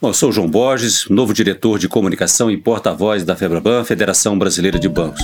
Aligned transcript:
Bom, 0.00 0.10
eu 0.10 0.14
sou 0.14 0.30
João 0.30 0.48
Borges, 0.48 1.06
novo 1.10 1.34
diretor 1.34 1.76
de 1.76 1.88
comunicação 1.88 2.48
e 2.48 2.56
porta-voz 2.56 3.24
da 3.24 3.34
FEBRABAN, 3.34 3.82
Federação 3.82 4.38
Brasileira 4.38 4.78
de 4.78 4.88
Bancos. 4.88 5.20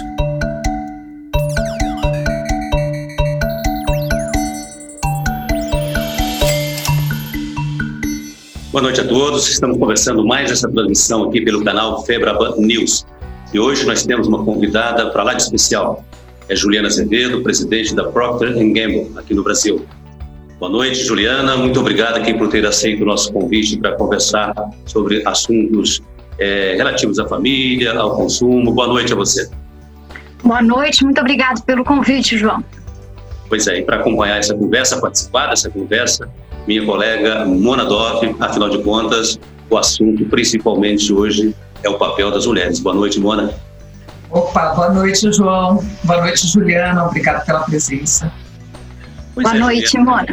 Boa 8.72 8.82
noite 8.82 9.00
a 9.00 9.06
todos. 9.06 9.48
Estamos 9.48 9.78
conversando 9.78 10.26
mais 10.26 10.50
essa 10.50 10.68
transmissão 10.68 11.28
aqui 11.28 11.40
pelo 11.40 11.62
canal 11.62 12.04
Febraban 12.04 12.56
News. 12.56 13.06
E 13.52 13.60
hoje 13.60 13.86
nós 13.86 14.04
temos 14.04 14.26
uma 14.26 14.44
convidada 14.44 15.08
para 15.10 15.22
lá 15.22 15.34
de 15.34 15.42
especial. 15.44 16.04
É 16.48 16.56
Juliana 16.56 16.88
Azevedo, 16.88 17.44
presidente 17.44 17.94
da 17.94 18.02
Procter 18.10 18.52
Gamble 18.54 19.12
aqui 19.14 19.34
no 19.34 19.44
Brasil. 19.44 19.86
Boa 20.64 20.72
noite, 20.72 21.04
Juliana. 21.04 21.58
Muito 21.58 21.78
obrigado 21.78 22.16
aqui 22.16 22.32
por 22.32 22.48
ter 22.48 22.64
aceito 22.64 23.02
o 23.02 23.04
nosso 23.04 23.30
convite 23.30 23.76
para 23.76 23.92
conversar 23.96 24.54
sobre 24.86 25.22
assuntos 25.28 26.02
é, 26.38 26.74
relativos 26.74 27.18
à 27.18 27.28
família, 27.28 27.92
ao 27.92 28.16
consumo. 28.16 28.72
Boa 28.72 28.88
noite 28.88 29.12
a 29.12 29.16
você. 29.16 29.50
Boa 30.42 30.62
noite, 30.62 31.04
muito 31.04 31.20
obrigado 31.20 31.62
pelo 31.64 31.84
convite, 31.84 32.38
João. 32.38 32.64
Pois 33.46 33.66
é, 33.66 33.80
e 33.80 33.82
para 33.82 33.96
acompanhar 33.96 34.38
essa 34.38 34.54
conversa, 34.54 34.98
participar 34.98 35.48
dessa 35.48 35.68
conversa, 35.68 36.30
minha 36.66 36.82
colega 36.86 37.44
Mona 37.44 37.84
Doff, 37.84 38.34
afinal 38.40 38.70
de 38.70 38.78
contas, 38.82 39.38
o 39.68 39.76
assunto 39.76 40.24
principalmente 40.24 41.12
hoje 41.12 41.54
é 41.82 41.90
o 41.90 41.98
papel 41.98 42.30
das 42.30 42.46
mulheres. 42.46 42.80
Boa 42.80 42.94
noite, 42.94 43.20
Mona. 43.20 43.52
Opa, 44.30 44.72
boa 44.74 44.88
noite, 44.88 45.30
João. 45.30 45.84
Boa 46.04 46.22
noite, 46.22 46.46
Juliana. 46.46 47.04
Obrigado 47.04 47.44
pela 47.44 47.60
presença. 47.60 48.32
Pois 49.34 49.44
boa 49.44 49.56
é, 49.56 49.58
noite. 49.58 49.98
Mona. 49.98 50.26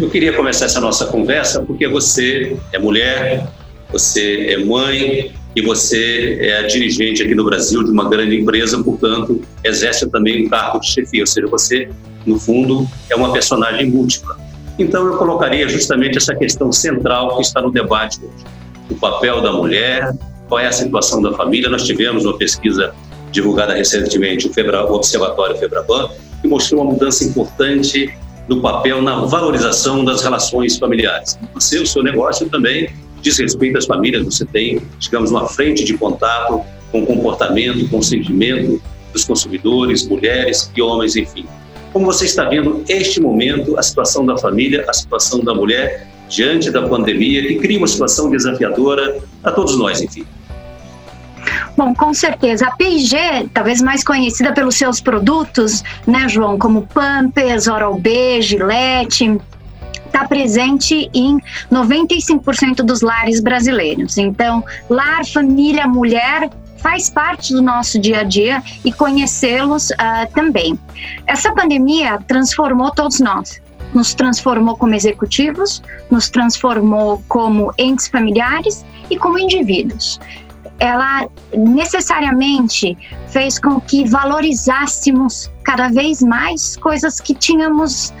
Eu 0.00 0.10
queria 0.10 0.32
começar 0.32 0.64
essa 0.64 0.80
nossa 0.80 1.06
conversa 1.06 1.62
porque 1.62 1.86
você 1.86 2.56
é 2.72 2.78
mulher, 2.78 3.46
você 3.90 4.46
é 4.50 4.64
mãe 4.64 5.32
e 5.54 5.62
você 5.62 6.38
é 6.40 6.58
a 6.58 6.66
dirigente 6.66 7.22
aqui 7.22 7.34
no 7.34 7.44
Brasil 7.44 7.82
de 7.82 7.90
uma 7.90 8.08
grande 8.08 8.40
empresa, 8.40 8.82
portanto, 8.82 9.40
exerce 9.64 10.08
também 10.08 10.46
um 10.46 10.48
cargo 10.48 10.80
de 10.80 10.90
chefia, 10.90 11.22
ou 11.22 11.26
seja, 11.26 11.46
você, 11.48 11.88
no 12.24 12.38
fundo, 12.38 12.86
é 13.10 13.16
uma 13.16 13.32
personagem 13.32 13.90
múltipla. 13.90 14.36
Então, 14.78 15.06
eu 15.06 15.16
colocaria 15.16 15.68
justamente 15.68 16.16
essa 16.16 16.34
questão 16.34 16.70
central 16.70 17.36
que 17.36 17.42
está 17.42 17.60
no 17.60 17.70
debate 17.70 18.20
hoje: 18.22 18.44
o 18.90 18.94
papel 18.94 19.40
da 19.42 19.52
mulher, 19.52 20.14
qual 20.48 20.60
é 20.60 20.66
a 20.66 20.72
situação 20.72 21.20
da 21.20 21.32
família. 21.32 21.68
Nós 21.68 21.84
tivemos 21.84 22.24
uma 22.24 22.38
pesquisa 22.38 22.94
divulgada 23.30 23.74
recentemente, 23.74 24.46
o 24.48 24.92
Observatório 24.92 25.56
Febraban, 25.56 26.08
que 26.40 26.48
mostrou 26.48 26.82
uma 26.82 26.92
mudança 26.92 27.24
importante 27.24 28.14
no 28.48 28.60
papel 28.60 29.02
na 29.02 29.24
valorização 29.26 30.04
das 30.04 30.22
relações 30.22 30.78
familiares. 30.78 31.38
Você, 31.54 31.78
o 31.78 31.86
seu 31.86 32.02
negócio 32.02 32.48
também 32.48 32.88
diz 33.20 33.38
respeito 33.38 33.76
às 33.76 33.86
famílias, 33.86 34.24
você 34.24 34.44
tem, 34.44 34.80
digamos, 34.98 35.30
uma 35.30 35.46
frente 35.46 35.84
de 35.84 35.96
contato 35.98 36.62
com 36.90 37.02
o 37.02 37.06
comportamento, 37.06 37.88
com 37.90 37.98
o 37.98 38.02
sentimento 38.02 38.80
dos 39.12 39.24
consumidores, 39.24 40.06
mulheres 40.06 40.70
e 40.74 40.80
homens, 40.80 41.16
enfim. 41.16 41.44
Como 41.92 42.06
você 42.06 42.24
está 42.26 42.44
vendo 42.44 42.84
este 42.88 43.20
momento, 43.20 43.78
a 43.78 43.82
situação 43.82 44.24
da 44.24 44.36
família, 44.36 44.84
a 44.88 44.92
situação 44.92 45.40
da 45.40 45.54
mulher 45.54 46.06
diante 46.28 46.70
da 46.70 46.86
pandemia, 46.86 47.46
que 47.46 47.56
cria 47.56 47.78
uma 47.78 47.86
situação 47.86 48.30
desafiadora 48.30 49.18
a 49.42 49.50
todos 49.50 49.76
nós, 49.78 50.00
enfim? 50.00 50.24
Bom, 51.78 51.94
com 51.94 52.12
certeza. 52.12 52.66
A 52.66 52.72
P&G, 52.72 53.50
talvez 53.54 53.80
mais 53.80 54.02
conhecida 54.02 54.52
pelos 54.52 54.74
seus 54.74 55.00
produtos, 55.00 55.84
né, 56.08 56.28
João, 56.28 56.58
como 56.58 56.84
Pampers, 56.88 57.68
Oral-B, 57.68 58.42
Gillette, 58.42 59.40
está 60.04 60.26
presente 60.26 61.08
em 61.14 61.38
95% 61.70 62.82
dos 62.82 63.00
lares 63.00 63.40
brasileiros. 63.40 64.18
Então, 64.18 64.64
lar, 64.90 65.24
família, 65.24 65.86
mulher 65.86 66.50
faz 66.78 67.10
parte 67.10 67.52
do 67.54 67.62
nosso 67.62 68.00
dia 68.00 68.22
a 68.22 68.24
dia 68.24 68.60
e 68.84 68.92
conhecê-los 68.92 69.90
uh, 69.90 70.28
também. 70.34 70.76
Essa 71.28 71.54
pandemia 71.54 72.18
transformou 72.26 72.90
todos 72.90 73.20
nós. 73.20 73.62
Nos 73.94 74.14
transformou 74.14 74.76
como 74.76 74.96
executivos, 74.96 75.80
nos 76.10 76.28
transformou 76.28 77.22
como 77.28 77.72
entes 77.78 78.08
familiares 78.08 78.84
e 79.08 79.16
como 79.16 79.38
indivíduos. 79.38 80.18
Ela 80.78 81.28
necessariamente 81.56 82.96
fez 83.28 83.58
com 83.58 83.80
que 83.80 84.04
valorizássemos 84.08 85.50
cada 85.64 85.88
vez 85.88 86.22
mais 86.22 86.76
coisas 86.76 87.20
que 87.20 87.34
tínhamos 87.34 88.12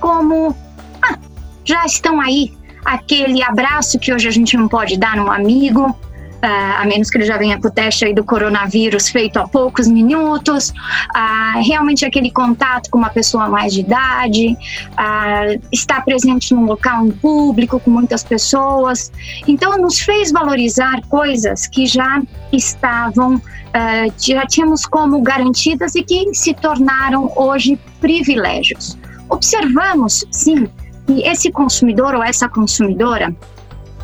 como 0.00 0.54
ah, 1.02 1.18
já 1.64 1.84
estão 1.86 2.20
aí. 2.20 2.52
Aquele 2.84 3.42
abraço 3.42 3.98
que 3.98 4.12
hoje 4.12 4.28
a 4.28 4.30
gente 4.30 4.56
não 4.56 4.68
pode 4.68 4.98
dar 4.98 5.16
num 5.16 5.32
amigo, 5.32 5.96
a 6.46 6.84
menos 6.84 7.10
que 7.10 7.18
ele 7.18 7.24
já 7.24 7.36
venha 7.36 7.58
com 7.60 7.68
o 7.68 7.70
teste 7.70 8.04
aí 8.04 8.14
do 8.14 8.24
coronavírus 8.24 9.08
feito 9.08 9.38
há 9.38 9.48
poucos 9.48 9.86
minutos, 9.86 10.70
uh, 10.70 11.62
realmente 11.66 12.04
aquele 12.04 12.30
contato 12.30 12.90
com 12.90 12.98
uma 12.98 13.10
pessoa 13.10 13.48
mais 13.48 13.72
de 13.72 13.80
idade, 13.80 14.56
uh, 14.92 15.60
estar 15.72 16.04
presente 16.04 16.54
num 16.54 16.66
local 16.66 17.06
em 17.06 17.10
público 17.10 17.80
com 17.80 17.90
muitas 17.90 18.22
pessoas. 18.22 19.10
Então, 19.46 19.78
nos 19.78 20.00
fez 20.00 20.30
valorizar 20.32 21.00
coisas 21.08 21.66
que 21.66 21.86
já 21.86 22.22
estavam, 22.52 23.40
já 24.16 24.46
tínhamos 24.46 24.86
como 24.86 25.20
garantidas 25.20 25.96
e 25.96 26.02
que 26.04 26.32
se 26.32 26.54
tornaram 26.54 27.32
hoje 27.34 27.78
privilégios. 28.00 28.96
Observamos, 29.28 30.24
sim, 30.30 30.68
que 31.06 31.22
esse 31.22 31.50
consumidor 31.50 32.14
ou 32.14 32.22
essa 32.22 32.48
consumidora 32.48 33.34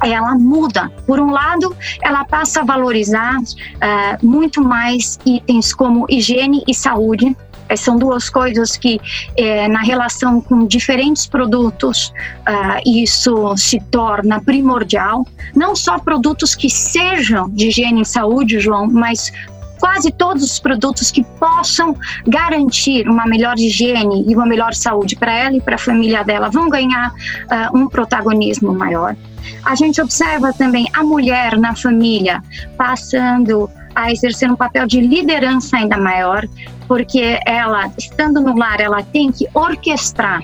ela 0.03 0.35
muda. 0.35 0.91
Por 1.07 1.21
um 1.21 1.31
lado, 1.31 1.75
ela 2.03 2.25
passa 2.25 2.61
a 2.61 2.65
valorizar 2.65 3.39
uh, 3.39 4.27
muito 4.27 4.63
mais 4.63 5.19
itens 5.25 5.73
como 5.73 6.07
higiene 6.09 6.63
e 6.67 6.75
saúde. 6.75 7.37
São 7.77 7.97
duas 7.97 8.29
coisas 8.29 8.77
que, 8.77 9.01
eh, 9.37 9.69
na 9.69 9.81
relação 9.81 10.41
com 10.41 10.67
diferentes 10.67 11.25
produtos, 11.25 12.13
uh, 12.41 12.83
isso 12.85 13.57
se 13.57 13.79
torna 13.93 14.41
primordial. 14.41 15.25
Não 15.55 15.77
só 15.77 15.97
produtos 15.97 16.57
que 16.57 16.69
sejam 16.69 17.49
de 17.49 17.69
higiene 17.69 18.03
e 18.03 18.05
saúde, 18.05 18.59
João, 18.59 18.89
mas 18.89 19.33
quase 19.81 20.13
todos 20.13 20.45
os 20.45 20.59
produtos 20.61 21.11
que 21.11 21.25
possam 21.25 21.97
garantir 22.27 23.09
uma 23.09 23.27
melhor 23.27 23.59
higiene 23.59 24.25
e 24.29 24.35
uma 24.35 24.47
melhor 24.47 24.75
saúde 24.75 25.17
para 25.17 25.33
ela 25.33 25.57
e 25.57 25.61
para 25.61 25.77
a 25.77 25.79
família 25.79 26.23
dela 26.23 26.51
vão 26.51 26.69
ganhar 26.69 27.11
uh, 27.11 27.77
um 27.77 27.89
protagonismo 27.89 28.73
maior. 28.73 29.17
A 29.65 29.75
gente 29.75 30.01
observa 30.01 30.53
também 30.53 30.87
a 30.93 31.03
mulher 31.03 31.59
na 31.59 31.75
família 31.75 32.43
passando 32.77 33.71
a 33.95 34.13
exercer 34.13 34.51
um 34.51 34.57
papel 34.57 34.87
de 34.87 35.01
liderança 35.01 35.79
ainda 35.79 35.97
maior, 35.97 36.47
porque 36.87 37.41
ela, 37.47 37.91
estando 37.99 38.41
no 38.41 38.57
lar, 38.57 38.81
ela 38.81 39.03
tem 39.03 39.33
que 39.33 39.49
orquestrar 39.55 40.43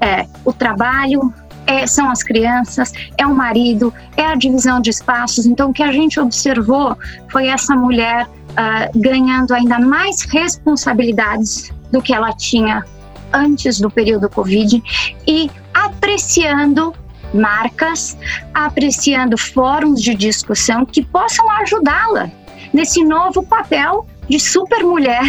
é, 0.00 0.26
o 0.44 0.52
trabalho, 0.52 1.32
é, 1.66 1.86
são 1.86 2.10
as 2.10 2.22
crianças, 2.22 2.92
é 3.16 3.26
o 3.26 3.34
marido, 3.34 3.94
é 4.16 4.26
a 4.26 4.34
divisão 4.34 4.80
de 4.80 4.90
espaços. 4.90 5.46
Então, 5.46 5.70
o 5.70 5.72
que 5.72 5.82
a 5.82 5.92
gente 5.92 6.18
observou 6.18 6.96
foi 7.30 7.46
essa 7.46 7.74
mulher 7.74 8.26
uh, 8.52 8.98
ganhando 8.98 9.52
ainda 9.54 9.78
mais 9.78 10.22
responsabilidades 10.22 11.72
do 11.90 12.00
que 12.00 12.14
ela 12.14 12.32
tinha 12.32 12.84
antes 13.32 13.80
do 13.80 13.90
período 13.90 14.28
Covid 14.28 14.82
e 15.26 15.50
apreciando 15.72 16.94
marcas, 17.32 18.16
apreciando 18.52 19.38
fóruns 19.38 20.02
de 20.02 20.14
discussão 20.14 20.84
que 20.84 21.02
possam 21.02 21.50
ajudá-la 21.50 22.30
nesse 22.72 23.02
novo 23.04 23.42
papel 23.42 24.06
de 24.28 24.38
super 24.38 24.82
mulher 24.84 25.26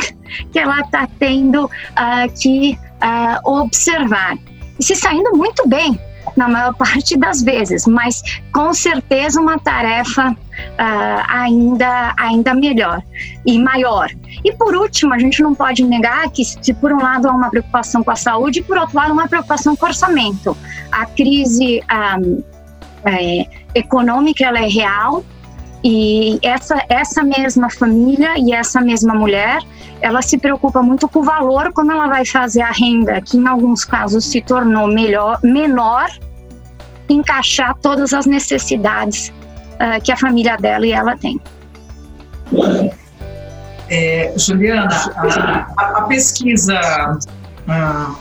que 0.52 0.60
ela 0.60 0.82
está 0.82 1.08
tendo 1.20 1.66
uh, 1.66 2.40
que 2.40 2.78
uh, 3.02 3.50
observar. 3.50 4.38
E 4.80 4.84
se 4.84 4.96
saindo 4.96 5.36
muito 5.36 5.68
bem 5.68 6.00
na 6.36 6.48
maior 6.48 6.74
parte 6.74 7.18
das 7.18 7.42
vezes, 7.42 7.86
mas 7.86 8.22
com 8.52 8.74
certeza 8.74 9.40
uma 9.40 9.60
tarefa 9.60 10.32
uh, 10.32 11.24
ainda, 11.28 12.14
ainda 12.18 12.54
melhor 12.54 13.02
e 13.46 13.60
maior. 13.60 14.10
E 14.44 14.52
por 14.54 14.76
último, 14.76 15.14
a 15.14 15.20
gente 15.20 15.42
não 15.42 15.54
pode 15.54 15.84
negar 15.84 16.30
que, 16.30 16.44
se 16.44 16.74
por 16.74 16.92
um 16.92 17.02
lado 17.02 17.28
há 17.28 17.32
uma 17.32 17.50
preocupação 17.50 18.04
com 18.04 18.12
a 18.12 18.16
saúde, 18.16 18.62
por 18.62 18.78
outro 18.78 18.96
lado, 18.96 19.14
uma 19.14 19.28
preocupação 19.28 19.76
com 19.76 19.86
o 19.86 19.90
orçamento. 19.90 20.58
A 20.92 21.06
crise 21.06 21.82
um, 22.20 22.44
é, 23.06 23.48
econômica 23.76 24.46
ela 24.46 24.60
é 24.60 24.68
real, 24.68 25.24
e 25.84 26.40
essa, 26.42 26.82
essa 26.88 27.22
mesma 27.24 27.70
família 27.70 28.36
e 28.38 28.54
essa 28.54 28.80
mesma 28.80 29.14
mulher, 29.14 29.60
ela 30.02 30.22
se 30.22 30.38
preocupa 30.38 30.82
muito 30.82 31.08
com 31.08 31.20
o 31.20 31.24
valor 31.24 31.72
quando 31.74 31.92
ela 31.92 32.08
vai 32.08 32.26
fazer 32.26 32.62
a 32.62 32.72
renda, 32.72 33.22
que 33.22 33.38
em 33.38 33.48
alguns 33.48 33.86
casos 33.86 34.26
se 34.26 34.42
tornou 34.42 34.88
melhor, 34.88 35.40
menor, 35.44 36.10
encaixar 37.10 37.76
todas 37.82 38.14
as 38.14 38.26
necessidades 38.26 39.32
uh, 39.76 40.02
que 40.02 40.12
a 40.12 40.18
família 40.18 40.58
dela 40.58 40.86
e 40.86 40.92
ela 40.92 41.18
tem. 41.18 41.40
É, 43.90 44.34
Juliana, 44.38 44.90
a, 45.78 46.00
a 46.00 46.02
pesquisa 46.04 46.80
uh, 47.68 48.16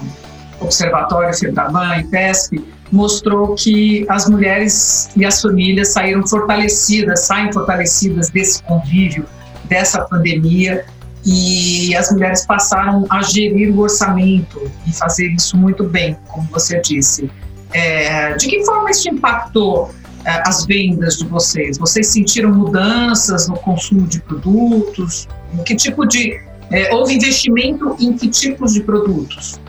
Observatório 0.61 1.35
Febraban 1.35 1.99
e 1.99 2.05
PESP 2.05 2.65
mostrou 2.91 3.55
que 3.55 4.05
as 4.09 4.29
mulheres 4.29 5.11
e 5.17 5.25
as 5.25 5.41
famílias 5.41 5.89
saíram 5.89 6.27
fortalecidas, 6.27 7.21
saem 7.27 7.51
fortalecidas 7.53 8.29
desse 8.31 8.63
convívio, 8.63 9.27
dessa 9.65 10.03
pandemia, 10.03 10.85
e 11.25 11.95
as 11.95 12.11
mulheres 12.11 12.45
passaram 12.45 13.07
a 13.09 13.23
gerir 13.23 13.75
o 13.75 13.81
orçamento 13.81 14.71
e 14.87 14.93
fazer 14.93 15.29
isso 15.29 15.57
muito 15.57 15.85
bem, 15.85 16.17
como 16.29 16.49
você 16.51 16.81
disse. 16.81 17.31
É, 17.73 18.35
de 18.35 18.49
que 18.49 18.65
forma 18.65 18.91
isso 18.91 19.09
impactou 19.09 19.91
é, 20.25 20.43
as 20.47 20.67
vendas 20.67 21.17
de 21.17 21.27
vocês? 21.27 21.79
Vocês 21.79 22.09
sentiram 22.09 22.53
mudanças 22.53 23.49
no 23.49 23.57
consumo 23.57 24.07
de 24.07 24.21
produtos? 24.21 25.29
Em 25.55 25.63
que 25.63 25.77
tipo 25.77 26.07
de 26.07 26.41
é, 26.71 26.93
houve 26.95 27.15
investimento 27.15 27.97
em 28.01 28.13
que 28.15 28.29
tipos 28.29 28.73
de 28.73 28.83
produtos? 28.83 29.61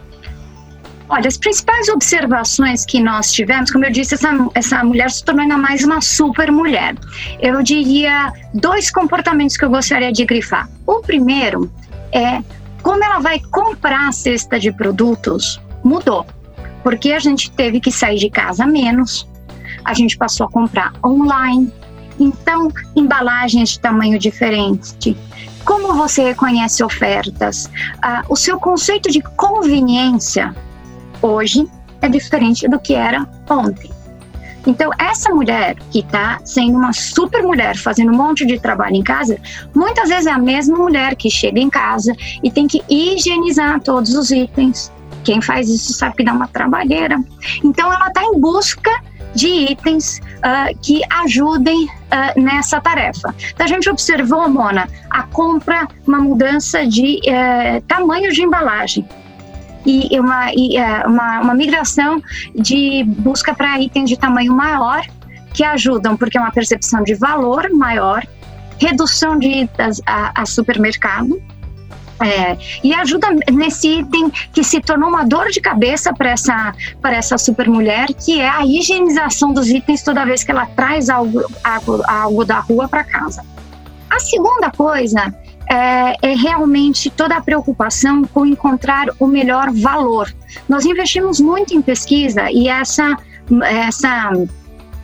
Olha, 1.14 1.28
as 1.28 1.38
principais 1.38 1.90
observações 1.90 2.84
que 2.84 3.00
nós 3.00 3.32
tivemos, 3.32 3.70
como 3.70 3.86
eu 3.86 3.92
disse, 3.92 4.16
essa, 4.16 4.32
essa 4.56 4.84
mulher 4.84 5.12
se 5.12 5.24
tornou 5.24 5.44
ainda 5.44 5.60
mais 5.60 5.84
uma 5.84 6.02
super 6.02 6.52
mulher. 6.52 6.96
Eu 7.40 7.62
diria 7.62 8.34
dois 8.52 8.90
comportamentos 8.90 9.56
que 9.56 9.64
eu 9.64 9.70
gostaria 9.70 10.12
de 10.12 10.26
grifar. 10.26 10.68
O 10.88 11.02
primeiro 11.02 11.72
é 12.12 12.42
como 12.82 13.04
ela 13.04 13.20
vai 13.20 13.40
comprar 13.40 14.08
a 14.08 14.12
cesta 14.12 14.60
de 14.60 14.72
produtos 14.72 15.62
mudou, 15.84 16.26
porque 16.82 17.12
a 17.12 17.20
gente 17.20 17.52
teve 17.52 17.80
que 17.80 17.92
sair 17.92 18.18
de 18.18 18.32
casa 18.32 18.66
menos, 18.66 19.30
a 19.86 19.94
gente 19.94 20.18
passou 20.18 20.48
a 20.48 20.50
comprar 20.50 20.94
online, 21.06 21.72
então 22.20 22.72
embalagens 22.96 23.70
de 23.70 23.80
tamanho 23.80 24.18
diferente, 24.18 25.16
como 25.64 25.94
você 25.94 26.24
reconhece 26.24 26.84
ofertas, 26.84 27.70
ah, 28.02 28.24
o 28.28 28.36
seu 28.36 28.60
conceito 28.60 29.12
de 29.12 29.22
conveniência 29.22 30.56
hoje 31.24 31.68
é 32.02 32.10
diferente 32.10 32.68
do 32.68 32.80
que 32.80 32.94
era 32.94 33.28
ontem. 33.50 33.90
Então, 34.66 34.92
essa 34.98 35.34
mulher 35.34 35.76
que 35.92 36.00
está 36.00 36.40
sendo 36.46 36.78
uma 36.78 36.94
super 36.94 37.44
mulher, 37.44 37.78
fazendo 37.78 38.12
um 38.12 38.16
monte 38.16 38.46
de 38.46 38.60
trabalho 38.60 38.96
em 38.96 39.04
casa, 39.04 39.38
muitas 39.76 40.10
vezes 40.10 40.26
é 40.26 40.32
a 40.32 40.38
mesma 40.38 40.78
mulher 40.78 41.16
que 41.16 41.30
chega 41.30 41.60
em 41.60 41.70
casa 41.70 42.16
e 42.42 42.50
tem 42.50 42.68
que 42.68 42.82
higienizar 42.90 43.82
todos 43.82 44.16
os 44.16 44.32
itens. 44.32 44.92
Quem 45.24 45.42
faz 45.42 45.70
isso 45.70 45.94
sabe 45.94 46.16
que 46.18 46.24
dá 46.24 46.34
uma 46.34 46.48
trabalheira. 46.48 47.18
Então, 47.64 47.92
ela 47.92 48.08
está 48.08 48.24
em 48.24 48.40
busca 48.40 48.92
de 49.34 49.48
itens 49.48 50.20
uh, 50.20 50.78
que 50.82 51.02
ajudem 51.24 51.86
uh, 51.86 52.42
nessa 52.42 52.80
tarefa. 52.80 53.34
Então, 53.54 53.66
a 53.66 53.70
gente 53.70 53.90
observou, 53.90 54.48
Mona, 54.50 54.88
a 55.10 55.24
compra, 55.24 55.88
uma 56.08 56.20
mudança 56.20 56.86
de 56.86 57.20
uh, 57.20 57.82
tamanho 57.88 58.32
de 58.32 58.44
embalagem 58.44 59.06
e 59.86 60.20
uma, 60.20 60.52
e, 60.54 60.78
uh, 60.80 61.10
uma, 61.10 61.42
uma 61.42 61.54
migração 61.54 62.22
de 62.56 63.04
busca 63.04 63.54
para 63.54 63.80
itens 63.80 64.10
de 64.10 64.18
tamanho 64.18 64.54
maior 64.54 65.02
que 65.54 65.64
ajudam, 65.64 66.18
porque 66.18 66.38
é 66.38 66.42
uma 66.42 66.52
percepção 66.52 67.04
de 67.04 67.14
valor 67.14 67.70
maior, 67.72 68.26
redução 68.80 69.38
de 69.38 69.48
idas 69.48 70.02
a, 70.06 70.42
a 70.42 70.46
supermercado, 70.46 71.42
é, 72.20 72.58
e 72.84 72.94
ajuda 72.94 73.28
nesse 73.52 74.00
item 74.00 74.30
que 74.54 74.64
se 74.64 74.80
tornou 74.80 75.10
uma 75.10 75.26
dor 75.26 75.50
de 75.50 75.60
cabeça 75.60 76.14
para 76.14 76.30
essa, 76.30 76.74
para 77.02 77.18
essa 77.18 77.38
super 77.38 77.68
mulher, 77.68 78.08
que 78.14 78.40
é 78.40 78.48
a 78.48 78.66
higienização 78.66 79.52
dos 79.52 79.70
itens 79.70 80.04
toda 80.04 80.26
vez 80.26 80.44
que 80.44 80.52
ela 80.52 80.66
traz 80.68 81.10
algo, 81.10 81.44
algo, 81.64 82.04
algo 82.08 82.46
da 82.46 82.60
rua 82.60 82.88
para 82.88 83.04
casa. 83.04 83.44
A 84.10 84.20
segunda 84.20 84.72
coisa 84.72 85.34
é, 85.70 86.16
é, 86.22 86.36
realmente 86.36 87.10
toda 87.10 87.38
a 87.38 87.42
preocupação 87.42 88.24
com 88.26 88.46
encontrar 88.46 89.08
o 89.20 89.28
melhor 89.28 89.72
valor. 89.72 90.34
Nós 90.68 90.86
investimos 90.86 91.40
muito 91.40 91.74
em 91.74 91.82
pesquisa 91.82 92.52
e 92.52 92.68
essa, 92.68 93.18
essa 93.64 94.32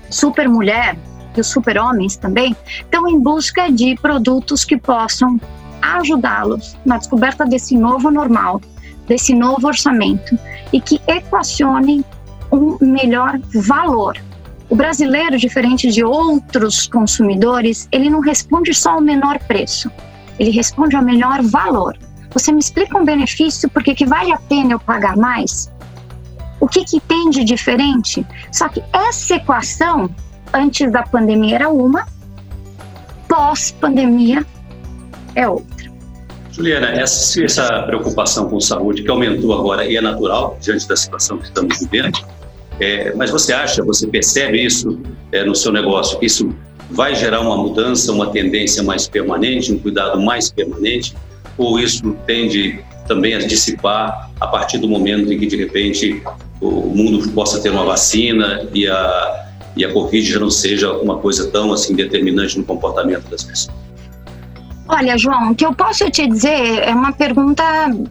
super 0.09 0.47
mulher 0.49 0.97
e 1.35 1.41
os 1.41 1.47
super 1.47 1.77
homens 1.77 2.17
também 2.17 2.55
estão 2.67 3.07
em 3.07 3.19
busca 3.19 3.71
de 3.71 3.95
produtos 3.95 4.65
que 4.65 4.77
possam 4.77 5.39
ajudá-los 5.81 6.77
na 6.85 6.97
descoberta 6.97 7.45
desse 7.45 7.77
novo 7.77 8.11
normal, 8.11 8.61
desse 9.07 9.33
novo 9.33 9.67
orçamento 9.67 10.37
e 10.73 10.81
que 10.81 10.99
equacionem 11.07 12.03
um 12.51 12.77
melhor 12.81 13.39
valor. 13.53 14.17
O 14.69 14.75
brasileiro, 14.75 15.37
diferente 15.37 15.89
de 15.89 16.03
outros 16.03 16.87
consumidores, 16.87 17.87
ele 17.91 18.09
não 18.09 18.19
responde 18.19 18.73
só 18.73 18.91
ao 18.91 19.01
menor 19.01 19.39
preço, 19.39 19.89
ele 20.39 20.51
responde 20.51 20.95
ao 20.95 21.03
melhor 21.03 21.41
valor. 21.43 21.97
Você 22.31 22.51
me 22.51 22.59
explica 22.59 22.97
um 22.97 23.05
benefício 23.05 23.69
porque 23.69 23.93
que 23.93 24.05
vale 24.05 24.31
a 24.31 24.37
pena 24.37 24.73
eu 24.73 24.79
pagar 24.79 25.17
mais? 25.17 25.69
O 26.59 26.67
que, 26.67 26.83
que 26.83 26.99
tem 26.99 27.29
de 27.29 27.43
diferente? 27.43 28.25
Só 28.51 28.69
que 28.69 28.83
essa 28.93 29.35
equação, 29.35 30.09
antes 30.53 30.91
da 30.91 31.03
pandemia 31.03 31.55
era 31.55 31.69
uma, 31.69 32.05
pós-pandemia 33.27 34.45
é 35.35 35.47
outra. 35.47 35.89
Juliana, 36.51 36.87
essa, 36.87 37.43
essa 37.43 37.83
preocupação 37.83 38.49
com 38.49 38.59
saúde 38.59 39.03
que 39.03 39.09
aumentou 39.09 39.53
agora 39.53 39.85
e 39.85 39.95
é 39.95 40.01
natural 40.01 40.57
diante 40.59 40.87
da 40.87 40.95
situação 40.95 41.37
que 41.37 41.45
estamos 41.45 41.79
vivendo, 41.79 42.19
é, 42.79 43.13
mas 43.15 43.29
você 43.29 43.53
acha, 43.53 43.83
você 43.83 44.07
percebe 44.07 44.63
isso 44.65 44.99
é, 45.31 45.43
no 45.43 45.55
seu 45.55 45.71
negócio, 45.71 46.17
isso 46.21 46.53
vai 46.89 47.15
gerar 47.15 47.41
uma 47.41 47.57
mudança, 47.57 48.11
uma 48.11 48.27
tendência 48.27 48.81
mais 48.83 49.07
permanente, 49.07 49.71
um 49.71 49.77
cuidado 49.77 50.19
mais 50.19 50.51
permanente, 50.51 51.15
ou 51.57 51.79
isso 51.79 52.15
tende 52.25 52.83
também 53.07 53.33
a 53.33 53.39
dissipar 53.39 54.31
a 54.39 54.47
partir 54.47 54.77
do 54.77 54.87
momento 54.87 55.31
em 55.31 55.37
que, 55.37 55.45
de 55.45 55.55
repente, 55.55 56.21
o 56.61 56.69
mundo 56.69 57.29
possa 57.31 57.59
ter 57.59 57.69
uma 57.69 57.85
vacina 57.85 58.67
e 58.73 58.87
a, 58.87 59.49
e 59.75 59.85
a 59.85 59.91
Covid 59.91 60.31
já 60.31 60.39
não 60.39 60.49
seja 60.49 60.91
uma 60.93 61.17
coisa 61.17 61.49
tão 61.49 61.71
assim 61.71 61.95
determinante 61.95 62.57
no 62.57 62.63
comportamento 62.63 63.29
das 63.29 63.43
pessoas? 63.43 63.88
Olha, 64.91 65.15
João, 65.19 65.51
o 65.51 65.55
que 65.55 65.63
eu 65.63 65.71
posso 65.71 66.09
te 66.09 66.25
dizer 66.25 66.81
é 66.81 66.91
uma 66.95 67.11
pergunta 67.11 67.63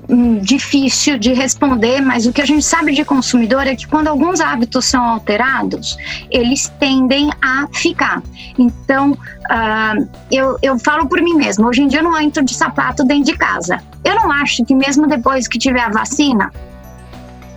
hum, 0.08 0.38
difícil 0.38 1.18
de 1.18 1.32
responder, 1.32 2.00
mas 2.00 2.24
o 2.24 2.32
que 2.32 2.40
a 2.40 2.46
gente 2.46 2.64
sabe 2.64 2.94
de 2.94 3.04
consumidor 3.04 3.66
é 3.66 3.74
que 3.74 3.84
quando 3.84 4.06
alguns 4.06 4.40
hábitos 4.40 4.84
são 4.84 5.02
alterados, 5.02 5.96
eles 6.30 6.72
tendem 6.78 7.32
a 7.42 7.66
ficar. 7.74 8.22
Então, 8.56 9.10
uh, 9.10 10.08
eu, 10.30 10.56
eu 10.62 10.78
falo 10.78 11.08
por 11.08 11.20
mim 11.20 11.34
mesma, 11.34 11.66
hoje 11.66 11.82
em 11.82 11.88
dia 11.88 11.98
eu 11.98 12.04
não 12.04 12.16
entro 12.16 12.44
de 12.44 12.54
sapato 12.54 13.02
dentro 13.02 13.24
de 13.24 13.36
casa. 13.36 13.82
Eu 14.04 14.14
não 14.14 14.30
acho 14.30 14.64
que 14.64 14.72
mesmo 14.72 15.08
depois 15.08 15.48
que 15.48 15.58
tiver 15.58 15.80
a 15.80 15.88
vacina, 15.88 16.52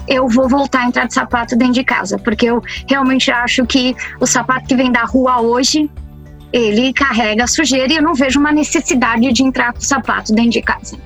eu 0.08 0.28
vou 0.28 0.50
voltar 0.50 0.80
a 0.80 0.86
entrar 0.88 1.06
de 1.06 1.14
sapato 1.14 1.56
dentro 1.56 1.76
de 1.76 1.84
casa, 1.84 2.18
porque 2.18 2.48
eu 2.48 2.64
realmente 2.90 3.30
acho 3.30 3.68
que 3.68 3.96
o 4.20 4.26
sapato 4.26 4.66
que 4.66 4.76
vem 4.76 4.92
da 4.92 5.04
rua 5.04 5.42
hoje 5.42 5.92
ele 6.52 6.94
carrega 6.94 7.48
sujeira 7.48 7.94
e 7.94 7.96
eu 7.98 8.04
não 8.04 8.14
vejo 8.14 8.40
uma 8.40 8.52
necessidade 8.52 9.32
de 9.32 9.44
entrar 9.44 9.74
com 9.74 9.80
o 9.80 9.84
sapato 9.84 10.34
dentro 10.34 10.52
de 10.52 10.62
casa. 10.62 10.98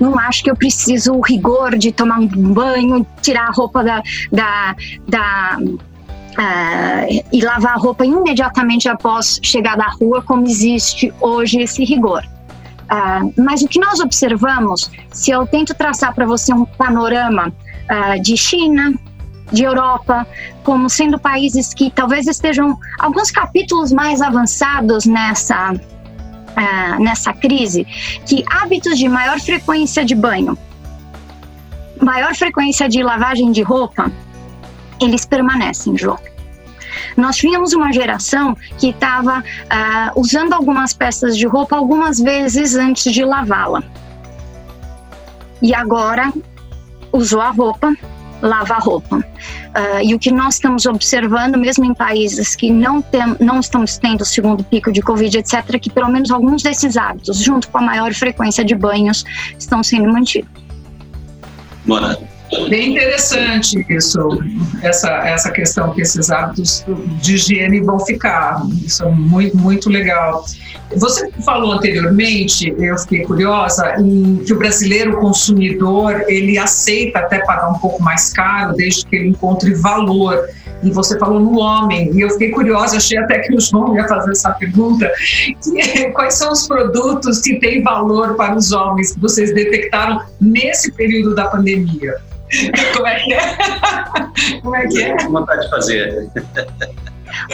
Não 0.00 0.18
acho 0.18 0.44
que 0.44 0.50
eu 0.50 0.56
preciso 0.56 1.12
o 1.14 1.20
rigor 1.20 1.76
de 1.76 1.90
tomar 1.90 2.18
um 2.20 2.26
banho, 2.26 3.06
tirar 3.20 3.48
a 3.48 3.50
roupa 3.50 3.82
da. 3.82 4.02
da, 4.30 4.76
da 5.06 5.58
uh, 5.60 7.24
e 7.32 7.40
lavar 7.40 7.74
a 7.74 7.78
roupa 7.78 8.06
imediatamente 8.06 8.88
após 8.88 9.40
chegar 9.42 9.76
da 9.76 9.88
rua, 9.88 10.22
como 10.22 10.46
existe 10.46 11.12
hoje 11.20 11.60
esse 11.60 11.84
rigor. 11.84 12.22
Uh, 12.90 13.32
mas 13.36 13.60
o 13.60 13.68
que 13.68 13.80
nós 13.80 14.00
observamos, 14.00 14.90
se 15.12 15.30
eu 15.30 15.46
tento 15.46 15.74
traçar 15.74 16.14
para 16.14 16.24
você 16.24 16.54
um 16.54 16.64
panorama 16.64 17.48
uh, 17.48 18.22
de 18.22 18.36
China, 18.36 18.94
de 19.52 19.64
Europa 19.64 20.26
como 20.62 20.88
sendo 20.88 21.18
países 21.18 21.72
que 21.72 21.90
talvez 21.90 22.26
estejam 22.26 22.78
alguns 22.98 23.30
capítulos 23.30 23.92
mais 23.92 24.20
avançados 24.20 25.06
nessa 25.06 25.72
uh, 26.58 27.02
nessa 27.02 27.32
crise, 27.32 27.84
que 28.26 28.44
hábitos 28.50 28.98
de 28.98 29.08
maior 29.08 29.40
frequência 29.40 30.04
de 30.04 30.14
banho, 30.14 30.56
maior 32.00 32.34
frequência 32.34 32.88
de 32.88 33.02
lavagem 33.02 33.52
de 33.52 33.62
roupa, 33.62 34.10
eles 35.00 35.24
permanecem, 35.24 35.96
João. 35.96 36.18
Nós 37.16 37.36
tínhamos 37.36 37.72
uma 37.72 37.92
geração 37.92 38.56
que 38.78 38.90
estava 38.90 39.40
uh, 39.40 40.20
usando 40.20 40.52
algumas 40.52 40.92
peças 40.92 41.36
de 41.36 41.46
roupa 41.46 41.76
algumas 41.76 42.18
vezes 42.18 42.76
antes 42.76 43.12
de 43.12 43.24
lavá-la. 43.24 43.82
E 45.60 45.74
agora 45.74 46.32
usou 47.12 47.40
a 47.40 47.50
roupa 47.50 47.94
lavar 48.42 48.80
roupa. 48.80 49.16
Uh, 49.16 50.02
e 50.02 50.14
o 50.14 50.18
que 50.18 50.30
nós 50.30 50.54
estamos 50.54 50.86
observando, 50.86 51.56
mesmo 51.56 51.84
em 51.84 51.94
países 51.94 52.54
que 52.54 52.70
não, 52.70 53.02
tem, 53.02 53.36
não 53.40 53.60
estamos 53.60 53.98
tendo 53.98 54.22
o 54.22 54.24
segundo 54.24 54.62
pico 54.64 54.92
de 54.92 55.02
Covid, 55.02 55.38
etc., 55.38 55.64
é 55.74 55.78
que 55.78 55.90
pelo 55.90 56.08
menos 56.08 56.30
alguns 56.30 56.62
desses 56.62 56.96
hábitos, 56.96 57.38
junto 57.38 57.68
com 57.68 57.78
a 57.78 57.82
maior 57.82 58.12
frequência 58.14 58.64
de 58.64 58.74
banhos, 58.74 59.24
estão 59.58 59.82
sendo 59.82 60.12
mantidos. 60.12 60.50
Mona. 61.84 62.18
Bem 62.68 62.92
interessante 62.92 63.84
isso, 63.90 64.18
essa, 64.82 65.08
essa 65.28 65.50
questão 65.50 65.92
que 65.92 66.00
esses 66.00 66.30
hábitos 66.30 66.84
de 67.20 67.34
higiene 67.34 67.80
vão 67.80 68.00
ficar. 68.00 68.62
Isso 68.82 69.04
é 69.04 69.10
muito, 69.10 69.56
muito 69.56 69.90
legal. 69.90 70.44
Você 70.96 71.30
falou 71.44 71.72
anteriormente, 71.72 72.74
eu 72.78 72.96
fiquei 72.96 73.24
curiosa, 73.24 73.96
que 74.46 74.52
o 74.52 74.58
brasileiro 74.58 75.18
consumidor 75.18 76.24
ele 76.26 76.56
aceita 76.56 77.18
até 77.18 77.40
pagar 77.40 77.68
um 77.68 77.78
pouco 77.78 78.02
mais 78.02 78.32
caro, 78.32 78.74
desde 78.74 79.04
que 79.04 79.16
ele 79.16 79.28
encontre 79.28 79.74
valor. 79.74 80.48
e 80.82 80.90
você 80.90 81.18
falou 81.18 81.40
no 81.40 81.58
homem, 81.58 82.10
e 82.14 82.20
eu 82.20 82.30
fiquei 82.30 82.50
curiosa, 82.50 82.96
achei 82.96 83.18
até 83.18 83.40
que 83.40 83.54
o 83.54 83.60
João 83.60 83.94
ia 83.96 84.06
fazer 84.08 84.30
essa 84.30 84.52
pergunta, 84.52 85.10
quais 86.14 86.34
são 86.34 86.52
os 86.52 86.66
produtos 86.66 87.40
que 87.40 87.58
têm 87.58 87.82
valor 87.82 88.36
para 88.36 88.54
os 88.54 88.72
homens 88.72 89.12
que 89.12 89.20
vocês 89.20 89.52
detectaram 89.52 90.22
nesse 90.40 90.92
período 90.92 91.34
da 91.34 91.48
pandemia? 91.48 92.14
Como 92.94 93.06
é 93.06 93.20
que 93.20 93.32
é? 93.32 94.60
Como 94.62 94.76
é 94.76 94.86
que 94.86 95.02
é? 95.02 95.16
vontade 95.28 95.62
de 95.62 95.70
fazer. 95.70 96.30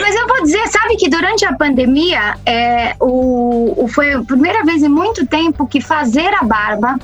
Mas 0.01 0.15
eu 0.15 0.29
vou 0.29 0.43
dizer, 0.43 0.67
sabe 0.69 0.97
que 0.97 1.09
durante 1.09 1.45
a 1.45 1.55
pandemia 1.55 2.37
é, 2.47 2.95
o, 3.01 3.85
o, 3.85 3.89
foi 3.89 4.13
a 4.13 4.23
primeira 4.23 4.65
vez 4.65 4.83
em 4.83 4.89
muito 4.89 5.27
tempo 5.27 5.67
que 5.67 5.81
fazer 5.81 6.33
a 6.35 6.43
barba 6.43 6.99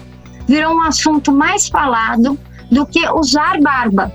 virou 0.47 0.75
um 0.75 0.83
assunto 0.83 1.33
mais 1.33 1.69
falado 1.69 2.39
do 2.71 2.87
que 2.87 3.07
usar 3.11 3.61
barba. 3.61 4.13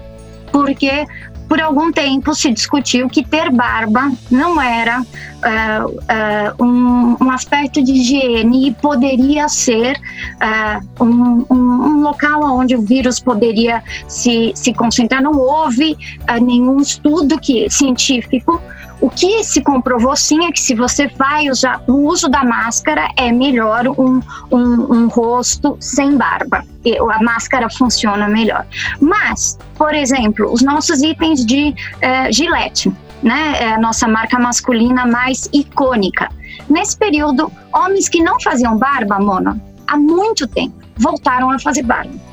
Porque 0.52 1.06
por 1.48 1.62
algum 1.62 1.92
tempo 1.92 2.34
se 2.34 2.52
discutiu 2.52 3.08
que 3.10 3.24
ter 3.24 3.52
barba 3.52 4.12
não 4.30 4.62
era 4.62 5.02
uh, 5.02 5.86
uh, 5.86 6.64
um, 6.64 7.18
um, 7.22 7.32
aspecto 7.32 7.84
de 7.84 7.92
higiene 7.94 8.68
e 8.70 8.74
poderia 8.74 9.48
ser 9.48 9.96
uh, 10.42 11.04
um, 11.04 11.46
um, 11.50 11.58
um, 11.58 12.02
local 12.02 12.44
onde 12.44 12.76
o 12.76 12.82
vírus 12.82 13.20
poderia 13.20 13.84
se, 14.08 14.52
se 14.56 14.74
concentrar. 14.74 15.22
Não 15.22 15.38
houve 15.38 15.98
nenhum 16.42 16.80
estudo 16.80 17.40
que, 17.40 17.70
científico 17.70 18.62
o 19.06 19.10
que 19.12 19.44
se 19.44 19.62
comprovou 19.62 20.16
sim 20.16 20.48
é 20.48 20.52
que 20.52 20.60
se 20.60 20.74
você 20.74 21.08
vai 21.08 21.48
usar 21.48 21.80
o 21.88 22.08
uso 22.08 22.28
da 22.28 22.44
máscara 22.44 23.08
é 23.16 23.32
melhor 23.32 23.88
um, 23.88 24.20
um, 24.52 24.94
um 24.94 25.08
rosto 25.08 25.78
sem 25.80 26.18
barba. 26.18 26.66
A 27.14 27.24
máscara 27.24 27.70
funciona 27.70 28.28
melhor. 28.28 28.66
Mas, 29.00 29.60
por 29.78 29.94
exemplo, 29.94 30.52
os 30.52 30.64
nossos 30.64 31.04
itens 31.04 31.46
de 31.46 31.70
uh, 31.70 32.34
Gillette, 32.34 32.92
né, 33.22 33.58
é 33.60 33.74
a 33.76 33.80
nossa 33.80 34.08
marca 34.08 34.40
masculina 34.40 35.06
mais 35.06 35.48
icônica. 35.54 36.28
Nesse 36.68 36.98
período, 36.98 37.52
homens 37.72 38.10
que 38.10 38.24
não 38.24 38.40
faziam 38.40 38.76
barba, 38.76 39.20
Mona, 39.20 39.62
há 39.88 39.98
muito 39.98 40.48
tempo, 40.48 40.74
voltaram 40.98 41.52
a 41.52 41.60
fazer 41.60 41.84
barba. 41.84 42.25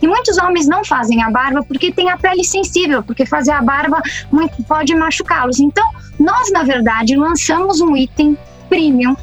E 0.00 0.06
muitos 0.06 0.38
homens 0.38 0.66
não 0.66 0.84
fazem 0.84 1.22
a 1.22 1.30
barba 1.30 1.62
porque 1.62 1.92
tem 1.92 2.10
a 2.10 2.16
pele 2.16 2.44
sensível, 2.44 3.02
porque 3.02 3.24
fazer 3.26 3.52
a 3.52 3.62
barba 3.62 4.02
muito, 4.30 4.62
pode 4.64 4.94
machucá-los. 4.94 5.60
Então, 5.60 5.88
nós, 6.18 6.50
na 6.52 6.62
verdade, 6.62 7.16
lançamos 7.16 7.80
um 7.80 7.96
item 7.96 8.36
premium 8.68 9.16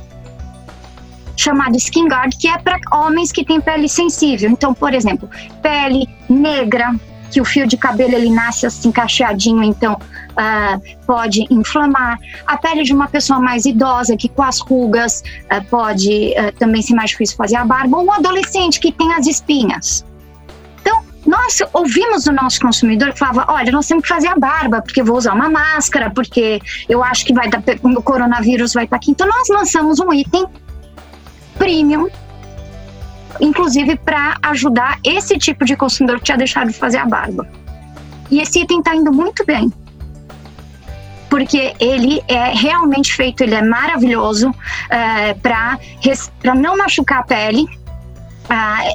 chamado 1.36 1.76
Skin 1.76 2.08
Guard, 2.08 2.34
que 2.40 2.48
é 2.48 2.58
para 2.58 2.78
homens 2.92 3.32
que 3.32 3.44
têm 3.44 3.60
pele 3.60 3.90
sensível. 3.90 4.50
Então, 4.50 4.74
por 4.74 4.94
exemplo, 4.94 5.30
pele 5.62 6.08
negra, 6.30 6.94
que 7.32 7.42
o 7.42 7.46
fio 7.46 7.66
de 7.66 7.76
cabelo 7.76 8.14
ele 8.14 8.30
nasce 8.30 8.68
assim 8.68 8.92
cacheadinho, 8.92 9.64
então 9.64 9.94
uh, 9.94 11.06
pode 11.08 11.48
inflamar. 11.50 12.20
A 12.46 12.56
pele 12.58 12.84
de 12.84 12.94
uma 12.94 13.08
pessoa 13.08 13.40
mais 13.40 13.66
idosa, 13.66 14.16
que 14.16 14.30
com 14.30 14.44
as 14.44 14.60
rugas 14.60 15.24
uh, 15.52 15.64
pode 15.66 16.34
uh, 16.38 16.52
também 16.60 16.84
ser 16.84 16.94
mais 16.94 17.10
difícil 17.10 17.36
fazer 17.36 17.56
a 17.56 17.66
barba, 17.66 17.98
ou 17.98 18.06
um 18.06 18.12
adolescente 18.12 18.80
que 18.80 18.92
tem 18.92 19.12
as 19.14 19.26
espinhas 19.26 20.06
nós 21.44 21.60
ouvimos 21.74 22.26
o 22.26 22.32
nosso 22.32 22.60
consumidor 22.60 23.12
que 23.12 23.20
falava: 23.20 23.46
olha, 23.50 23.72
nós 23.72 23.88
temos 23.88 24.04
que 24.04 24.10
fazer 24.10 24.28
a 24.28 24.36
barba, 24.36 24.82
porque 24.82 25.04
vou 25.04 25.18
usar 25.18 25.34
uma 25.34 25.50
máscara, 25.50 26.10
porque 26.10 26.62
eu 26.88 27.04
acho 27.04 27.26
que 27.26 27.34
vai 27.34 27.50
dar, 27.50 27.62
o 27.84 28.02
coronavírus 28.02 28.74
vai 28.74 28.86
estar 28.86 28.96
aqui. 28.96 29.12
Então, 29.12 29.28
nós 29.28 29.48
lançamos 29.50 30.00
um 30.00 30.14
item 30.14 30.46
premium, 31.58 32.08
inclusive 33.42 33.98
para 33.98 34.38
ajudar 34.44 35.00
esse 35.04 35.38
tipo 35.38 35.66
de 35.66 35.76
consumidor 35.76 36.20
que 36.20 36.26
tinha 36.26 36.38
deixado 36.38 36.72
de 36.72 36.78
fazer 36.78 36.98
a 36.98 37.06
barba. 37.06 37.48
E 38.32 38.40
esse 38.40 38.62
item 38.62 38.80
está 38.80 38.96
indo 38.96 39.12
muito 39.12 39.46
bem. 39.46 39.72
Porque 41.30 41.74
ele 41.80 42.24
é 42.28 42.54
realmente 42.54 43.12
feito, 43.14 43.42
ele 43.42 43.56
é 43.56 43.62
maravilhoso 43.62 44.54
é, 44.90 45.30
eh, 45.30 45.34
para 45.34 45.80
não 46.56 46.78
machucar 46.78 47.22
a 47.22 47.24
pele, 47.24 47.68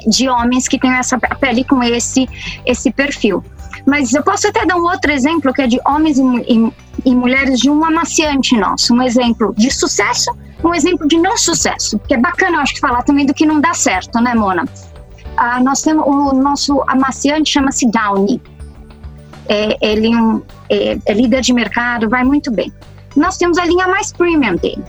de 0.07 0.29
homens 0.29 0.67
que 0.67 0.79
têm 0.79 0.93
essa 0.93 1.17
pele 1.17 1.63
com 1.63 1.81
esse, 1.83 2.27
esse 2.65 2.91
perfil. 2.91 3.43
Mas 3.85 4.13
eu 4.13 4.23
posso 4.23 4.47
até 4.47 4.65
dar 4.65 4.75
um 4.75 4.83
outro 4.83 5.11
exemplo 5.11 5.53
que 5.53 5.61
é 5.61 5.67
de 5.67 5.79
homens 5.85 6.17
e, 6.17 6.23
e, 6.23 6.73
e 7.05 7.15
mulheres 7.15 7.59
de 7.59 7.69
um 7.69 7.83
amaciante 7.83 8.55
nosso. 8.55 8.93
Um 8.93 9.01
exemplo 9.01 9.53
de 9.57 9.71
sucesso, 9.71 10.31
um 10.63 10.73
exemplo 10.73 11.07
de 11.07 11.17
não 11.17 11.37
sucesso. 11.37 11.99
Que 11.99 12.13
é 12.13 12.17
bacana, 12.17 12.57
eu 12.57 12.61
acho, 12.61 12.73
que 12.73 12.79
falar 12.79 13.03
também 13.03 13.25
do 13.25 13.33
que 13.33 13.45
não 13.45 13.59
dá 13.59 13.73
certo, 13.73 14.19
né, 14.21 14.35
Mona? 14.35 14.65
Ah, 15.37 15.61
nós 15.61 15.81
temos 15.81 16.05
o 16.05 16.33
nosso 16.33 16.83
amaciante 16.87 17.51
chama-se 17.51 17.89
Downy. 17.89 18.41
É, 19.47 19.77
ele 19.81 20.15
um, 20.15 20.41
é, 20.69 20.99
é 21.05 21.13
líder 21.13 21.41
de 21.41 21.53
mercado, 21.53 22.09
vai 22.09 22.23
muito 22.23 22.51
bem. 22.51 22.71
Nós 23.15 23.37
temos 23.37 23.57
a 23.57 23.65
linha 23.65 23.87
mais 23.87 24.11
premium 24.11 24.55
dele. 24.55 24.83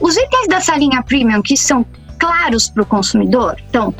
Os 0.00 0.16
itens 0.16 0.46
dessa 0.48 0.76
linha 0.76 1.02
premium 1.02 1.42
que 1.42 1.56
são 1.56 1.84
claros 2.18 2.68
para 2.68 2.82
o 2.82 2.86
consumidor. 2.86 3.56
Então, 3.68 3.94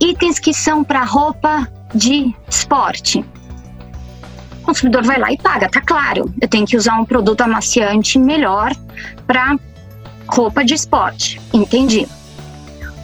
itens 0.00 0.38
que 0.38 0.52
são 0.54 0.84
para 0.84 1.04
roupa 1.04 1.68
de 1.94 2.34
esporte. 2.48 3.24
O 4.62 4.66
consumidor 4.66 5.02
vai 5.02 5.18
lá 5.18 5.32
e 5.32 5.38
paga, 5.38 5.68
tá 5.68 5.80
claro. 5.80 6.32
Eu 6.40 6.48
tenho 6.48 6.66
que 6.66 6.76
usar 6.76 6.98
um 6.98 7.04
produto 7.04 7.40
amaciante 7.40 8.18
melhor 8.18 8.72
para 9.26 9.56
roupa 10.28 10.64
de 10.64 10.74
esporte. 10.74 11.40
Entendi. 11.52 12.06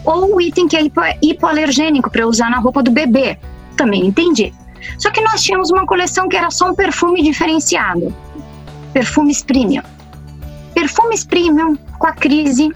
Ou 0.03 0.35
o 0.35 0.41
item 0.41 0.67
que 0.67 0.77
é 0.77 0.83
hipo 0.83 1.01
hipoalergênico 1.21 2.09
para 2.11 2.27
usar 2.27 2.49
na 2.49 2.59
roupa 2.59 2.83
do 2.83 2.91
bebê. 2.91 3.37
Também 3.75 4.05
entendi. 4.05 4.53
Só 4.99 5.09
que 5.09 5.21
nós 5.21 5.41
tínhamos 5.41 5.71
uma 5.71 5.85
coleção 5.85 6.29
que 6.29 6.37
era 6.37 6.51
só 6.51 6.69
um 6.69 6.75
perfume 6.75 7.23
diferenciado. 7.23 8.15
Perfumes 8.93 9.41
premium. 9.41 9.81
Perfumes 10.73 11.23
premium 11.23 11.75
com 11.97 12.07
a 12.07 12.13
crise 12.13 12.71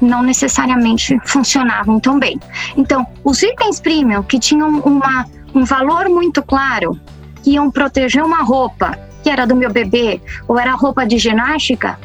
não 0.00 0.22
necessariamente 0.22 1.18
funcionavam 1.24 2.00
tão 2.00 2.18
bem. 2.18 2.38
Então, 2.76 3.06
os 3.24 3.42
itens 3.42 3.80
premium 3.80 4.22
que 4.22 4.38
tinham 4.38 4.80
uma, 4.80 5.26
um 5.54 5.64
valor 5.64 6.08
muito 6.08 6.42
claro, 6.42 6.98
que 7.42 7.52
iam 7.52 7.70
proteger 7.70 8.22
uma 8.22 8.42
roupa 8.42 8.98
que 9.22 9.30
era 9.30 9.46
do 9.46 9.54
meu 9.54 9.70
bebê 9.70 10.20
ou 10.48 10.58
era 10.58 10.72
roupa 10.72 11.06
de 11.06 11.18
ginástica, 11.18 11.98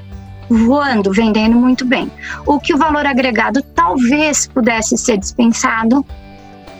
voando, 0.49 1.11
vendendo 1.11 1.55
muito 1.55 1.85
bem. 1.85 2.11
O 2.45 2.59
que 2.59 2.73
o 2.73 2.77
valor 2.77 3.05
agregado 3.05 3.61
talvez 3.61 4.47
pudesse 4.47 4.97
ser 4.97 5.17
dispensado, 5.17 6.05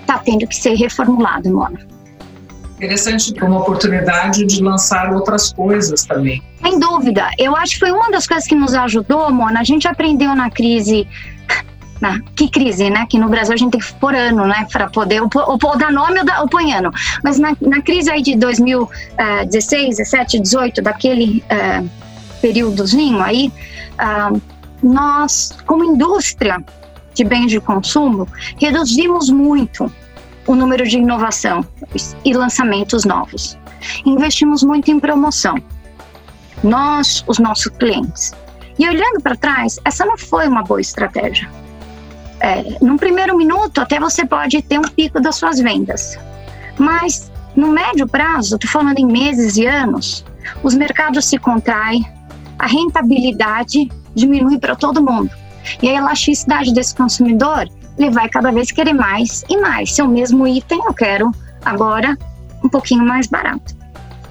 está 0.01 0.17
tendo 0.19 0.45
que 0.45 0.55
ser 0.55 0.75
reformulado, 0.75 1.49
Mona. 1.49 1.94
Interessante, 2.75 3.33
uma 3.41 3.59
oportunidade 3.59 4.45
de 4.45 4.61
lançar 4.61 5.13
outras 5.13 5.53
coisas 5.53 6.03
também. 6.03 6.43
Sem 6.61 6.77
dúvida. 6.77 7.29
Eu 7.37 7.55
acho 7.55 7.73
que 7.73 7.79
foi 7.79 7.91
uma 7.91 8.11
das 8.11 8.27
coisas 8.27 8.45
que 8.45 8.55
nos 8.55 8.73
ajudou, 8.73 9.31
Mona. 9.31 9.61
A 9.61 9.63
gente 9.63 9.87
aprendeu 9.87 10.35
na 10.35 10.49
crise 10.49 11.07
na, 12.01 12.19
que 12.35 12.49
crise, 12.49 12.89
né? 12.89 13.05
Que 13.09 13.17
no 13.17 13.29
Brasil 13.29 13.53
a 13.53 13.57
gente 13.57 13.71
tem 13.71 13.79
que 13.79 13.93
pôr 13.93 14.13
ano, 14.13 14.45
né? 14.45 14.67
Para 14.71 14.89
poder, 14.89 15.21
ou, 15.21 15.29
ou 15.45 15.77
dar 15.77 15.91
nome 15.91 16.19
ou, 16.19 16.41
ou 16.41 16.49
põe 16.49 16.73
ano. 16.73 16.91
Mas 17.23 17.39
na, 17.39 17.55
na 17.61 17.81
crise 17.81 18.09
aí 18.09 18.21
de 18.21 18.35
2016, 18.35 19.97
17, 19.97 20.39
18, 20.39 20.81
daquele 20.81 21.43
uh, 21.45 21.89
períodozinho 22.41 23.21
aí, 23.21 23.51
uh, 23.93 24.41
nós, 24.83 25.57
como 25.65 25.83
indústria 25.83 26.63
de 27.13 27.23
bens 27.23 27.49
de 27.49 27.61
consumo, 27.61 28.27
reduzimos 28.57 29.29
muito 29.29 29.91
o 30.47 30.55
número 30.55 30.87
de 30.87 30.97
inovação 30.97 31.65
e 32.23 32.33
lançamentos 32.33 33.05
novos. 33.05 33.57
Investimos 34.05 34.63
muito 34.63 34.91
em 34.91 34.99
promoção. 34.99 35.55
Nós, 36.63 37.23
os 37.27 37.39
nossos 37.39 37.67
clientes. 37.67 38.33
E 38.77 38.87
olhando 38.87 39.21
para 39.21 39.35
trás, 39.35 39.79
essa 39.85 40.05
não 40.05 40.17
foi 40.17 40.47
uma 40.47 40.63
boa 40.63 40.81
estratégia. 40.81 41.49
É, 42.39 42.77
num 42.81 42.97
primeiro 42.97 43.35
minuto, 43.37 43.79
até 43.79 43.99
você 43.99 44.25
pode 44.25 44.61
ter 44.61 44.79
um 44.79 44.83
pico 44.83 45.21
das 45.21 45.35
suas 45.35 45.59
vendas. 45.59 46.17
Mas 46.77 47.31
no 47.55 47.69
médio 47.69 48.07
prazo, 48.07 48.55
estou 48.55 48.69
falando 48.69 48.99
em 48.99 49.05
meses 49.05 49.55
e 49.55 49.65
anos, 49.65 50.25
os 50.61 50.75
mercados 50.75 51.25
se 51.25 51.37
contraem, 51.37 52.05
a 52.59 52.67
rentabilidade 52.67 53.89
diminui 54.13 54.59
para 54.59 54.75
todo 54.75 55.03
mundo. 55.03 55.31
E 55.81 55.89
a 55.89 55.93
elasticidade 55.93 56.73
desse 56.73 56.93
consumidor 56.93 57.69
ele 57.97 58.09
vai 58.09 58.29
cada 58.29 58.51
vez 58.51 58.71
querer 58.71 58.93
mais 58.93 59.43
e 59.49 59.57
mais. 59.57 59.93
Se 59.93 60.01
é 60.01 60.03
o 60.03 60.07
mesmo 60.07 60.47
item, 60.47 60.81
eu 60.85 60.93
quero 60.93 61.31
agora 61.63 62.17
um 62.63 62.69
pouquinho 62.69 63.05
mais 63.05 63.27
barato. 63.27 63.75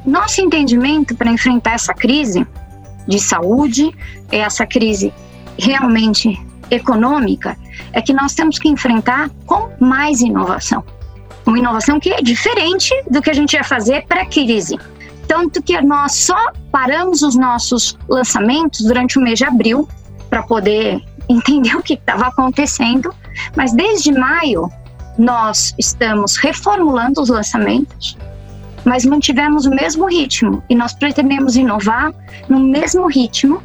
Nosso 0.05 0.41
entendimento 0.41 1.17
para 1.17 1.31
enfrentar 1.31 1.73
essa 1.73 1.95
crise 1.95 2.47
de 3.07 3.19
saúde, 3.19 3.95
essa 4.31 4.67
crise 4.67 5.13
realmente 5.59 6.39
econômica, 6.71 7.57
é 7.93 8.03
que 8.03 8.13
nós 8.13 8.35
temos 8.35 8.59
que 8.59 8.69
enfrentar 8.69 9.31
com 9.47 9.71
mais 9.81 10.21
inovação. 10.21 10.85
Uma 11.47 11.59
inovação 11.59 12.01
que 12.01 12.11
é 12.11 12.23
diferente 12.23 12.91
do 13.11 13.21
que 13.21 13.31
a 13.31 13.35
gente 13.35 13.55
ia 13.55 13.65
fazer 13.65 14.07
para 14.07 14.23
a 14.23 14.27
crise. 14.27 14.79
Tanto 15.29 15.63
que 15.63 15.81
nós 15.81 16.15
só 16.15 16.53
paramos 16.71 17.23
os 17.23 17.35
nossos 17.35 17.97
lançamentos 18.09 18.83
durante 18.83 19.19
o 19.19 19.23
mês 19.23 19.39
de 19.39 19.45
abril 19.45 19.89
para 20.29 20.43
poder 20.43 21.03
entender 21.29 21.77
o 21.77 21.83
que 21.83 21.95
estava 21.95 22.27
acontecendo, 22.27 23.15
mas 23.57 23.73
desde 23.73 24.13
maio 24.13 24.71
nós 25.19 25.75
estamos 25.79 26.37
reformulando 26.37 27.21
os 27.21 27.29
lançamentos 27.29 28.17
mas 28.85 29.05
mantivemos 29.05 29.65
o 29.65 29.71
mesmo 29.71 30.07
ritmo 30.07 30.63
e 30.69 30.75
nós 30.75 30.93
pretendemos 30.93 31.57
inovar 31.57 32.13
no 32.49 32.61
mesmo 32.61 33.07
ritmo 33.07 33.63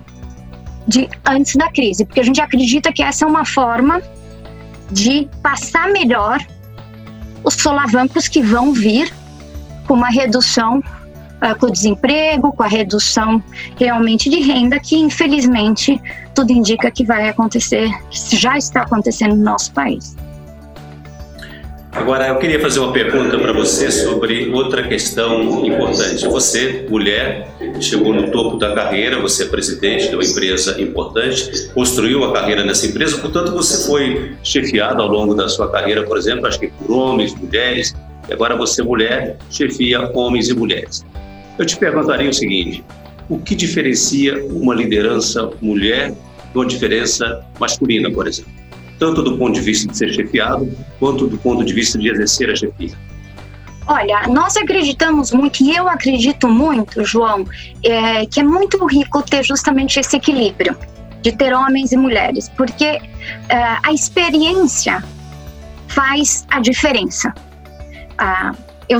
de 0.88 1.08
antes 1.26 1.56
da 1.56 1.70
crise, 1.70 2.06
porque 2.06 2.22
a 2.22 2.24
gente 2.24 2.42
acredita 2.42 2.92
que 2.92 3.04
essa 3.04 3.26
é 3.26 3.28
uma 3.28 3.46
forma 3.46 4.02
de 4.90 5.28
passar 5.44 5.90
melhor 5.92 6.40
os 7.44 7.54
solavancos 7.54 8.28
que 8.28 8.42
vão 8.42 8.74
vir 8.74 9.14
com 9.88 9.94
uma 9.94 10.10
redução 10.10 10.82
uh, 11.42 11.58
com 11.60 11.68
o 11.68 11.72
desemprego, 11.72 12.52
com 12.52 12.64
a 12.64 12.68
redução 12.68 13.44
realmente 13.78 14.30
de 14.30 14.40
renda, 14.40 14.80
que 14.80 14.96
infelizmente 14.96 16.00
tudo 16.34 16.52
indica 16.52 16.90
que 16.92 17.06
vai 17.06 17.30
acontecer, 17.30 17.90
que 18.10 18.38
já 18.38 18.58
está 18.58 18.82
acontecendo 18.82 19.36
no 19.36 19.44
nosso 19.44 19.72
país. 19.74 20.16
Agora, 21.92 22.28
eu 22.28 22.38
queria 22.38 22.60
fazer 22.60 22.80
uma 22.80 22.94
pergunta 22.94 23.38
para 23.40 23.52
você 23.52 23.90
sobre 23.90 24.52
outra 24.52 24.88
questão 24.88 25.66
importante. 25.66 26.28
Você, 26.28 26.86
mulher, 26.88 27.50
chegou 27.82 28.14
no 28.14 28.30
topo 28.32 28.58
da 28.58 28.76
carreira, 28.76 29.20
você 29.20 29.44
é 29.44 29.46
presidente 29.48 30.08
de 30.08 30.16
uma 30.16 30.24
empresa 30.24 30.80
importante, 30.80 31.70
construiu 31.74 32.24
a 32.24 32.32
carreira 32.32 32.64
nessa 32.64 32.86
empresa, 32.86 33.18
portanto, 33.18 33.52
você 33.52 33.88
foi 33.88 34.36
chefiada 34.44 35.02
ao 35.02 35.08
longo 35.08 35.34
da 35.34 35.50
sua 35.50 35.70
carreira, 35.72 36.04
por 36.04 36.16
exemplo, 36.16 36.46
acho 36.46 36.60
que 36.60 36.68
por 36.68 36.92
homens, 36.92 37.34
mulheres, 37.34 37.96
e 38.30 38.34
agora 38.34 38.56
você, 38.56 38.84
mulher, 38.84 39.38
chefia 39.50 40.12
homens 40.14 40.48
e 40.48 40.54
mulheres. 40.54 41.04
Eu 41.60 41.66
te 41.66 41.78
perguntaria 41.78 42.30
o 42.30 42.34
seguinte: 42.34 42.84
o 43.30 43.38
que 43.38 43.54
diferencia 43.54 44.44
uma 44.46 44.74
liderança 44.74 45.52
mulher 45.62 46.12
de 46.12 46.58
uma 46.58 46.66
diferença 46.66 47.46
masculina, 47.60 48.10
por 48.10 48.28
exemplo? 48.28 48.60
tanto 49.00 49.24
do 49.24 49.38
ponto 49.38 49.54
de 49.54 49.62
vista 49.62 49.88
de 49.90 49.98
ser 49.98 50.14
chefiado, 50.14 50.70
quanto 51.00 51.26
do 51.26 51.38
ponto 51.38 51.64
de 51.64 51.74
vista 51.74 51.98
de 51.98 52.10
exercer 52.10 52.52
a 52.52 52.56
chefia? 52.56 52.96
Olha, 53.88 54.28
nós 54.28 54.56
acreditamos 54.58 55.32
muito, 55.32 55.64
e 55.64 55.76
eu 55.76 55.88
acredito 55.88 56.48
muito, 56.48 57.04
João, 57.04 57.48
é, 57.84 58.26
que 58.26 58.42
é 58.42 58.44
muito 58.44 58.86
rico 58.86 59.24
ter 59.24 59.44
justamente 59.44 60.00
esse 60.00 60.18
equilíbrio 60.18 60.78
de 61.24 61.32
ter 61.32 61.54
homens 61.54 61.92
e 61.92 61.98
mulheres, 61.98 62.50
porque 62.50 62.86
é, 62.86 63.02
a 63.50 63.92
experiência 63.92 65.04
faz 65.88 66.46
a 66.52 66.60
diferença. 66.60 67.34
Ah, 68.18 68.54
eu 68.88 69.00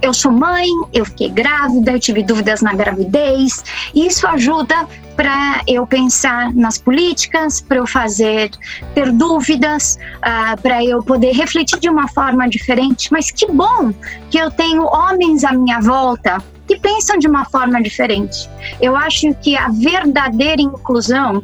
eu 0.00 0.14
sou 0.14 0.30
mãe, 0.30 0.68
eu 0.92 1.04
fiquei 1.04 1.28
grávida, 1.28 1.92
eu 1.92 2.00
tive 2.00 2.22
dúvidas 2.22 2.60
na 2.60 2.72
gravidez. 2.72 3.64
Isso 3.94 4.26
ajuda 4.26 4.86
para 5.16 5.62
eu 5.66 5.84
pensar 5.86 6.54
nas 6.54 6.78
políticas, 6.78 7.60
para 7.60 7.78
eu 7.78 7.86
fazer 7.86 8.50
ter 8.94 9.10
dúvidas, 9.10 9.98
uh, 10.18 10.60
para 10.62 10.84
eu 10.84 11.02
poder 11.02 11.32
refletir 11.32 11.80
de 11.80 11.88
uma 11.88 12.06
forma 12.08 12.48
diferente. 12.48 13.10
Mas 13.12 13.30
que 13.30 13.50
bom 13.50 13.92
que 14.30 14.38
eu 14.38 14.50
tenho 14.50 14.84
homens 14.84 15.42
à 15.42 15.52
minha 15.52 15.80
volta 15.80 16.42
que 16.68 16.78
pensam 16.78 17.18
de 17.18 17.26
uma 17.26 17.44
forma 17.46 17.82
diferente. 17.82 18.48
Eu 18.80 18.94
acho 18.94 19.34
que 19.36 19.56
a 19.56 19.68
verdadeira 19.68 20.62
inclusão 20.62 21.42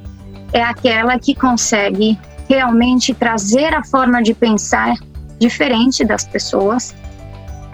é 0.52 0.62
aquela 0.62 1.18
que 1.18 1.34
consegue 1.34 2.16
realmente 2.48 3.12
trazer 3.14 3.74
a 3.74 3.82
forma 3.82 4.22
de 4.22 4.34
pensar 4.34 4.94
diferente 5.40 6.04
das 6.04 6.24
pessoas. 6.24 6.94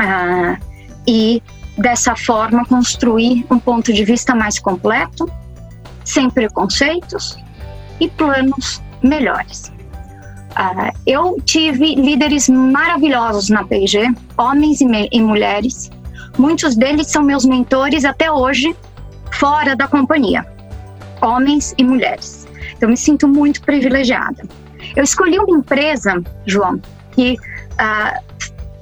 Uh, 0.01 0.70
e 1.07 1.43
dessa 1.79 2.15
forma 2.15 2.65
construir 2.67 3.47
um 3.51 3.59
ponto 3.59 3.93
de 3.93 4.05
vista 4.05 4.35
mais 4.35 4.59
completo, 4.59 5.31
sem 6.05 6.29
preconceitos 6.29 7.39
e 7.99 8.09
planos 8.09 8.83
melhores. 9.03 9.73
Uh, 10.51 10.93
eu 11.07 11.41
tive 11.45 11.95
líderes 11.95 12.49
maravilhosos 12.49 13.49
na 13.49 13.65
P&G, 13.65 14.13
homens 14.37 14.81
e, 14.81 14.87
e 15.13 15.21
mulheres. 15.21 15.91
Muitos 16.37 16.75
deles 16.75 17.07
são 17.07 17.23
meus 17.23 17.45
mentores 17.45 18.05
até 18.05 18.31
hoje, 18.31 18.75
fora 19.33 19.77
da 19.77 19.87
companhia, 19.87 20.45
homens 21.23 21.75
e 21.79 21.85
mulheres. 21.85 22.49
Então, 22.77 22.89
me 22.89 22.97
sinto 22.97 23.29
muito 23.29 23.63
privilegiada. 23.63 24.43
Eu 24.97 25.05
escolhi 25.05 25.39
uma 25.39 25.59
empresa, 25.59 26.21
João, 26.47 26.81
que 27.13 27.35
uh, 27.35 28.21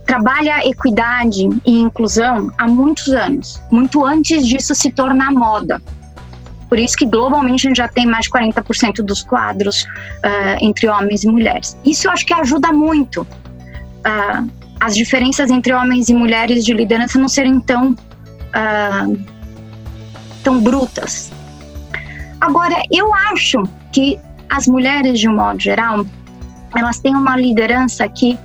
trabalha 0.09 0.67
equidade 0.67 1.47
e 1.67 1.81
inclusão 1.81 2.51
há 2.57 2.67
muitos 2.67 3.09
anos, 3.09 3.63
muito 3.71 4.03
antes 4.07 4.47
disso 4.47 4.75
se 4.75 4.91
tornar 4.91 5.31
moda. 5.31 5.83
Por 6.67 6.79
isso 6.79 6.97
que 6.97 7.05
globalmente 7.05 7.67
a 7.67 7.69
gente 7.69 7.77
já 7.77 7.89
tem 7.89 8.07
mais 8.07 8.25
de 8.25 8.31
40% 8.31 9.03
dos 9.03 9.23
quadros 9.23 9.83
uh, 9.83 10.57
entre 10.63 10.89
homens 10.89 11.25
e 11.25 11.29
mulheres. 11.29 11.77
Isso 11.85 12.09
eu 12.09 12.11
acho 12.11 12.25
que 12.25 12.33
ajuda 12.33 12.73
muito 12.73 13.21
uh, 13.21 14.51
as 14.81 14.97
diferenças 14.97 15.51
entre 15.51 15.75
homens 15.75 16.09
e 16.09 16.15
mulheres 16.15 16.65
de 16.65 16.73
liderança 16.73 17.19
não 17.19 17.29
serem 17.29 17.61
tão, 17.61 17.91
uh, 17.93 19.25
tão 20.43 20.59
brutas. 20.59 21.31
Agora, 22.41 22.83
eu 22.91 23.13
acho 23.13 23.63
que 23.93 24.19
as 24.49 24.67
mulheres, 24.67 25.21
de 25.21 25.29
um 25.29 25.37
modo 25.37 25.61
geral, 25.61 26.07
elas 26.75 26.99
têm 26.99 27.15
uma 27.15 27.37
liderança 27.37 28.09
que 28.09 28.39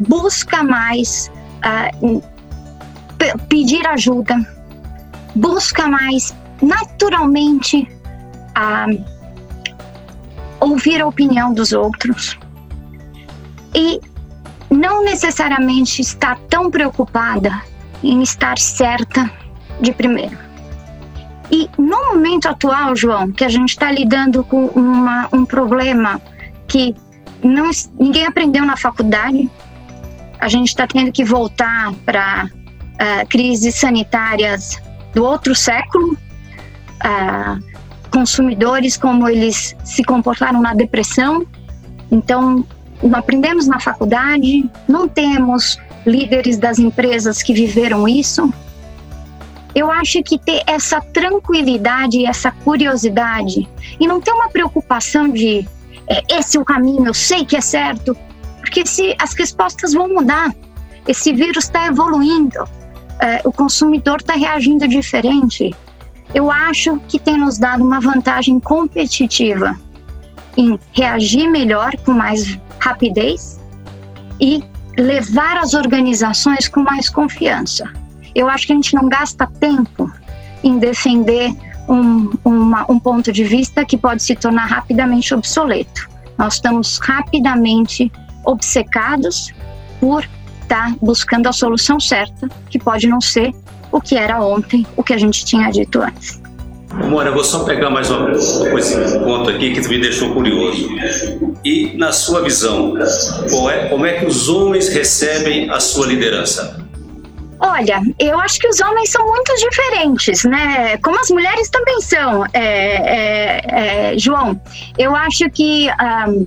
busca 0.00 0.62
mais 0.62 1.30
uh, 1.64 2.22
pedir 3.48 3.86
ajuda, 3.86 4.36
busca 5.34 5.88
mais 5.88 6.34
naturalmente 6.62 7.88
uh, 8.56 9.04
ouvir 10.60 11.00
a 11.00 11.06
opinião 11.06 11.52
dos 11.52 11.72
outros 11.72 12.38
e 13.74 14.00
não 14.70 15.04
necessariamente 15.04 16.02
está 16.02 16.36
tão 16.48 16.70
preocupada 16.70 17.62
em 18.02 18.22
estar 18.22 18.58
certa 18.58 19.30
de 19.80 19.92
primeiro. 19.92 20.36
E 21.50 21.68
no 21.78 22.12
momento 22.12 22.46
atual, 22.46 22.94
João, 22.94 23.32
que 23.32 23.44
a 23.44 23.48
gente 23.48 23.70
está 23.70 23.90
lidando 23.90 24.44
com 24.44 24.66
uma, 24.66 25.28
um 25.32 25.46
problema 25.46 26.20
que 26.66 26.94
não, 27.42 27.70
ninguém 27.98 28.26
aprendeu 28.26 28.64
na 28.64 28.76
faculdade, 28.76 29.50
a 30.38 30.48
gente 30.48 30.68
está 30.68 30.86
tendo 30.86 31.10
que 31.12 31.24
voltar 31.24 31.92
para 32.04 32.44
uh, 32.46 32.50
ah, 32.98 33.26
crises 33.26 33.74
sanitárias 33.74 34.80
do 35.14 35.24
outro 35.24 35.54
século, 35.54 36.12
uh, 36.12 37.78
consumidores 38.10 38.96
como 38.96 39.28
eles 39.28 39.76
se 39.84 40.02
comportaram 40.04 40.60
na 40.60 40.74
depressão. 40.74 41.46
Então, 42.10 42.64
aprendemos 43.12 43.66
na 43.66 43.78
faculdade, 43.80 44.68
não 44.88 45.08
temos 45.08 45.78
líderes 46.06 46.58
das 46.58 46.78
empresas 46.78 47.42
que 47.42 47.52
viveram 47.52 48.08
isso. 48.08 48.52
Eu 49.74 49.90
acho 49.90 50.22
que 50.22 50.38
ter 50.38 50.62
essa 50.66 51.00
tranquilidade 51.00 52.24
essa 52.24 52.50
curiosidade 52.50 53.68
e 54.00 54.06
não 54.06 54.20
ter 54.20 54.32
uma 54.32 54.48
preocupação 54.48 55.28
de 55.28 55.68
é, 56.08 56.22
esse 56.38 56.56
é 56.56 56.60
o 56.60 56.64
caminho, 56.64 57.06
eu 57.06 57.14
sei 57.14 57.44
que 57.44 57.56
é 57.56 57.60
certo, 57.60 58.16
porque 58.68 58.86
se 58.86 59.16
as 59.18 59.32
respostas 59.32 59.94
vão 59.94 60.08
mudar, 60.08 60.54
esse 61.06 61.32
vírus 61.32 61.64
está 61.64 61.86
evoluindo, 61.86 62.68
é, 63.18 63.40
o 63.42 63.50
consumidor 63.50 64.18
está 64.20 64.34
reagindo 64.34 64.86
diferente. 64.86 65.74
Eu 66.34 66.50
acho 66.50 67.00
que 67.08 67.18
tem 67.18 67.38
nos 67.38 67.56
dado 67.56 67.82
uma 67.82 67.98
vantagem 67.98 68.60
competitiva 68.60 69.74
em 70.54 70.78
reagir 70.92 71.50
melhor, 71.50 71.96
com 72.04 72.12
mais 72.12 72.58
rapidez 72.78 73.58
e 74.38 74.62
levar 74.98 75.56
as 75.56 75.72
organizações 75.72 76.68
com 76.68 76.82
mais 76.82 77.08
confiança. 77.08 77.90
Eu 78.34 78.50
acho 78.50 78.66
que 78.66 78.74
a 78.74 78.76
gente 78.76 78.94
não 78.94 79.08
gasta 79.08 79.46
tempo 79.46 80.12
em 80.62 80.78
defender 80.78 81.56
um, 81.88 82.30
uma, 82.44 82.84
um 82.92 83.00
ponto 83.00 83.32
de 83.32 83.44
vista 83.44 83.82
que 83.86 83.96
pode 83.96 84.22
se 84.22 84.36
tornar 84.36 84.66
rapidamente 84.66 85.32
obsoleto. 85.32 86.06
Nós 86.36 86.54
estamos 86.54 86.98
rapidamente 86.98 88.12
obcecados 88.48 89.52
por 90.00 90.24
estar 90.62 90.90
tá 90.90 90.96
buscando 91.00 91.48
a 91.48 91.52
solução 91.52 92.00
certa, 92.00 92.48
que 92.70 92.78
pode 92.78 93.06
não 93.06 93.20
ser 93.20 93.52
o 93.92 94.00
que 94.00 94.16
era 94.16 94.42
ontem, 94.42 94.86
o 94.96 95.02
que 95.02 95.12
a 95.12 95.18
gente 95.18 95.44
tinha 95.44 95.70
dito 95.70 96.00
antes. 96.00 96.40
Mora, 97.08 97.28
eu 97.28 97.34
vou 97.34 97.44
só 97.44 97.64
pegar 97.64 97.90
mais 97.90 98.10
uma 98.10 98.30
coisa, 98.70 99.18
um 99.18 99.24
ponto 99.24 99.50
aqui 99.50 99.72
que 99.72 99.86
me 99.88 100.00
deixou 100.00 100.32
curioso. 100.32 100.88
E, 101.64 101.96
na 101.96 102.12
sua 102.12 102.42
visão, 102.42 102.94
é, 103.70 103.88
como 103.88 104.06
é 104.06 104.14
que 104.14 104.26
os 104.26 104.48
homens 104.48 104.88
recebem 104.88 105.70
a 105.70 105.80
sua 105.80 106.06
liderança? 106.06 106.86
Olha, 107.60 108.00
eu 108.18 108.38
acho 108.38 108.58
que 108.58 108.68
os 108.68 108.80
homens 108.80 109.10
são 109.10 109.26
muito 109.26 109.52
diferentes, 109.56 110.44
né? 110.44 110.96
Como 110.98 111.18
as 111.18 111.28
mulheres 111.28 111.68
também 111.68 112.00
são, 112.00 112.46
é, 112.54 112.60
é, 112.62 114.12
é 114.12 114.18
João. 114.18 114.60
Eu 114.96 115.14
acho 115.14 115.50
que 115.50 115.88
um, 115.90 116.46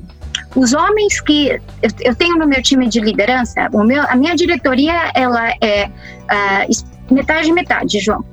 os 0.55 0.73
homens 0.73 1.21
que 1.21 1.49
eu, 1.49 1.89
eu, 2.01 2.15
tenho 2.15 2.37
no 2.37 2.47
meu 2.47 2.61
time 2.61 2.87
de 2.87 2.99
liderança, 2.99 3.69
o 3.71 3.83
meu, 3.83 4.03
a 4.03 4.15
minha 4.15 4.35
diretoria 4.35 5.11
ela 5.13 5.53
é 5.61 5.87
uh, 5.87 7.13
metade 7.13 7.51
metade, 7.51 7.99
João. 7.99 8.23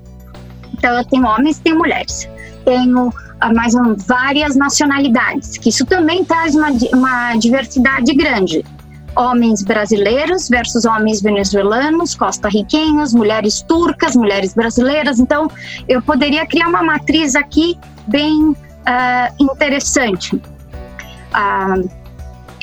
Então 0.73 0.97
eu 0.97 1.05
tenho 1.05 1.27
homens, 1.27 1.59
tenho 1.59 1.79
mulheres, 1.79 2.29
tenho 2.64 3.09
uh, 3.09 3.55
mais 3.55 3.75
um, 3.75 3.94
várias 3.94 4.57
nacionalidades, 4.57 5.59
que 5.59 5.68
isso 5.68 5.85
também 5.87 6.25
traz 6.25 6.55
uma, 6.55 6.68
uma 6.92 7.37
diversidade 7.37 8.12
grande. 8.14 8.64
homens 9.16 9.62
brasileiros 9.62 10.49
versus 10.49 10.85
homens 10.85 11.21
venezuelanos, 11.21 12.14
costa-riquenhos, 12.14 13.12
mulheres 13.12 13.62
turcas, 13.62 14.14
mulheres 14.14 14.55
brasileiras. 14.55 15.18
Então, 15.18 15.51
eu 15.88 16.01
poderia 16.01 16.47
criar 16.47 16.68
uma 16.68 16.83
matriz 16.83 17.35
aqui 17.35 17.77
bem 18.07 18.55
uh, 18.88 19.35
interessante. 19.38 20.37
Uh, 20.37 21.88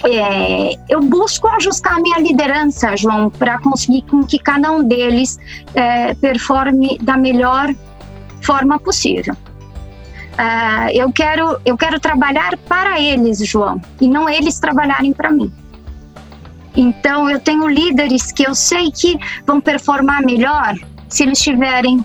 é, 0.06 0.76
eu 0.90 1.02
busco 1.02 1.48
ajustar 1.48 1.94
a 1.94 2.00
minha 2.00 2.20
liderança, 2.20 2.96
João, 2.96 3.30
para 3.30 3.60
conseguir 3.60 4.04
com 4.04 4.24
que 4.24 4.38
cada 4.38 4.72
um 4.72 4.84
deles 4.84 5.40
é, 5.74 6.14
performe 6.14 6.98
da 7.02 7.18
melhor 7.18 7.74
forma 8.42 8.80
possível. 8.80 9.36
Uh, 10.36 10.92
eu 10.94 11.12
quero 11.14 11.58
eu 11.64 11.78
quero 11.78 11.98
trabalhar 11.98 12.58
para 12.68 13.00
eles, 13.00 13.40
João, 13.40 13.82
e 14.02 14.08
não 14.08 14.28
eles 14.28 14.60
trabalharem 14.60 15.14
para 15.14 15.32
mim. 15.32 15.52
Então 16.76 17.30
eu 17.30 17.40
tenho 17.40 17.68
líderes 17.70 18.34
que 18.34 18.46
eu 18.46 18.54
sei 18.54 18.92
que 18.92 19.18
vão 19.48 19.62
performar 19.62 20.22
melhor 20.26 20.76
se 21.08 21.24
eles 21.24 21.38
estiverem 21.38 22.04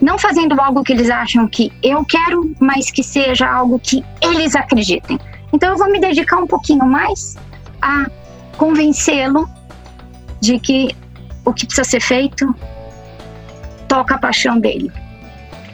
não 0.00 0.16
fazendo 0.16 0.60
algo 0.60 0.84
que 0.84 0.92
eles 0.92 1.10
acham 1.10 1.48
que 1.48 1.72
eu 1.82 2.04
quero, 2.04 2.54
mas 2.60 2.92
que 2.92 3.02
seja 3.02 3.48
algo 3.50 3.80
que 3.80 4.04
eles 4.20 4.54
acreditem. 4.54 5.18
Então 5.52 5.70
eu 5.70 5.78
vou 5.78 5.90
me 5.90 6.00
dedicar 6.00 6.38
um 6.38 6.46
pouquinho 6.46 6.84
mais 6.84 7.36
a 7.80 8.06
convencê-lo 8.56 9.48
de 10.40 10.58
que 10.58 10.94
o 11.44 11.52
que 11.52 11.66
precisa 11.66 11.88
ser 11.88 12.00
feito 12.00 12.54
toca 13.88 14.16
a 14.16 14.18
paixão 14.18 14.58
dele. 14.58 14.92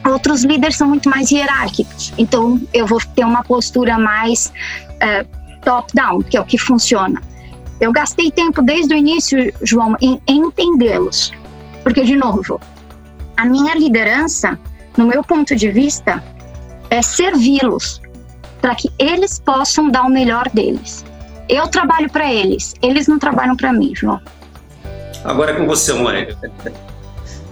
Outros 0.05 0.43
líderes 0.43 0.77
são 0.77 0.87
muito 0.87 1.09
mais 1.09 1.31
hierárquicos, 1.31 2.13
então 2.17 2.61
eu 2.73 2.85
vou 2.85 3.01
ter 3.15 3.25
uma 3.25 3.43
postura 3.43 3.97
mais 3.97 4.53
uh, 5.01 5.59
top-down, 5.61 6.21
que 6.21 6.37
é 6.37 6.41
o 6.41 6.45
que 6.45 6.57
funciona. 6.57 7.21
Eu 7.81 7.91
gastei 7.91 8.31
tempo 8.31 8.61
desde 8.61 8.93
o 8.93 8.97
início, 8.97 9.51
João, 9.63 9.97
em 9.99 10.21
entendê-los, 10.27 11.33
porque, 11.83 12.03
de 12.03 12.15
novo, 12.15 12.61
a 13.35 13.45
minha 13.45 13.75
liderança, 13.75 14.57
no 14.95 15.07
meu 15.07 15.23
ponto 15.23 15.55
de 15.55 15.69
vista, 15.71 16.23
é 16.89 17.01
servi-los 17.01 17.99
para 18.61 18.75
que 18.75 18.89
eles 18.97 19.39
possam 19.39 19.89
dar 19.89 20.03
o 20.03 20.09
melhor 20.09 20.49
deles. 20.53 21.05
Eu 21.47 21.67
trabalho 21.67 22.09
para 22.09 22.33
eles, 22.33 22.73
eles 22.81 23.07
não 23.07 23.19
trabalham 23.19 23.55
para 23.55 23.71
mim, 23.71 23.93
João. 23.95 24.19
Agora 25.23 25.51
é 25.51 25.55
com 25.55 25.65
você, 25.65 25.93
Mônica. 25.93 26.37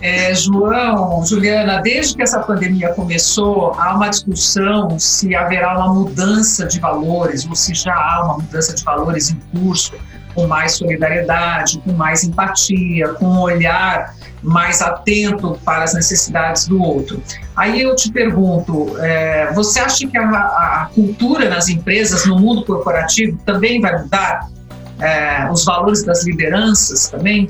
É, 0.01 0.35
João, 0.35 1.25
Juliana, 1.25 1.81
desde 1.81 2.15
que 2.15 2.23
essa 2.23 2.39
pandemia 2.39 2.93
começou, 2.93 3.73
há 3.79 3.95
uma 3.95 4.09
discussão 4.09 4.99
se 4.99 5.33
haverá 5.33 5.77
uma 5.77 5.93
mudança 5.93 6.65
de 6.65 6.79
valores, 6.79 7.47
ou 7.47 7.55
se 7.55 7.73
já 7.73 7.95
há 7.95 8.25
uma 8.25 8.33
mudança 8.33 8.73
de 8.73 8.83
valores 8.83 9.31
em 9.31 9.39
curso, 9.51 9.93
com 10.33 10.47
mais 10.47 10.73
solidariedade, 10.73 11.79
com 11.79 11.93
mais 11.93 12.23
empatia, 12.23 13.09
com 13.09 13.25
um 13.25 13.39
olhar 13.39 14.15
mais 14.41 14.81
atento 14.81 15.59
para 15.63 15.83
as 15.83 15.93
necessidades 15.93 16.67
do 16.67 16.81
outro. 16.81 17.21
Aí 17.55 17.81
eu 17.81 17.95
te 17.95 18.11
pergunto, 18.11 18.97
é, 18.99 19.51
você 19.53 19.79
acha 19.79 20.07
que 20.07 20.17
a, 20.17 20.23
a, 20.23 20.89
cultura 20.93 21.49
nas 21.49 21.69
empresas, 21.69 22.25
no 22.25 22.37
mundo 22.39 22.65
corporativo, 22.65 23.37
também 23.45 23.79
vai 23.79 24.01
mudar? 24.01 24.49
É, 24.99 25.49
os 25.51 25.65
valores 25.65 26.03
das 26.03 26.23
lideranças 26.23 27.09
também? 27.09 27.49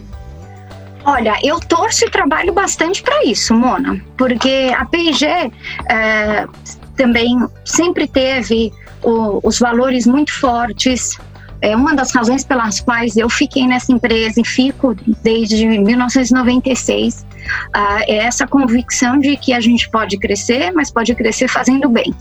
Olha, 1.06 1.38
eu 1.44 1.60
torço 1.60 2.06
e 2.06 2.10
trabalho 2.10 2.54
bastante 2.54 3.04
para 3.04 3.26
isso, 3.26 3.54
Mona, 3.54 4.02
porque 4.18 4.74
a 4.76 4.86
P&G 4.86 5.26
é, 5.26 6.48
também 6.96 7.38
sempre 7.66 8.08
teve 8.08 8.72
o, 9.04 9.40
os 9.44 9.60
valores 9.60 10.08
muito 10.08 10.34
fortes. 10.34 11.20
É 11.64 11.74
uma 11.78 11.96
das 11.96 12.12
razões 12.12 12.44
pelas 12.44 12.82
quais 12.82 13.16
eu 13.16 13.30
fiquei 13.30 13.66
nessa 13.66 13.94
empresa 13.94 14.42
e 14.42 14.46
fico 14.46 14.94
desde 15.24 15.66
1996 15.66 17.26
ah, 17.74 18.02
é 18.02 18.18
essa 18.18 18.46
convicção 18.46 19.18
de 19.18 19.38
que 19.38 19.54
a 19.54 19.62
gente 19.62 19.90
pode 19.90 20.18
crescer, 20.18 20.74
mas 20.74 20.92
pode 20.92 21.16
crescer 21.16 21.48
fazendo 21.48 21.88
bem. 21.88 22.14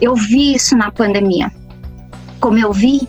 Eu 0.00 0.16
vi 0.16 0.54
isso 0.56 0.76
na 0.76 0.90
pandemia, 0.90 1.52
como 2.40 2.58
eu 2.58 2.72
vi 2.72 3.08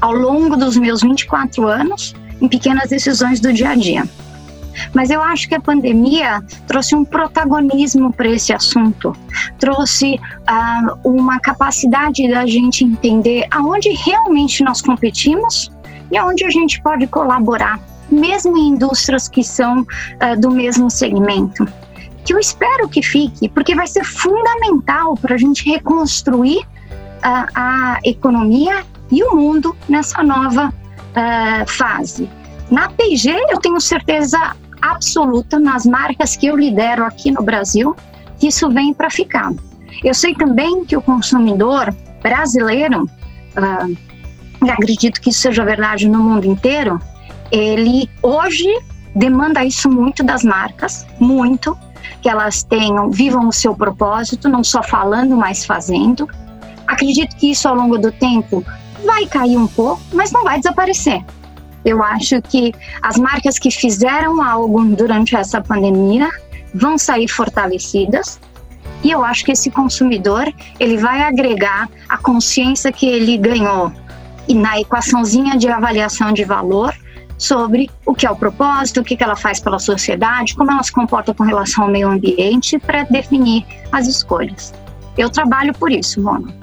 ao 0.00 0.12
longo 0.12 0.56
dos 0.56 0.76
meus 0.76 1.00
24 1.00 1.64
anos 1.68 2.12
em 2.40 2.48
pequenas 2.48 2.90
decisões 2.90 3.38
do 3.38 3.52
dia 3.52 3.70
a 3.70 3.74
dia. 3.76 4.02
Mas 4.94 5.10
eu 5.10 5.22
acho 5.22 5.48
que 5.48 5.54
a 5.54 5.60
pandemia 5.60 6.42
trouxe 6.66 6.94
um 6.94 7.04
protagonismo 7.04 8.12
para 8.12 8.28
esse 8.28 8.52
assunto, 8.52 9.16
trouxe 9.58 10.14
uh, 10.14 11.08
uma 11.08 11.38
capacidade 11.40 12.28
da 12.28 12.46
gente 12.46 12.84
entender 12.84 13.46
aonde 13.50 13.90
realmente 13.90 14.62
nós 14.62 14.80
competimos 14.80 15.70
e 16.10 16.16
aonde 16.16 16.44
a 16.44 16.50
gente 16.50 16.82
pode 16.82 17.06
colaborar, 17.06 17.80
mesmo 18.10 18.56
em 18.56 18.68
indústrias 18.68 19.28
que 19.28 19.42
são 19.42 19.80
uh, 19.80 20.40
do 20.40 20.50
mesmo 20.50 20.90
segmento. 20.90 21.66
Que 22.24 22.34
eu 22.34 22.38
espero 22.38 22.88
que 22.88 23.02
fique, 23.02 23.48
porque 23.48 23.74
vai 23.74 23.86
ser 23.86 24.04
fundamental 24.04 25.16
para 25.16 25.34
a 25.34 25.38
gente 25.38 25.64
reconstruir 25.68 26.58
uh, 26.58 27.48
a 27.54 27.98
economia 28.04 28.84
e 29.10 29.22
o 29.24 29.34
mundo 29.34 29.76
nessa 29.88 30.22
nova 30.22 30.72
fase. 31.66 32.26
Na 32.70 32.88
PG, 32.88 33.28
eu 33.50 33.60
tenho 33.60 33.78
certeza 33.78 34.56
absoluta 34.82 35.58
nas 35.58 35.86
marcas 35.86 36.36
que 36.36 36.46
eu 36.46 36.56
lidero 36.56 37.04
aqui 37.04 37.30
no 37.30 37.42
Brasil 37.42 37.96
que 38.38 38.48
isso 38.48 38.68
vem 38.68 38.92
para 38.92 39.08
ficar. 39.08 39.52
Eu 40.02 40.12
sei 40.12 40.34
também 40.34 40.84
que 40.84 40.96
o 40.96 41.00
consumidor 41.00 41.94
brasileiro, 42.20 43.04
uh, 43.04 43.96
e 44.64 44.70
acredito 44.70 45.20
que 45.20 45.30
isso 45.30 45.40
seja 45.40 45.64
verdade 45.64 46.08
no 46.08 46.18
mundo 46.18 46.46
inteiro, 46.46 47.00
ele 47.52 48.10
hoje 48.20 48.68
demanda 49.14 49.64
isso 49.64 49.88
muito 49.88 50.24
das 50.24 50.42
marcas, 50.42 51.06
muito, 51.20 51.78
que 52.20 52.28
elas 52.28 52.64
tenham, 52.64 53.10
vivam 53.10 53.46
o 53.46 53.52
seu 53.52 53.74
propósito, 53.76 54.48
não 54.48 54.64
só 54.64 54.82
falando, 54.82 55.36
mas 55.36 55.64
fazendo. 55.64 56.28
Acredito 56.86 57.36
que 57.36 57.50
isso 57.50 57.68
ao 57.68 57.76
longo 57.76 57.98
do 57.98 58.10
tempo 58.10 58.64
vai 59.04 59.26
cair 59.26 59.56
um 59.56 59.68
pouco, 59.68 60.02
mas 60.12 60.32
não 60.32 60.42
vai 60.42 60.58
desaparecer. 60.58 61.24
Eu 61.84 62.02
acho 62.02 62.40
que 62.42 62.72
as 63.00 63.16
marcas 63.16 63.58
que 63.58 63.70
fizeram 63.70 64.42
algo 64.42 64.84
durante 64.84 65.34
essa 65.36 65.60
pandemia 65.60 66.30
vão 66.74 66.96
sair 66.96 67.28
fortalecidas. 67.28 68.40
E 69.02 69.10
eu 69.10 69.24
acho 69.24 69.44
que 69.44 69.52
esse 69.52 69.70
consumidor, 69.70 70.52
ele 70.78 70.96
vai 70.96 71.22
agregar 71.22 71.88
a 72.08 72.16
consciência 72.16 72.92
que 72.92 73.06
ele 73.06 73.36
ganhou 73.36 73.92
e 74.48 74.54
na 74.54 74.80
equaçãozinha 74.80 75.56
de 75.56 75.68
avaliação 75.68 76.32
de 76.32 76.44
valor 76.44 76.94
sobre 77.38 77.90
o 78.06 78.14
que 78.14 78.26
é 78.26 78.30
o 78.30 78.36
propósito, 78.36 79.00
o 79.00 79.04
que 79.04 79.16
ela 79.20 79.34
faz 79.34 79.58
pela 79.58 79.78
sociedade, 79.78 80.54
como 80.54 80.70
ela 80.70 80.82
se 80.82 80.92
comporta 80.92 81.34
com 81.34 81.42
relação 81.42 81.84
ao 81.84 81.90
meio 81.90 82.08
ambiente 82.08 82.78
para 82.78 83.02
definir 83.04 83.64
as 83.90 84.06
escolhas. 84.06 84.72
Eu 85.18 85.28
trabalho 85.28 85.74
por 85.74 85.90
isso, 85.90 86.22
Mona. 86.22 86.54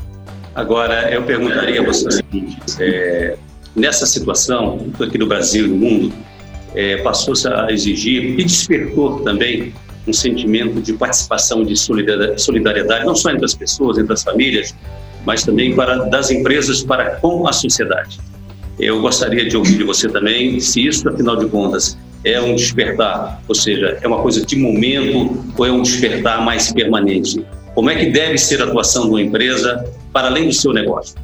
Agora, 0.55 1.11
eu 1.11 1.23
perguntaria 1.23 1.81
a 1.81 1.85
você 1.85 2.07
o 2.07 2.11
seguinte: 2.11 2.59
é, 2.79 3.37
nessa 3.75 4.05
situação, 4.05 4.87
aqui 4.99 5.17
no 5.17 5.27
Brasil 5.27 5.65
e 5.65 5.67
no 5.69 5.75
mundo, 5.75 6.13
é, 6.75 6.97
passou-se 6.97 7.47
a 7.47 7.71
exigir 7.71 8.39
e 8.39 8.43
despertou 8.43 9.21
também 9.21 9.73
um 10.07 10.13
sentimento 10.13 10.81
de 10.81 10.93
participação, 10.93 11.63
de 11.63 11.75
solidariedade, 11.75 13.05
não 13.05 13.15
só 13.15 13.31
entre 13.31 13.45
as 13.45 13.53
pessoas, 13.53 13.97
entre 13.97 14.13
as 14.13 14.23
famílias, 14.23 14.75
mas 15.25 15.43
também 15.43 15.75
para 15.75 16.05
das 16.05 16.31
empresas 16.31 16.83
para 16.83 17.15
com 17.17 17.47
a 17.47 17.53
sociedade. 17.53 18.19
Eu 18.79 19.01
gostaria 19.01 19.47
de 19.47 19.57
ouvir 19.57 19.77
de 19.77 19.83
você 19.83 20.07
também 20.07 20.59
se 20.59 20.87
isso, 20.87 21.07
afinal 21.09 21.35
de 21.35 21.47
contas, 21.47 21.97
é 22.23 22.39
um 22.41 22.55
despertar, 22.55 23.41
ou 23.47 23.55
seja, 23.55 23.97
é 24.01 24.07
uma 24.07 24.21
coisa 24.21 24.45
de 24.45 24.55
momento 24.55 25.45
ou 25.57 25.65
é 25.65 25.71
um 25.71 25.81
despertar 25.81 26.43
mais 26.43 26.71
permanente. 26.71 27.45
Como 27.75 27.89
é 27.89 27.95
que 27.95 28.07
deve 28.07 28.37
ser 28.37 28.61
a 28.61 28.65
atuação 28.65 29.03
de 29.03 29.09
uma 29.09 29.21
empresa 29.21 29.85
para 30.11 30.27
além 30.27 30.47
do 30.47 30.53
seu 30.53 30.73
negócio? 30.73 31.15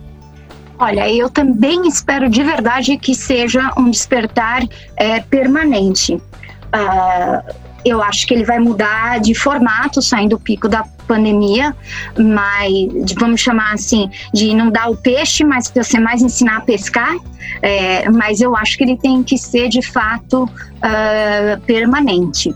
Olha, 0.77 1.09
eu 1.09 1.29
também 1.29 1.87
espero 1.87 2.29
de 2.29 2.43
verdade 2.43 2.97
que 2.97 3.15
seja 3.15 3.71
um 3.77 3.89
despertar 3.89 4.61
é, 4.97 5.21
permanente. 5.21 6.15
Uh, 6.15 7.53
eu 7.85 8.01
acho 8.01 8.27
que 8.27 8.33
ele 8.33 8.43
vai 8.43 8.59
mudar 8.59 9.19
de 9.19 9.33
formato 9.35 10.01
saindo 10.01 10.31
do 10.31 10.39
pico 10.39 10.67
da 10.67 10.83
pandemia, 11.07 11.73
mas 12.17 13.13
vamos 13.17 13.39
chamar 13.39 13.73
assim 13.73 14.09
de 14.33 14.53
não 14.55 14.71
dar 14.71 14.89
o 14.89 14.97
peixe, 14.97 15.43
mas 15.45 15.71
ser 15.83 15.99
mais 15.99 16.21
ensinar 16.21 16.57
a 16.57 16.61
pescar. 16.61 17.15
É, 17.61 18.09
mas 18.09 18.41
eu 18.41 18.55
acho 18.55 18.75
que 18.75 18.83
ele 18.83 18.97
tem 18.97 19.21
que 19.21 19.37
ser 19.37 19.69
de 19.69 19.83
fato 19.83 20.43
uh, 20.43 21.61
permanente 21.61 22.53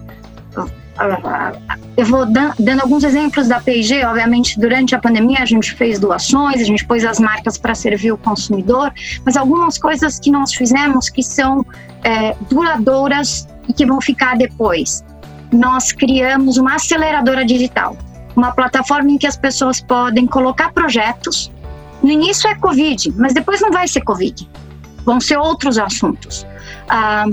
eu 1.95 2.05
vou 2.05 2.25
dando 2.25 2.81
alguns 2.81 3.03
exemplos 3.03 3.47
da 3.47 3.59
P&G. 3.59 4.03
Obviamente, 4.05 4.59
durante 4.59 4.95
a 4.95 4.99
pandemia 4.99 5.39
a 5.41 5.45
gente 5.45 5.73
fez 5.73 5.99
doações, 5.99 6.61
a 6.61 6.63
gente 6.63 6.85
pôs 6.85 7.05
as 7.05 7.19
marcas 7.19 7.57
para 7.57 7.73
servir 7.73 8.11
o 8.11 8.17
consumidor, 8.17 8.91
mas 9.25 9.37
algumas 9.37 9.77
coisas 9.77 10.19
que 10.19 10.31
nós 10.31 10.53
fizemos 10.53 11.09
que 11.09 11.23
são 11.23 11.65
é, 12.03 12.35
duradouras 12.49 13.47
e 13.67 13.73
que 13.73 13.85
vão 13.85 14.01
ficar 14.01 14.37
depois. 14.37 15.03
Nós 15.51 15.91
criamos 15.91 16.57
uma 16.57 16.75
aceleradora 16.75 17.45
digital, 17.45 17.97
uma 18.35 18.51
plataforma 18.51 19.11
em 19.11 19.17
que 19.17 19.27
as 19.27 19.37
pessoas 19.37 19.81
podem 19.81 20.27
colocar 20.27 20.71
projetos. 20.73 21.51
No 22.03 22.09
início 22.09 22.49
é 22.49 22.55
Covid, 22.55 23.13
mas 23.17 23.33
depois 23.33 23.61
não 23.61 23.71
vai 23.71 23.87
ser 23.87 24.01
Covid. 24.01 24.49
vão 25.05 25.19
ser 25.19 25.37
outros 25.37 25.77
assuntos. 25.79 26.45
Ah, 26.87 27.25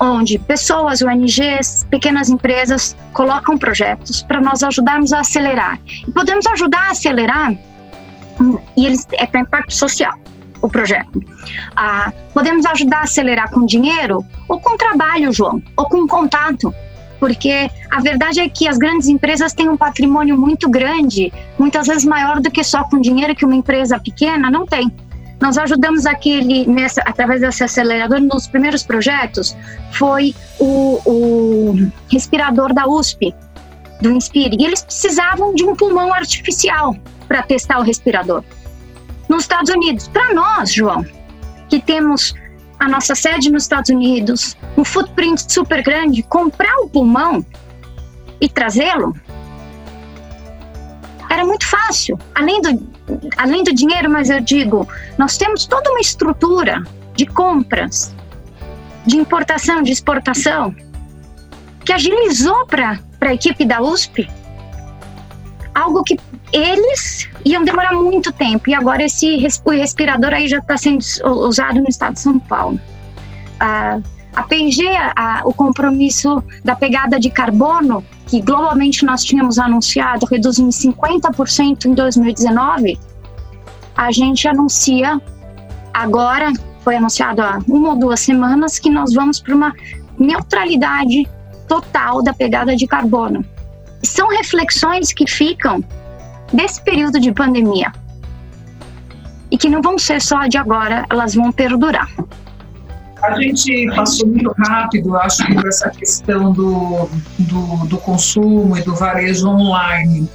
onde 0.00 0.38
pessoas, 0.38 1.02
ONGs, 1.02 1.86
pequenas 1.90 2.28
empresas 2.28 2.96
colocam 3.12 3.56
projetos 3.56 4.22
para 4.22 4.40
nós 4.40 4.62
ajudarmos 4.62 5.12
a 5.12 5.20
acelerar. 5.20 5.78
E 6.06 6.10
podemos 6.10 6.46
ajudar 6.46 6.88
a 6.88 6.90
acelerar 6.90 7.52
hum, 8.40 8.58
e 8.76 8.86
eles 8.86 9.06
é 9.12 9.26
para 9.26 9.40
impacto 9.40 9.74
social 9.74 10.14
o 10.60 10.68
projeto. 10.68 11.20
Ah, 11.74 12.12
podemos 12.32 12.64
ajudar 12.66 12.98
a 12.98 13.02
acelerar 13.02 13.50
com 13.50 13.66
dinheiro 13.66 14.24
ou 14.48 14.60
com 14.60 14.76
trabalho, 14.76 15.32
João, 15.32 15.60
ou 15.76 15.86
com 15.86 16.06
contato 16.06 16.72
porque 17.22 17.70
a 17.88 18.00
verdade 18.00 18.40
é 18.40 18.48
que 18.48 18.66
as 18.66 18.76
grandes 18.76 19.06
empresas 19.06 19.52
têm 19.52 19.68
um 19.68 19.76
patrimônio 19.76 20.36
muito 20.36 20.68
grande, 20.68 21.32
muitas 21.56 21.86
vezes 21.86 22.04
maior 22.04 22.40
do 22.40 22.50
que 22.50 22.64
só 22.64 22.82
com 22.82 23.00
dinheiro 23.00 23.32
que 23.32 23.44
uma 23.44 23.54
empresa 23.54 23.96
pequena 23.96 24.50
não 24.50 24.66
tem. 24.66 24.92
Nós 25.42 25.58
ajudamos 25.58 26.06
aquele, 26.06 26.64
nessa, 26.68 27.02
através 27.04 27.40
desse 27.40 27.64
acelerador, 27.64 28.20
nos 28.20 28.46
primeiros 28.46 28.84
projetos, 28.84 29.56
foi 29.90 30.36
o, 30.60 31.00
o 31.04 31.90
respirador 32.08 32.72
da 32.72 32.86
USP, 32.86 33.34
do 34.00 34.12
Inspire, 34.12 34.56
e 34.56 34.64
eles 34.64 34.84
precisavam 34.84 35.52
de 35.52 35.64
um 35.64 35.74
pulmão 35.74 36.14
artificial 36.14 36.96
para 37.26 37.42
testar 37.42 37.80
o 37.80 37.82
respirador. 37.82 38.44
Nos 39.28 39.42
Estados 39.42 39.68
Unidos, 39.74 40.06
para 40.06 40.32
nós, 40.32 40.72
João, 40.72 41.04
que 41.68 41.80
temos 41.80 42.32
a 42.78 42.88
nossa 42.88 43.16
sede 43.16 43.50
nos 43.50 43.64
Estados 43.64 43.90
Unidos, 43.90 44.56
um 44.78 44.84
footprint 44.84 45.40
super 45.52 45.82
grande, 45.82 46.22
comprar 46.22 46.76
o 46.84 46.88
pulmão 46.88 47.44
e 48.40 48.48
trazê-lo 48.48 49.12
era 51.32 51.46
muito 51.46 51.66
fácil. 51.66 52.18
Além 52.34 52.60
do, 52.60 52.86
além 53.38 53.64
do 53.64 53.74
dinheiro, 53.74 54.10
mas 54.10 54.28
eu 54.28 54.40
digo, 54.40 54.86
nós 55.16 55.38
temos 55.38 55.64
toda 55.66 55.90
uma 55.90 56.00
estrutura 56.00 56.82
de 57.16 57.24
compras, 57.24 58.14
de 59.06 59.16
importação, 59.16 59.82
de 59.82 59.92
exportação, 59.92 60.74
que 61.84 61.92
agilizou 61.92 62.66
para 62.66 63.00
a 63.20 63.34
equipe 63.34 63.64
da 63.64 63.80
USP 63.80 64.28
algo 65.74 66.04
que 66.04 66.18
eles 66.52 67.28
iam 67.46 67.64
demorar 67.64 67.94
muito 67.94 68.30
tempo 68.30 68.68
e 68.68 68.74
agora 68.74 69.02
esse 69.02 69.42
o 69.64 69.70
respirador 69.70 70.34
aí 70.34 70.46
já 70.46 70.58
está 70.58 70.76
sendo 70.76 71.02
usado 71.24 71.80
no 71.80 71.88
estado 71.88 72.12
de 72.12 72.20
São 72.20 72.38
Paulo. 72.38 72.78
Ah, 73.58 73.98
a 74.34 74.42
P&G, 74.42 74.84
o 75.44 75.52
compromisso 75.52 76.42
da 76.64 76.74
pegada 76.74 77.20
de 77.20 77.30
carbono, 77.30 78.04
que 78.26 78.40
globalmente 78.40 79.04
nós 79.04 79.22
tínhamos 79.22 79.58
anunciado, 79.58 80.26
reduzir 80.26 80.62
em 80.62 80.70
50% 80.70 81.84
em 81.84 81.94
2019, 81.94 82.98
a 83.94 84.10
gente 84.10 84.48
anuncia 84.48 85.20
agora, 85.92 86.50
foi 86.80 86.96
anunciado 86.96 87.42
há 87.42 87.58
uma 87.68 87.90
ou 87.90 87.96
duas 87.96 88.20
semanas, 88.20 88.78
que 88.78 88.90
nós 88.90 89.12
vamos 89.12 89.38
para 89.38 89.54
uma 89.54 89.74
neutralidade 90.18 91.28
total 91.68 92.22
da 92.22 92.32
pegada 92.32 92.74
de 92.74 92.86
carbono. 92.86 93.44
São 94.02 94.28
reflexões 94.28 95.12
que 95.12 95.26
ficam 95.26 95.84
desse 96.52 96.82
período 96.82 97.20
de 97.20 97.32
pandemia 97.32 97.92
e 99.50 99.58
que 99.58 99.68
não 99.68 99.82
vão 99.82 99.98
ser 99.98 100.20
só 100.20 100.46
de 100.46 100.56
agora, 100.56 101.04
elas 101.10 101.34
vão 101.34 101.52
perdurar. 101.52 102.08
A 103.22 103.40
gente 103.40 103.86
passou 103.94 104.26
muito 104.26 104.52
rápido, 104.58 105.16
acho 105.16 105.46
por 105.54 105.68
essa 105.68 105.88
questão 105.90 106.52
do, 106.52 107.08
do, 107.38 107.86
do 107.86 107.98
consumo 107.98 108.76
e 108.76 108.82
do 108.82 108.94
varejo 108.94 109.48
online. 109.48 110.28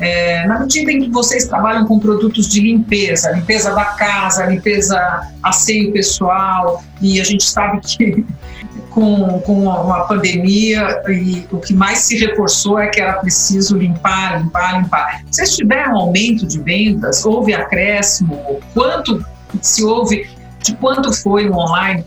É, 0.00 0.46
na 0.46 0.60
medida 0.60 0.90
em 0.90 1.04
que 1.04 1.10
vocês 1.10 1.46
trabalham 1.46 1.86
com 1.86 1.98
produtos 1.98 2.48
de 2.48 2.60
limpeza, 2.60 3.30
limpeza 3.30 3.72
da 3.74 3.84
casa, 3.84 4.44
limpeza 4.44 4.98
asseio 5.42 5.92
pessoal, 5.92 6.82
e 7.00 7.20
a 7.20 7.24
gente 7.24 7.44
sabe 7.44 7.80
que 7.80 8.26
com, 8.90 9.40
com 9.40 9.92
a 9.92 10.00
pandemia 10.02 11.02
e 11.08 11.46
o 11.50 11.58
que 11.58 11.72
mais 11.72 12.00
se 12.00 12.18
reforçou 12.18 12.78
é 12.78 12.88
que 12.88 13.00
era 13.00 13.14
preciso 13.14 13.76
limpar, 13.76 14.42
limpar, 14.42 14.82
limpar. 14.82 15.22
Vocês 15.30 15.56
tiveram 15.56 15.96
aumento 15.96 16.46
de 16.46 16.60
vendas? 16.60 17.24
Houve 17.24 17.54
acréscimo? 17.54 18.60
Quanto 18.74 19.24
se 19.62 19.84
houve? 19.84 20.28
De 20.62 20.74
quanto 20.76 21.12
foi 21.12 21.48
o 21.48 21.54
online? 21.54 22.04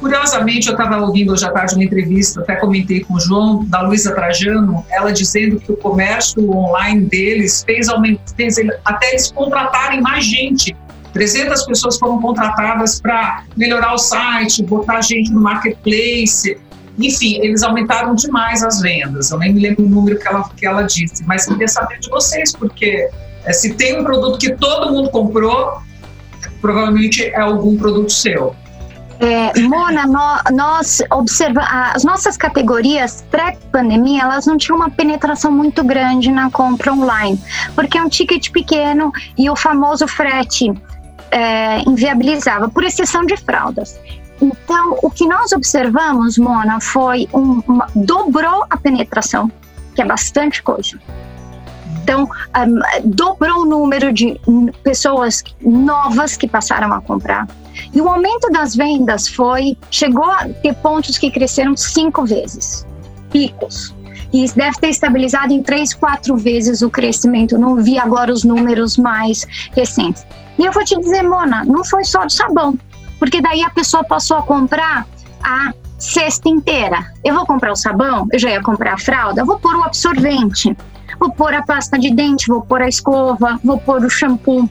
Curiosamente, 0.00 0.68
eu 0.68 0.72
estava 0.72 0.98
ouvindo 0.98 1.32
hoje 1.32 1.44
à 1.44 1.50
tarde 1.50 1.74
uma 1.74 1.84
entrevista, 1.84 2.40
até 2.40 2.56
comentei 2.56 3.00
com 3.00 3.14
o 3.14 3.20
João, 3.20 3.64
da 3.64 3.80
Luísa 3.80 4.14
Trajano, 4.14 4.84
ela 4.90 5.12
dizendo 5.12 5.58
que 5.58 5.72
o 5.72 5.76
comércio 5.76 6.50
online 6.50 7.06
deles 7.06 7.64
fez, 7.64 7.88
fez 8.36 8.56
até 8.84 9.10
eles 9.10 9.32
contratarem 9.32 10.02
mais 10.02 10.24
gente 10.24 10.76
300 11.16 11.64
pessoas 11.64 11.98
foram 11.98 12.20
contratadas 12.20 13.00
para 13.00 13.44
melhorar 13.56 13.94
o 13.94 13.98
site, 13.98 14.62
botar 14.62 15.00
gente 15.00 15.32
no 15.32 15.40
marketplace. 15.40 16.58
Enfim, 16.98 17.38
eles 17.42 17.62
aumentaram 17.62 18.14
demais 18.14 18.62
as 18.62 18.82
vendas. 18.82 19.30
Eu 19.30 19.38
nem 19.38 19.54
me 19.54 19.60
lembro 19.60 19.86
o 19.86 19.88
número 19.88 20.18
que 20.18 20.28
ela, 20.28 20.46
que 20.54 20.66
ela 20.66 20.82
disse, 20.82 21.24
mas 21.24 21.46
queria 21.46 21.68
saber 21.68 22.00
de 22.00 22.10
vocês, 22.10 22.52
porque 22.52 23.08
é, 23.46 23.52
se 23.54 23.72
tem 23.72 23.98
um 23.98 24.04
produto 24.04 24.38
que 24.38 24.54
todo 24.56 24.92
mundo 24.92 25.08
comprou, 25.08 25.78
provavelmente 26.60 27.24
é 27.24 27.40
algum 27.40 27.78
produto 27.78 28.12
seu. 28.12 28.54
É, 29.18 29.60
Mona, 29.60 30.06
no, 30.06 30.56
nós 30.56 31.02
observamos 31.10 31.70
as 31.70 32.04
nossas 32.04 32.36
categorias 32.36 33.24
pré-pandemia, 33.30 34.22
elas 34.22 34.46
não 34.46 34.58
tinham 34.58 34.76
uma 34.76 34.90
penetração 34.90 35.50
muito 35.50 35.82
grande 35.82 36.30
na 36.30 36.50
compra 36.50 36.92
online, 36.92 37.40
porque 37.74 37.96
é 37.96 38.02
um 38.02 38.08
ticket 38.08 38.50
pequeno 38.50 39.10
e 39.38 39.48
o 39.48 39.56
famoso 39.56 40.06
frete 40.06 40.70
é, 41.30 41.80
inviabilizava, 41.88 42.68
por 42.68 42.84
exceção 42.84 43.24
de 43.24 43.36
fraldas. 43.36 43.98
Então, 44.40 44.98
o 45.02 45.10
que 45.10 45.26
nós 45.26 45.52
observamos, 45.52 46.36
Mona, 46.36 46.78
foi 46.80 47.26
um, 47.32 47.62
uma, 47.66 47.88
dobrou 47.94 48.64
a 48.68 48.76
penetração, 48.76 49.50
que 49.94 50.02
é 50.02 50.04
bastante 50.04 50.62
coisa. 50.62 50.98
Então, 52.02 52.24
um, 52.24 53.08
dobrou 53.08 53.62
o 53.62 53.64
número 53.64 54.12
de 54.12 54.38
pessoas 54.82 55.42
novas 55.60 56.36
que 56.36 56.46
passaram 56.46 56.92
a 56.92 57.00
comprar. 57.00 57.48
E 57.92 58.00
o 58.00 58.08
aumento 58.08 58.50
das 58.50 58.74
vendas 58.74 59.28
foi, 59.28 59.76
chegou 59.90 60.24
a 60.24 60.48
ter 60.48 60.74
pontos 60.74 61.18
que 61.18 61.30
cresceram 61.30 61.76
cinco 61.76 62.24
vezes, 62.24 62.86
picos. 63.30 63.94
E 64.32 64.46
deve 64.52 64.78
ter 64.78 64.88
estabilizado 64.88 65.52
em 65.52 65.62
três, 65.62 65.94
quatro 65.94 66.36
vezes 66.36 66.82
o 66.82 66.90
crescimento. 66.90 67.56
Não 67.56 67.76
vi 67.76 67.98
agora 67.98 68.32
os 68.32 68.44
números 68.44 68.96
mais 68.96 69.46
recentes. 69.72 70.26
E 70.58 70.64
eu 70.64 70.72
vou 70.72 70.84
te 70.84 70.98
dizer, 70.98 71.22
Mona, 71.22 71.64
não 71.64 71.84
foi 71.84 72.04
só 72.04 72.24
de 72.24 72.34
sabão, 72.34 72.78
porque 73.18 73.40
daí 73.40 73.62
a 73.62 73.70
pessoa 73.70 74.02
passou 74.04 74.38
a 74.38 74.42
comprar 74.42 75.06
a 75.42 75.72
cesta 75.98 76.48
inteira. 76.48 77.12
Eu 77.24 77.34
vou 77.34 77.46
comprar 77.46 77.72
o 77.72 77.76
sabão, 77.76 78.26
eu 78.32 78.38
já 78.38 78.50
ia 78.50 78.62
comprar 78.62 78.94
a 78.94 78.98
fralda, 78.98 79.44
vou 79.44 79.58
pôr 79.58 79.74
o 79.76 79.82
absorvente, 79.82 80.76
vou 81.18 81.30
pôr 81.30 81.54
a 81.54 81.62
pasta 81.62 81.98
de 81.98 82.10
dente, 82.10 82.48
vou 82.48 82.62
pôr 82.62 82.82
a 82.82 82.88
escova, 82.88 83.60
vou 83.62 83.78
pôr 83.78 84.04
o 84.04 84.10
shampoo. 84.10 84.68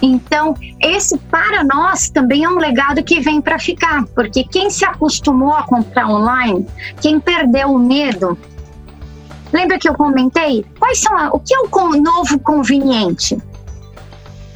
Então, 0.00 0.54
esse 0.80 1.18
para 1.18 1.64
nós 1.64 2.08
também 2.08 2.44
é 2.44 2.48
um 2.48 2.58
legado 2.58 3.02
que 3.02 3.20
vem 3.20 3.40
para 3.40 3.58
ficar, 3.58 4.04
porque 4.14 4.44
quem 4.44 4.70
se 4.70 4.84
acostumou 4.84 5.52
a 5.52 5.64
comprar 5.64 6.08
online, 6.08 6.66
quem 7.00 7.18
perdeu 7.18 7.72
o 7.72 7.78
medo, 7.78 8.38
lembra 9.52 9.78
que 9.78 9.88
eu 9.88 9.94
comentei? 9.94 10.64
Quais 10.78 11.00
são 11.00 11.16
a, 11.16 11.30
o 11.30 11.40
que 11.40 11.52
é 11.54 11.58
o 11.58 11.68
novo 12.00 12.38
conveniente? 12.38 13.36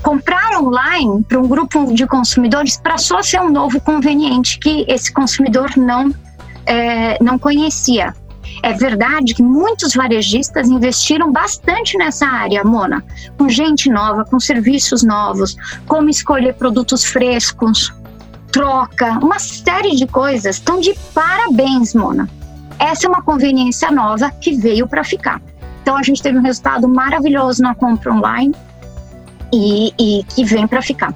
comprar 0.03 0.61
online 0.61 1.23
para 1.23 1.39
um 1.39 1.47
grupo 1.47 1.95
de 1.95 2.07
consumidores 2.07 2.77
passou 2.77 3.19
a 3.19 3.23
ser 3.23 3.41
um 3.41 3.51
novo 3.51 3.81
conveniente 3.81 4.59
que 4.59 4.85
esse 4.89 5.13
consumidor 5.13 5.71
não, 5.77 6.13
é, 6.67 7.23
não 7.23 7.39
conhecia. 7.39 8.15
É 8.63 8.73
verdade 8.73 9.35
que 9.35 9.43
muitos 9.43 9.93
varejistas 9.93 10.69
investiram 10.69 11.33
bastante 11.33 11.99
nessa 11.99 12.27
área, 12.27 12.63
Mona, 12.63 13.05
com 13.37 13.49
gente 13.49 13.91
nova, 13.91 14.25
com 14.25 14.39
serviços 14.39 15.03
novos, 15.03 15.57
como 15.87 16.09
escolher 16.09 16.55
produtos 16.55 17.05
frescos, 17.05 17.93
troca, 18.53 19.19
uma 19.19 19.41
série 19.41 19.97
de 19.97 20.07
coisas. 20.07 20.61
Então, 20.61 20.79
de 20.79 20.95
parabéns, 21.13 21.93
Mona. 21.93 22.29
Essa 22.79 23.07
é 23.07 23.09
uma 23.09 23.23
conveniência 23.23 23.91
nova 23.91 24.31
que 24.31 24.55
veio 24.55 24.87
para 24.87 25.03
ficar. 25.03 25.43
Então, 25.83 25.97
a 25.97 26.03
gente 26.03 26.23
teve 26.23 26.39
um 26.39 26.43
resultado 26.43 26.89
maravilhoso 26.89 27.63
na 27.63 27.75
compra 27.75 28.13
online 28.13 28.55
e, 29.53 29.93
e 29.99 30.25
que 30.25 30.45
vem 30.45 30.69
para 30.69 30.81
ficar. 30.81 31.13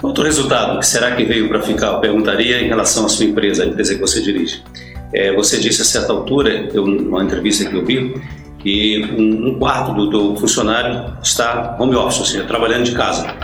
Outro 0.00 0.24
resultado, 0.24 0.78
que 0.78 0.86
será 0.86 1.14
que 1.16 1.24
veio 1.24 1.48
para 1.48 1.60
ficar? 1.60 1.88
Eu 1.88 2.00
perguntaria 2.00 2.62
em 2.62 2.68
relação 2.68 3.04
à 3.04 3.08
sua 3.08 3.26
empresa, 3.26 3.64
a 3.64 3.66
empresa 3.66 3.94
que 3.94 4.00
você 4.00 4.22
dirige. 4.22 4.62
É, 5.12 5.32
você 5.34 5.58
disse 5.58 5.82
a 5.82 5.84
certa 5.84 6.12
altura, 6.12 6.68
eu, 6.72 6.86
numa 6.86 7.22
entrevista 7.22 7.64
que 7.64 7.74
eu 7.74 7.84
vi, 7.84 8.14
que 8.58 9.02
um, 9.18 9.48
um 9.48 9.58
quarto 9.58 9.92
do, 9.94 10.06
do, 10.08 10.36
funcionário 10.36 11.14
está 11.22 11.76
home 11.78 11.96
office, 11.96 12.20
ou 12.20 12.26
seja, 12.26 12.44
trabalhando 12.44 12.84
de 12.84 12.92
casa. 12.92 13.34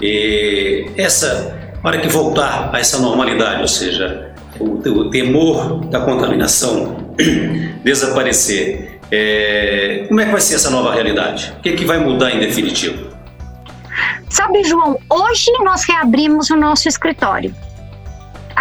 E 0.00 0.86
essa, 0.96 1.72
para 1.82 1.98
que 1.98 2.08
voltar 2.08 2.70
a 2.72 2.78
essa 2.78 2.98
normalidade, 2.98 3.60
ou 3.60 3.68
seja, 3.68 4.32
o, 4.58 4.74
o 4.74 5.10
temor 5.10 5.84
da 5.86 6.00
contaminação 6.00 6.96
desaparecer, 7.84 9.00
é, 9.10 10.06
como 10.08 10.20
é 10.20 10.24
que 10.24 10.32
vai 10.32 10.40
ser 10.40 10.54
essa 10.54 10.70
nova 10.70 10.94
realidade? 10.94 11.52
O 11.58 11.62
que, 11.62 11.68
é 11.70 11.72
que 11.72 11.84
vai 11.84 11.98
mudar 11.98 12.34
em 12.34 12.38
definitivo? 12.38 13.12
Sabe, 14.30 14.64
João, 14.64 14.98
hoje 15.10 15.50
nós 15.62 15.84
reabrimos 15.84 16.48
o 16.48 16.56
nosso 16.56 16.88
escritório. 16.88 17.54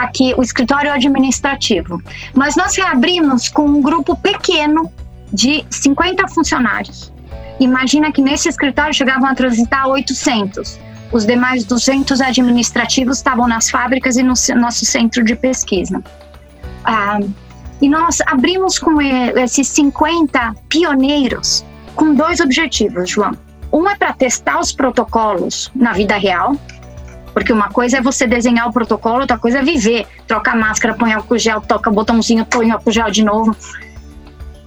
Aqui, 0.02 0.34
o 0.36 0.42
escritório 0.42 0.92
administrativo. 0.92 2.02
Mas 2.34 2.56
nós 2.56 2.76
reabrimos 2.76 3.50
com 3.50 3.66
um 3.66 3.82
grupo 3.82 4.16
pequeno 4.16 4.92
de 5.32 5.64
50 5.70 6.28
funcionários. 6.28 7.14
Imagina 7.60 8.12
que 8.12 8.22
nesse 8.22 8.50
escritório 8.50 8.94
chegavam 8.94 9.30
a 9.30 9.36
transitar 9.36 9.88
800. 9.88 10.80
Os 11.12 11.26
demais 11.26 11.66
200 11.66 12.20
administrativos 12.20 13.18
estavam 13.18 13.48
nas 13.48 13.70
fábricas 13.70 14.18
e 14.18 14.24
no 14.24 14.34
nosso 14.56 14.86
centro 14.86 15.24
de 15.24 15.36
pesquisa. 15.36 16.02
Ah, 16.84 17.20
e 17.82 17.88
nós 17.88 18.20
abrimos 18.26 18.80
com 18.80 19.00
esses 19.02 19.68
50 19.68 20.56
pioneiros 20.68 21.64
com 21.96 22.16
dois 22.16 22.40
objetivos, 22.40 23.10
João. 23.10 23.38
Um 23.72 23.88
é 23.88 23.96
para 23.96 24.14
testar 24.14 24.60
os 24.60 24.72
protocolos 24.72 25.72
na 25.76 25.94
vida 25.94 26.18
real, 26.18 26.56
porque 27.34 27.54
uma 27.54 27.70
coisa 27.70 27.98
é 27.98 28.02
você 28.02 28.28
desenhar 28.28 28.68
o 28.68 28.74
protocolo, 28.74 29.22
outra 29.22 29.38
coisa 29.38 29.60
é 29.60 29.64
viver. 29.64 30.06
Troca 30.28 30.56
máscara, 30.56 30.94
põe 30.94 31.14
álcool 31.14 31.38
gel, 31.38 31.62
toca 31.62 31.90
o 31.90 31.94
botãozinho, 31.94 32.46
põe 32.46 32.72
álcool 32.72 32.92
gel 32.92 33.10
de 33.10 33.24
novo. 33.24 33.56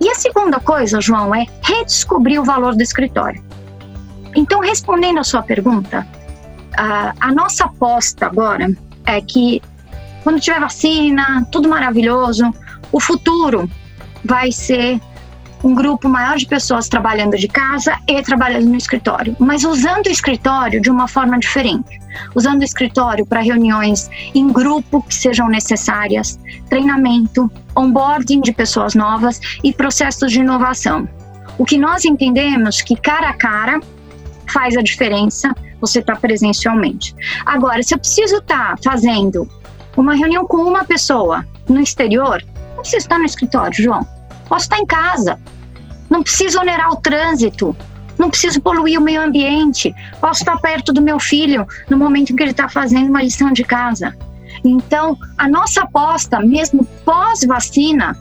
E 0.01 0.09
a 0.09 0.15
segunda 0.15 0.59
coisa, 0.61 1.01
João, 1.01 1.35
é 1.35 1.47
redescobrir 1.63 2.41
o 2.41 2.45
valor 2.45 2.75
do 2.75 2.83
escritório. 2.83 3.43
Então, 4.35 4.61
respondendo 4.61 5.19
a 5.19 5.25
sua 5.25 5.43
pergunta, 5.43 6.07
a 6.77 7.33
nossa 7.33 7.67
aposta 7.67 8.27
agora 8.27 8.75
é 9.07 9.21
que 9.21 9.63
quando 10.23 10.41
tiver 10.41 10.59
vacina, 10.59 11.47
tudo 11.53 11.69
maravilhoso, 11.69 12.53
o 12.91 12.99
futuro 12.99 13.71
vai 14.25 14.51
ser 14.51 15.01
um 15.65 15.75
grupo 15.75 16.11
maior 16.11 16.37
de 16.37 16.47
pessoas 16.47 16.89
trabalhando 16.89 17.39
de 17.39 17.49
casa 17.49 17.99
e 18.07 18.23
trabalhando 18.23 18.67
no 18.67 18.77
escritório, 18.77 19.35
mas 19.39 19.65
usando 19.65 20.07
o 20.07 20.11
escritório 20.11 20.81
de 20.81 20.91
uma 20.91 21.09
forma 21.09 21.39
diferente. 21.39 21.99
Usando 22.35 22.61
o 22.61 22.65
escritório 22.65 23.25
para 23.25 23.41
reuniões 23.41 24.11
em 24.35 24.53
grupo 24.53 25.03
que 25.03 25.15
sejam 25.15 25.49
necessárias, 25.49 26.39
treinamento, 26.69 27.51
onboarding 27.75 28.43
de 28.43 28.53
pessoas 28.53 28.95
novas 28.95 29.41
e 29.65 29.73
processos 29.73 30.31
de 30.31 30.41
inovação. 30.41 31.09
O 31.57 31.65
que 31.65 31.79
nós 31.79 32.05
entendemos 32.05 32.83
que 32.83 32.95
cara 32.95 33.31
a 33.31 33.35
cara 33.35 33.81
faz 34.53 34.77
a 34.77 34.83
diferença 34.83 35.55
você 35.81 36.01
estar 36.01 36.15
tá 36.15 36.21
presencialmente. 36.21 37.15
Agora, 37.47 37.83
se 37.83 37.95
eu 37.95 37.99
preciso 37.99 38.37
estar 38.37 38.77
tá 38.77 38.83
fazendo 38.85 39.49
uma 39.97 40.15
reunião 40.15 40.47
com 40.47 40.59
uma 40.59 40.85
pessoa 40.85 41.45
no 41.67 41.81
exterior, 41.81 42.45
não 42.75 42.83
preciso 42.83 42.99
estar 42.99 43.19
no 43.19 43.25
escritório, 43.25 43.83
João. 43.83 44.07
Posso 44.49 44.65
estar 44.65 44.79
em 44.79 44.87
casa. 44.87 45.39
Não 46.15 46.23
preciso 46.23 46.61
onerar 46.61 46.93
o 46.93 46.97
trânsito. 46.97 47.77
Não 48.17 48.31
preciso 48.31 48.61
poluir 48.61 49.01
o 49.01 49.03
meio 49.03 49.21
ambiente. 49.21 49.93
Posso 50.21 50.43
estar 50.43 50.57
perto 50.59 50.93
do 50.93 51.03
meu 51.03 51.19
filho 51.19 51.67
no 51.91 51.99
momento 51.99 52.33
em 52.33 52.37
que 52.37 52.43
ele 52.45 52.53
está 52.53 52.69
fazendo 52.69 53.09
uma 53.09 53.21
lição 53.21 53.51
de 53.51 53.65
casa. 53.65 54.17
Então, 54.65 55.19
a 55.37 55.49
nossa 55.49 55.83
aposta, 55.83 56.39
mesmo 56.39 56.85
pós-vacina, 57.05 58.17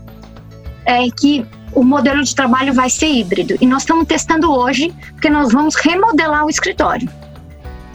é 0.88 1.08
que 1.12 1.46
o 1.76 1.84
modelo 1.84 2.24
de 2.24 2.34
trabalho 2.34 2.74
vai 2.74 2.90
ser 2.90 3.10
híbrido. 3.10 3.56
E 3.62 3.68
nós 3.68 3.84
estamos 3.84 4.08
testando 4.08 4.52
hoje, 4.52 4.92
porque 5.12 5.30
nós 5.30 5.54
vamos 5.54 5.76
remodelar 5.76 6.46
o 6.46 6.50
escritório. 6.50 7.08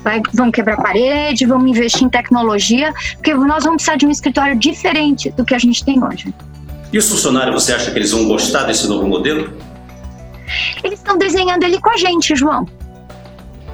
Vai, 0.04 0.22
vamos 0.32 0.54
quebrar 0.54 0.76
parede, 0.76 1.44
vamos 1.44 1.68
investir 1.68 2.04
em 2.04 2.08
tecnologia, 2.08 2.94
porque 3.14 3.34
nós 3.34 3.64
vamos 3.64 3.82
precisar 3.82 3.96
de 3.96 4.06
um 4.06 4.12
escritório 4.12 4.56
diferente 4.56 5.30
do 5.32 5.44
que 5.44 5.56
a 5.56 5.58
gente 5.58 5.84
tem 5.84 6.00
hoje. 6.04 6.32
E 6.92 6.98
os 6.98 7.08
funcionários, 7.08 7.64
você 7.64 7.72
acha 7.72 7.90
que 7.90 7.98
eles 7.98 8.12
vão 8.12 8.28
gostar 8.28 8.62
desse 8.62 8.86
novo 8.86 9.04
modelo? 9.08 9.66
Eles 10.82 10.98
estão 10.98 11.18
desenhando 11.18 11.64
ele 11.64 11.80
com 11.80 11.90
a 11.90 11.96
gente, 11.96 12.34
João. 12.34 12.66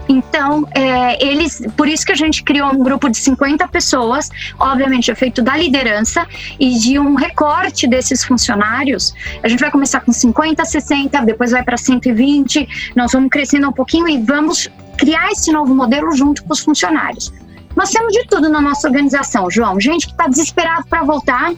Então, 0.09 0.69
é, 0.75 1.25
eles, 1.25 1.63
por 1.77 1.89
isso 1.89 2.05
que 2.05 2.13
a 2.13 2.17
gente 2.17 2.43
criou 2.43 2.69
um 2.69 2.79
grupo 2.79 3.09
de 3.09 3.17
50 3.17 3.67
pessoas, 3.69 4.29
obviamente 4.59 5.11
é 5.11 5.15
feito 5.15 5.43
da 5.43 5.57
liderança 5.57 6.27
e 6.61 6.79
de 6.79 6.99
um 6.99 7.15
recorte 7.15 7.87
desses 7.87 8.25
funcionários. 8.25 9.15
A 9.43 9.49
gente 9.49 9.61
vai 9.61 9.71
começar 9.71 10.01
com 10.01 10.13
50, 10.13 10.65
60, 10.65 11.25
depois 11.25 11.53
vai 11.53 11.63
para 11.63 11.77
120, 11.77 12.93
nós 12.95 13.13
vamos 13.13 13.31
crescendo 13.31 13.69
um 13.69 13.73
pouquinho 13.73 14.09
e 14.09 14.19
vamos 14.19 14.69
criar 14.99 15.31
esse 15.31 15.51
novo 15.51 15.75
modelo 15.75 16.13
junto 16.13 16.45
com 16.45 16.53
os 16.53 16.61
funcionários. 16.61 17.33
Nós 17.75 17.91
temos 17.91 18.13
de 18.13 18.25
tudo 18.29 18.49
na 18.49 18.61
nossa 18.61 18.87
organização, 18.87 19.51
João. 19.51 19.81
Gente 19.81 20.07
que 20.07 20.13
está 20.13 20.29
desesperado 20.29 20.87
para 20.87 21.03
voltar, 21.03 21.53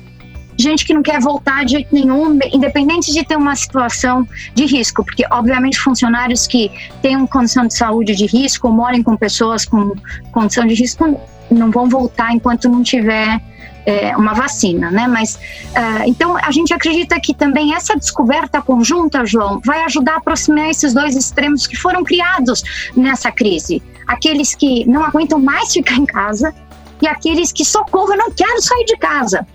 gente 0.57 0.85
que 0.85 0.95
não 0.95 1.03
quer 1.03 1.21
voltar 1.21 1.65
de 1.65 1.73
jeito 1.73 1.95
nenhum, 1.95 2.39
independente 2.53 3.13
de 3.13 3.25
ter 3.25 3.37
uma 3.37 3.55
situação 3.55 4.27
de 4.55 4.65
risco, 4.65 5.05
porque 5.05 5.25
obviamente 5.31 5.79
funcionários 5.79 6.47
que 6.47 6.71
têm 7.03 7.17
uma 7.17 7.29
condição 7.29 7.67
de 7.67 7.75
saúde 7.75 8.15
de 8.15 8.27
risco 8.27 8.69
ou 8.69 8.73
morem 8.73 9.03
com 9.03 9.17
pessoas 9.17 9.65
com 9.65 9.95
condição 10.33 10.67
de 10.67 10.75
risco 10.75 11.21
não 11.51 11.71
vão 11.71 11.89
voltar 11.89 12.33
enquanto 12.33 12.69
não 12.69 12.83
tiver 12.83 13.41
é, 13.87 14.17
uma 14.17 14.35
vacina, 14.35 14.91
né? 14.91 15.07
Mas 15.07 15.37
uh, 15.37 16.03
então 16.07 16.37
a 16.37 16.51
gente 16.51 16.75
acredita 16.75 17.21
que 17.21 17.33
também 17.33 17.73
essa 17.73 17.97
descoberta 17.97 18.61
conjunta, 18.61 19.25
João, 19.25 19.61
vai 19.65 19.85
ajudar 19.85 20.15
a 20.15 20.17
aproximar 20.17 20.71
esses 20.71 20.93
dois 20.93 21.15
extremos 21.15 21.67
que 21.67 21.77
foram 21.77 22.03
criados 22.03 22.91
nessa 22.97 23.31
crise. 23.31 23.81
Aqueles 24.07 24.55
que 24.55 24.85
não 24.87 25.05
aguentam 25.05 25.39
mais 25.39 25.73
ficar 25.73 25.95
em 25.95 26.07
casa 26.07 26.53
e 27.01 27.07
aqueles 27.07 27.53
que 27.53 27.65
socorro, 27.65 28.13
eu 28.13 28.19
não 28.19 28.31
quero 28.33 28.61
sair 28.61 28.85
de 28.87 28.97
casa 28.97 29.47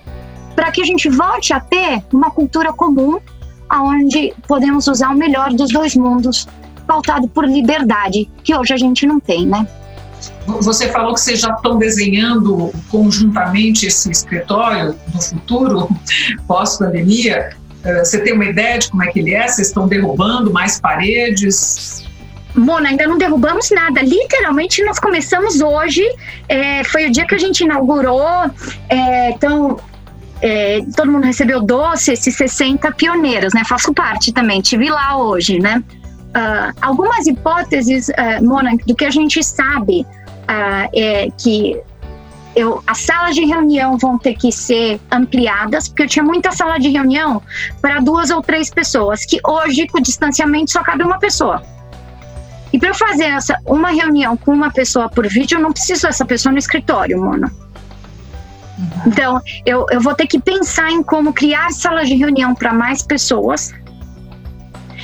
para 0.55 0.71
que 0.71 0.81
a 0.81 0.85
gente 0.85 1.09
volte 1.09 1.53
a 1.53 1.59
ter 1.59 2.03
uma 2.11 2.29
cultura 2.31 2.73
comum, 2.73 3.19
onde 3.71 4.33
podemos 4.47 4.87
usar 4.87 5.09
o 5.09 5.15
melhor 5.15 5.53
dos 5.53 5.71
dois 5.71 5.95
mundos, 5.95 6.47
pautado 6.85 7.27
por 7.27 7.45
liberdade, 7.45 8.29
que 8.43 8.55
hoje 8.55 8.73
a 8.73 8.77
gente 8.77 9.05
não 9.05 9.19
tem, 9.19 9.45
né? 9.45 9.67
Você 10.45 10.89
falou 10.89 11.13
que 11.13 11.21
vocês 11.21 11.39
já 11.39 11.51
estão 11.51 11.77
desenhando 11.77 12.71
conjuntamente 12.89 13.87
esse 13.87 14.11
escritório 14.11 14.95
do 15.07 15.21
futuro, 15.21 15.89
pós-pandemia. 16.47 17.55
Eh, 17.83 17.99
você 18.05 18.19
tem 18.19 18.33
uma 18.33 18.45
ideia 18.45 18.77
de 18.77 18.89
como 18.89 19.03
é 19.03 19.07
que 19.07 19.19
ele 19.19 19.33
é? 19.33 19.47
Vocês 19.47 19.69
estão 19.69 19.87
derrubando 19.87 20.51
mais 20.51 20.79
paredes? 20.79 22.05
Mona, 22.53 22.89
ainda 22.89 23.07
não 23.07 23.17
derrubamos 23.17 23.69
nada. 23.71 24.01
Literalmente, 24.01 24.83
nós 24.83 24.99
começamos 24.99 25.61
hoje. 25.61 26.03
É, 26.49 26.83
foi 26.83 27.07
o 27.07 27.11
dia 27.11 27.25
que 27.25 27.33
a 27.33 27.39
gente 27.39 27.63
inaugurou. 27.63 28.51
É, 28.89 29.31
então, 29.31 29.79
é, 30.41 30.79
todo 30.95 31.11
mundo 31.11 31.25
recebeu 31.25 31.61
doce, 31.61 32.13
esses 32.13 32.35
60 32.35 32.91
pioneiros, 32.93 33.53
né? 33.53 33.63
Faço 33.67 33.93
parte 33.93 34.33
também, 34.33 34.61
tive 34.61 34.89
lá 34.89 35.17
hoje, 35.17 35.59
né? 35.59 35.83
Uh, 36.31 36.73
algumas 36.81 37.27
hipóteses, 37.27 38.07
uh, 38.09 38.43
Mona, 38.43 38.71
do 38.87 38.95
que 38.95 39.03
a 39.03 39.11
gente 39.11 39.43
sabe 39.43 40.01
uh, 40.01 40.89
é 40.95 41.29
que 41.37 41.77
eu, 42.55 42.81
as 42.87 42.99
salas 42.99 43.35
de 43.35 43.45
reunião 43.45 43.97
vão 43.97 44.17
ter 44.17 44.35
que 44.35 44.51
ser 44.51 44.99
ampliadas, 45.11 45.87
porque 45.87 46.03
eu 46.03 46.07
tinha 46.07 46.23
muita 46.23 46.51
sala 46.51 46.79
de 46.79 46.89
reunião 46.89 47.41
para 47.81 47.99
duas 47.99 48.29
ou 48.29 48.41
três 48.41 48.69
pessoas, 48.69 49.25
que 49.25 49.39
hoje, 49.45 49.87
com 49.87 49.99
o 49.99 50.01
distanciamento, 50.01 50.71
só 50.71 50.81
cabe 50.83 51.03
uma 51.03 51.19
pessoa. 51.19 51.61
E 52.73 52.79
para 52.79 52.89
eu 52.89 52.95
fazer 52.95 53.25
essa, 53.25 53.57
uma 53.65 53.89
reunião 53.89 54.35
com 54.37 54.53
uma 54.53 54.71
pessoa 54.71 55.09
por 55.09 55.27
vídeo, 55.27 55.57
eu 55.57 55.61
não 55.61 55.73
preciso 55.73 56.03
dessa 56.03 56.25
pessoa 56.25 56.51
no 56.51 56.59
escritório, 56.59 57.21
Mona. 57.21 57.51
Então, 59.05 59.41
eu, 59.65 59.85
eu 59.89 60.01
vou 60.01 60.13
ter 60.13 60.27
que 60.27 60.39
pensar 60.39 60.91
em 60.91 61.03
como 61.03 61.33
criar 61.33 61.71
salas 61.71 62.07
de 62.07 62.15
reunião 62.15 62.53
para 62.53 62.73
mais 62.73 63.01
pessoas. 63.01 63.73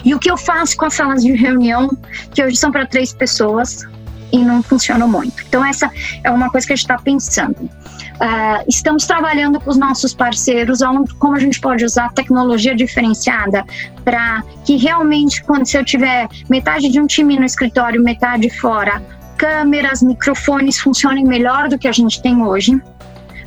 E 0.03 0.13
o 0.13 0.19
que 0.19 0.29
eu 0.29 0.37
faço 0.37 0.77
com 0.77 0.85
as 0.85 0.93
salas 0.93 1.23
de 1.23 1.31
reunião, 1.33 1.89
que 2.33 2.43
hoje 2.43 2.55
são 2.55 2.71
para 2.71 2.85
três 2.85 3.13
pessoas 3.13 3.85
e 4.31 4.37
não 4.39 4.61
funcionam 4.61 5.07
muito. 5.07 5.43
Então, 5.47 5.63
essa 5.65 5.89
é 6.23 6.29
uma 6.29 6.49
coisa 6.49 6.67
que 6.67 6.73
a 6.73 6.75
gente 6.75 6.83
está 6.83 6.97
pensando. 6.97 7.57
Uh, 7.59 8.63
estamos 8.67 9.05
trabalhando 9.05 9.59
com 9.59 9.69
os 9.69 9.77
nossos 9.77 10.13
parceiros 10.13 10.79
como 11.19 11.35
a 11.35 11.39
gente 11.39 11.59
pode 11.59 11.85
usar 11.85 12.11
tecnologia 12.13 12.75
diferenciada 12.75 13.63
para 14.03 14.43
que 14.65 14.75
realmente, 14.75 15.43
quando 15.43 15.67
se 15.67 15.77
eu 15.77 15.85
tiver 15.85 16.27
metade 16.49 16.89
de 16.89 16.99
um 16.99 17.05
time 17.05 17.37
no 17.37 17.45
escritório, 17.45 18.03
metade 18.03 18.49
fora, 18.49 19.01
câmeras, 19.37 20.01
microfones 20.01 20.79
funcionem 20.79 21.23
melhor 21.23 21.69
do 21.69 21.77
que 21.77 21.87
a 21.87 21.91
gente 21.91 22.21
tem 22.21 22.41
hoje 22.41 22.81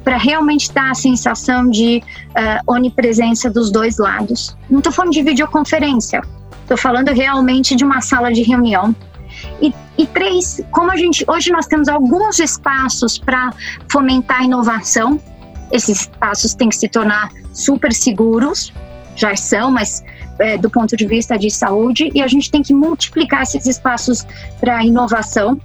para 0.04 0.16
realmente 0.16 0.72
dar 0.72 0.90
a 0.90 0.94
sensação 0.94 1.68
de 1.68 2.02
uh, 2.30 2.72
onipresença 2.72 3.50
dos 3.50 3.70
dois 3.70 3.98
lados. 3.98 4.56
Não 4.68 4.78
estou 4.78 4.92
falando 4.92 5.12
de 5.12 5.22
videoconferência, 5.22 6.22
estou 6.62 6.76
falando 6.76 7.08
realmente 7.08 7.74
de 7.76 7.84
uma 7.84 8.00
sala 8.00 8.32
de 8.32 8.42
reunião. 8.42 8.94
E, 9.60 9.72
e 9.96 10.06
três, 10.06 10.60
como 10.70 10.90
a 10.90 10.96
gente 10.96 11.24
hoje 11.28 11.50
nós 11.50 11.66
temos 11.66 11.88
alguns 11.88 12.38
espaços 12.38 13.18
para 13.18 13.52
fomentar 13.90 14.44
inovação, 14.44 15.20
esses 15.72 16.00
espaços 16.00 16.54
têm 16.54 16.68
que 16.68 16.76
se 16.76 16.88
tornar 16.88 17.30
super 17.52 17.92
seguros, 17.92 18.72
já 19.14 19.36
são, 19.36 19.70
mas 19.70 20.02
é, 20.38 20.56
do 20.56 20.70
ponto 20.70 20.96
de 20.96 21.06
vista 21.06 21.38
de 21.38 21.50
saúde, 21.50 22.10
e 22.14 22.22
a 22.22 22.26
gente 22.26 22.50
tem 22.50 22.62
que 22.62 22.74
multiplicar 22.74 23.42
esses 23.42 23.66
espaços 23.66 24.26
para 24.58 24.82
inovação 24.84 25.60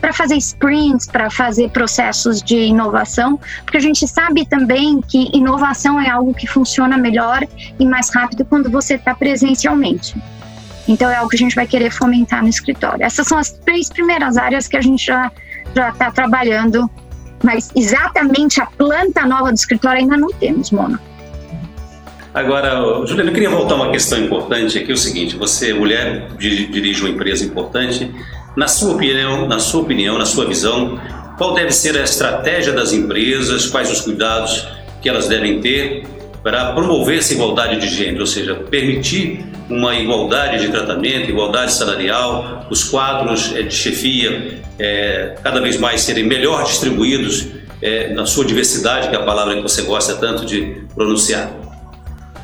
para 0.00 0.12
fazer 0.12 0.36
sprints, 0.36 1.06
para 1.06 1.30
fazer 1.30 1.70
processos 1.70 2.42
de 2.42 2.56
inovação, 2.56 3.38
porque 3.62 3.76
a 3.76 3.80
gente 3.80 4.06
sabe 4.08 4.46
também 4.46 5.00
que 5.00 5.30
inovação 5.36 6.00
é 6.00 6.08
algo 6.08 6.32
que 6.32 6.46
funciona 6.46 6.96
melhor 6.96 7.46
e 7.78 7.84
mais 7.84 8.08
rápido 8.14 8.44
quando 8.44 8.70
você 8.70 8.94
está 8.94 9.14
presencialmente. 9.14 10.14
Então 10.88 11.10
é 11.10 11.16
algo 11.16 11.28
que 11.28 11.36
a 11.36 11.38
gente 11.38 11.54
vai 11.54 11.66
querer 11.66 11.90
fomentar 11.90 12.42
no 12.42 12.48
escritório. 12.48 13.04
Essas 13.04 13.26
são 13.26 13.38
as 13.38 13.50
três 13.50 13.88
primeiras 13.88 14.36
áreas 14.36 14.66
que 14.66 14.76
a 14.76 14.80
gente 14.80 15.04
já 15.04 15.30
já 15.74 15.90
está 15.90 16.10
trabalhando, 16.10 16.90
mas 17.42 17.70
exatamente 17.76 18.60
a 18.60 18.66
planta 18.66 19.24
nova 19.26 19.50
do 19.50 19.54
escritório 19.54 20.00
ainda 20.00 20.16
não 20.16 20.28
temos, 20.32 20.70
Mona. 20.70 21.00
Agora, 22.32 23.04
Juliana, 23.06 23.30
eu 23.30 23.34
queria 23.34 23.50
voltar 23.50 23.74
a 23.74 23.76
uma 23.76 23.90
questão 23.90 24.18
importante 24.18 24.78
aqui, 24.78 24.90
é 24.90 24.94
o 24.94 24.96
seguinte, 24.96 25.36
você, 25.36 25.74
mulher, 25.74 26.28
dirige 26.38 27.00
uma 27.02 27.10
empresa 27.10 27.44
importante, 27.44 28.10
na 28.56 28.68
sua 28.68 28.94
opinião, 28.94 29.46
na 29.46 29.58
sua 29.58 29.82
opinião, 29.82 30.18
na 30.18 30.26
sua 30.26 30.46
visão, 30.46 31.00
qual 31.36 31.54
deve 31.54 31.72
ser 31.72 31.96
a 31.96 32.02
estratégia 32.02 32.72
das 32.72 32.92
empresas, 32.92 33.66
quais 33.66 33.90
os 33.90 34.00
cuidados 34.00 34.66
que 35.00 35.08
elas 35.08 35.28
devem 35.28 35.60
ter 35.60 36.06
para 36.42 36.72
promover 36.72 37.18
essa 37.18 37.32
igualdade 37.32 37.80
de 37.80 37.88
gênero, 37.88 38.20
ou 38.20 38.26
seja, 38.26 38.54
permitir 38.54 39.44
uma 39.68 39.94
igualdade 39.94 40.60
de 40.60 40.68
tratamento, 40.68 41.30
igualdade 41.30 41.72
salarial, 41.72 42.66
os 42.70 42.84
quadros 42.84 43.54
eh, 43.54 43.62
de 43.62 43.74
chefia 43.74 44.60
é, 44.78 45.36
cada 45.42 45.60
vez 45.60 45.78
mais 45.78 46.00
serem 46.00 46.24
melhor 46.24 46.64
distribuídos 46.64 47.48
é, 47.82 48.12
na 48.12 48.26
sua 48.26 48.44
diversidade, 48.44 49.08
que 49.08 49.16
é 49.16 49.18
a 49.18 49.22
palavra 49.22 49.54
que 49.54 49.62
você 49.62 49.82
gosta 49.82 50.16
tanto 50.16 50.44
de 50.44 50.84
pronunciar? 50.94 51.50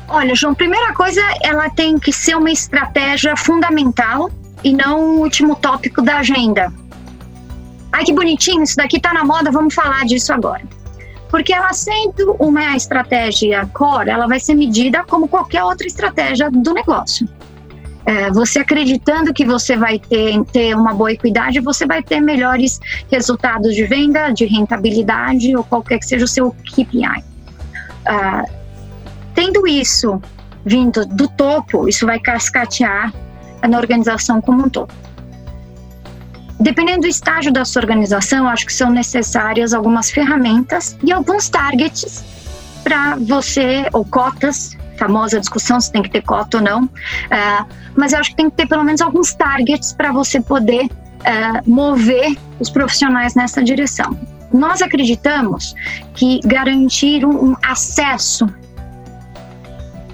Olha, 0.07 0.33
João, 0.33 0.55
primeira 0.55 0.93
coisa, 0.93 1.21
ela 1.43 1.69
tem 1.69 1.99
que 1.99 2.13
ser 2.13 2.35
uma 2.35 2.49
estratégia 2.49 3.35
fundamental 3.35 4.31
e 4.63 4.73
não 4.73 4.99
o 4.99 5.19
último 5.19 5.55
tópico 5.55 6.01
da 6.01 6.17
agenda. 6.17 6.71
Ai, 7.91 8.03
que 8.03 8.13
bonitinho, 8.13 8.63
isso 8.63 8.75
daqui 8.75 8.99
tá 8.99 9.13
na 9.13 9.23
moda, 9.23 9.51
vamos 9.51 9.73
falar 9.73 10.05
disso 10.05 10.33
agora. 10.33 10.63
Porque 11.29 11.53
ela 11.53 11.73
sendo 11.73 12.35
uma 12.39 12.75
estratégia 12.75 13.65
core, 13.73 14.09
ela 14.09 14.27
vai 14.27 14.39
ser 14.39 14.55
medida 14.55 15.03
como 15.03 15.27
qualquer 15.27 15.63
outra 15.63 15.87
estratégia 15.87 16.49
do 16.49 16.73
negócio. 16.73 17.27
É, 18.05 18.31
você 18.31 18.59
acreditando 18.59 19.33
que 19.33 19.43
você 19.43 19.75
vai 19.75 19.99
ter, 19.99 20.41
ter 20.45 20.73
uma 20.73 20.93
boa 20.93 21.11
equidade, 21.11 21.59
você 21.59 21.85
vai 21.85 22.01
ter 22.01 22.21
melhores 22.21 22.79
resultados 23.11 23.75
de 23.75 23.83
venda, 23.83 24.29
de 24.29 24.45
rentabilidade 24.45 25.53
ou 25.57 25.63
qualquer 25.63 25.99
que 25.99 26.05
seja 26.05 26.23
o 26.23 26.27
seu 26.27 26.51
KPI. 26.51 27.23
Ah, 28.05 28.45
tendo 29.35 29.67
isso 29.67 30.21
vindo 30.65 31.05
do 31.05 31.27
topo, 31.27 31.89
isso 31.89 32.05
vai 32.05 32.17
cascatear 32.19 33.13
na 33.67 33.77
organização 33.77 34.41
como 34.41 34.65
um 34.65 34.69
todo. 34.69 34.93
Dependendo 36.59 37.01
do 37.01 37.07
estágio 37.07 37.51
da 37.51 37.63
sua 37.63 37.83
organização, 37.83 38.47
acho 38.47 38.65
que 38.65 38.73
são 38.73 38.89
necessárias 38.89 39.73
algumas 39.73 40.09
ferramentas 40.09 40.97
e 41.03 41.11
alguns 41.11 41.49
targets 41.49 42.25
para 42.83 43.15
você, 43.17 43.87
ou 43.93 44.03
cotas, 44.03 44.75
famosa 44.97 45.39
discussão 45.39 45.79
se 45.79 45.91
tem 45.91 46.01
que 46.01 46.09
ter 46.09 46.21
cota 46.21 46.57
ou 46.57 46.63
não, 46.63 46.85
uh, 46.85 47.65
mas 47.95 48.13
eu 48.13 48.19
acho 48.19 48.31
que 48.31 48.35
tem 48.35 48.49
que 48.49 48.55
ter 48.55 48.67
pelo 48.67 48.83
menos 48.83 49.01
alguns 49.01 49.33
targets 49.35 49.93
para 49.93 50.11
você 50.11 50.41
poder 50.41 50.85
uh, 50.85 51.69
mover 51.69 52.35
os 52.59 52.69
profissionais 52.69 53.35
nessa 53.35 53.63
direção. 53.63 54.17
Nós 54.51 54.81
acreditamos 54.81 55.75
que 56.15 56.39
garantir 56.45 57.25
um, 57.25 57.55
acesso 57.63 58.47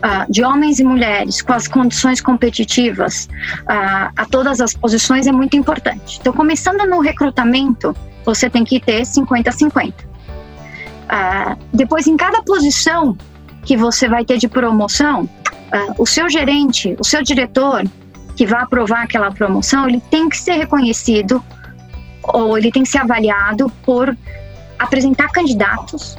uh, 0.03 0.31
de 0.31 0.43
homens 0.43 0.79
e 0.79 0.83
mulheres 0.83 1.41
com 1.41 1.53
as 1.53 1.67
condições 1.67 2.19
competitivas 2.19 3.29
uh, 3.61 4.11
a 4.15 4.25
todas 4.29 4.59
as 4.59 4.73
posições 4.73 5.25
é 5.25 5.31
muito 5.31 5.55
importante. 5.55 6.17
Então, 6.19 6.33
começando 6.33 6.85
no 6.87 6.99
recrutamento, 6.99 7.95
você 8.25 8.49
tem 8.49 8.63
que 8.63 8.79
ter 8.79 9.01
50-50. 9.01 9.91
Uh, 9.91 9.93
ah, 11.09 11.57
depois, 11.73 12.07
em 12.07 12.17
cada 12.17 12.41
posição 12.43 13.17
que 13.63 13.77
você 13.77 14.09
vai 14.09 14.25
ter 14.25 14.37
de 14.37 14.47
promoção, 14.47 15.29
o 15.97 16.05
seu 16.05 16.29
gerente, 16.29 16.95
o 16.99 17.03
seu 17.03 17.23
diretor, 17.23 17.83
que 18.35 18.45
vai 18.45 18.61
aprovar 18.61 19.03
aquela 19.03 19.31
promoção, 19.31 19.87
ele 19.87 19.99
tem 20.11 20.29
que 20.29 20.37
ser 20.37 20.53
reconhecido 20.53 21.43
ou 22.23 22.57
ele 22.57 22.71
tem 22.71 22.83
que 22.83 22.89
ser 22.89 22.99
avaliado 22.99 23.71
por 23.83 24.15
apresentar 24.77 25.29
candidatos, 25.29 26.17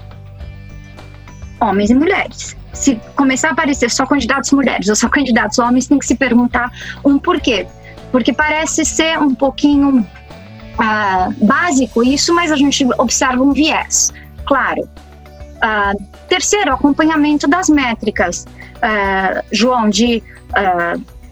homens 1.61 1.91
e 1.91 1.95
mulheres 1.95 2.57
se 2.75 3.01
começar 3.17 3.49
a 3.49 3.53
aparecer 3.53 3.91
só 3.91 4.05
candidatos 4.05 4.53
mulheres 4.53 4.89
ou 4.89 4.97
só 4.97 5.09
candidatos 5.09 5.59
homens, 5.59 5.87
tem 5.87 5.99
que 5.99 6.07
se 6.07 6.15
perguntar 6.15 6.71
um 7.05 7.19
porquê. 7.19 7.67
Porque 8.11 8.33
parece 8.33 8.85
ser 8.85 9.19
um 9.19 9.35
pouquinho 9.35 10.01
uh, 10.01 11.47
básico 11.47 12.03
isso, 12.03 12.35
mas 12.35 12.53
a 12.53 12.57
gente 12.57 12.87
observa 12.99 13.43
um 13.43 13.53
viés, 13.53 14.13
claro. 14.47 14.83
Uh, 14.83 16.05
terceiro, 16.29 16.73
acompanhamento 16.73 17.49
das 17.49 17.69
métricas. 17.69 18.45
Uh, 18.77 19.43
João, 19.51 19.89
de 19.89 20.23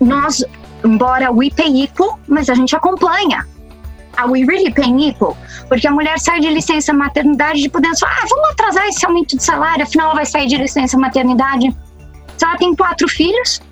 nós, 0.00 0.44
embora 0.84 1.30
o 1.30 1.42
IP 1.42 1.62
equal, 1.62 2.18
mas 2.26 2.48
a 2.48 2.54
gente 2.54 2.74
acompanha 2.74 3.46
Are 4.18 4.30
we 4.30 4.44
really 4.44 4.70
paying 4.70 5.00
equal? 5.00 5.36
Porque 5.72 5.88
a 5.88 5.90
mulher 5.90 6.18
sai 6.18 6.38
de 6.38 6.50
licença 6.50 6.92
maternidade 6.92 7.62
de 7.62 7.70
podendo 7.70 7.98
falar, 7.98 8.18
ah, 8.22 8.26
vamos 8.28 8.50
atrasar 8.50 8.86
esse 8.88 9.06
aumento 9.06 9.38
de 9.38 9.42
salário, 9.42 9.82
afinal 9.82 10.08
ela 10.08 10.16
vai 10.16 10.26
sair 10.26 10.46
de 10.46 10.58
licença 10.58 10.98
maternidade. 10.98 11.74
Se 12.36 12.44
ela 12.44 12.58
tem 12.58 12.76
quatro 12.76 13.08
filhos, 13.08 13.62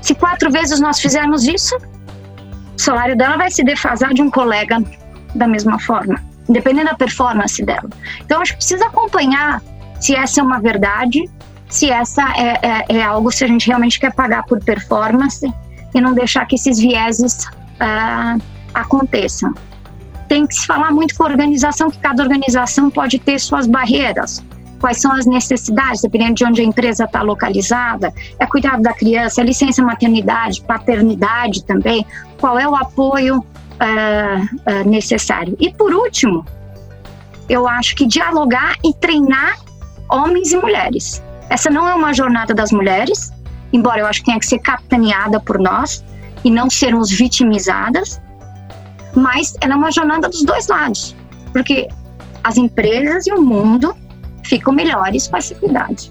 se 0.00 0.14
quatro 0.14 0.48
vezes 0.48 0.78
nós 0.78 1.00
fizermos 1.00 1.44
isso, 1.44 1.76
o 1.76 2.80
salário 2.80 3.16
dela 3.16 3.36
vai 3.36 3.50
se 3.50 3.64
defasar 3.64 4.14
de 4.14 4.22
um 4.22 4.30
colega 4.30 4.80
da 5.34 5.48
mesma 5.48 5.76
forma, 5.80 6.22
independente 6.48 6.84
da 6.84 6.94
performance 6.94 7.60
dela. 7.64 7.90
Então, 8.20 8.40
acho 8.40 8.52
que 8.52 8.58
precisa 8.58 8.86
acompanhar 8.86 9.60
se 10.00 10.14
essa 10.14 10.40
é 10.40 10.44
uma 10.44 10.60
verdade, 10.60 11.28
se 11.68 11.90
essa 11.90 12.22
é, 12.36 12.60
é, 12.62 12.96
é 12.98 13.02
algo, 13.02 13.32
se 13.32 13.42
a 13.42 13.48
gente 13.48 13.66
realmente 13.66 13.98
quer 13.98 14.14
pagar 14.14 14.44
por 14.44 14.62
performance 14.62 15.52
e 15.92 16.00
não 16.00 16.14
deixar 16.14 16.46
que 16.46 16.54
esses 16.54 16.78
vieses 16.78 17.44
uh, 17.44 18.40
aconteçam. 18.72 19.52
Tem 20.28 20.46
que 20.46 20.54
se 20.54 20.66
falar 20.66 20.90
muito 20.90 21.14
com 21.14 21.22
a 21.22 21.26
organização, 21.26 21.90
que 21.90 21.98
cada 21.98 22.22
organização 22.22 22.90
pode 22.90 23.18
ter 23.18 23.38
suas 23.38 23.66
barreiras. 23.66 24.44
Quais 24.80 25.00
são 25.00 25.12
as 25.12 25.24
necessidades, 25.24 26.02
dependendo 26.02 26.34
de 26.34 26.44
onde 26.44 26.60
a 26.60 26.64
empresa 26.64 27.04
está 27.04 27.22
localizada, 27.22 28.12
é 28.38 28.46
cuidado 28.46 28.82
da 28.82 28.92
criança, 28.92 29.40
é 29.40 29.44
licença 29.44 29.82
maternidade, 29.82 30.60
paternidade 30.62 31.64
também, 31.64 32.04
qual 32.38 32.58
é 32.58 32.68
o 32.68 32.74
apoio 32.74 33.38
uh, 33.38 33.44
uh, 33.80 34.88
necessário. 34.88 35.56
E 35.58 35.72
por 35.72 35.94
último, 35.94 36.44
eu 37.48 37.66
acho 37.66 37.94
que 37.94 38.06
dialogar 38.06 38.74
e 38.84 38.92
treinar 38.94 39.56
homens 40.10 40.52
e 40.52 40.56
mulheres. 40.56 41.22
Essa 41.48 41.70
não 41.70 41.88
é 41.88 41.94
uma 41.94 42.12
jornada 42.12 42.52
das 42.52 42.72
mulheres, 42.72 43.32
embora 43.72 44.00
eu 44.00 44.06
acho 44.06 44.20
que 44.20 44.26
tenha 44.26 44.38
que 44.38 44.46
ser 44.46 44.58
capitaneada 44.58 45.40
por 45.40 45.58
nós 45.58 46.04
e 46.44 46.50
não 46.50 46.68
sermos 46.68 47.10
vitimizadas, 47.10 48.20
mas 49.16 49.54
é 49.60 49.66
uma 49.66 49.90
jornada 49.90 50.28
dos 50.28 50.42
dois 50.44 50.66
lados, 50.68 51.16
porque 51.52 51.88
as 52.44 52.56
empresas 52.56 53.26
e 53.26 53.32
o 53.32 53.42
mundo 53.42 53.96
ficam 54.44 54.72
melhores 54.72 55.26
com 55.26 55.36
essa 55.36 55.52
equidade. 55.52 56.10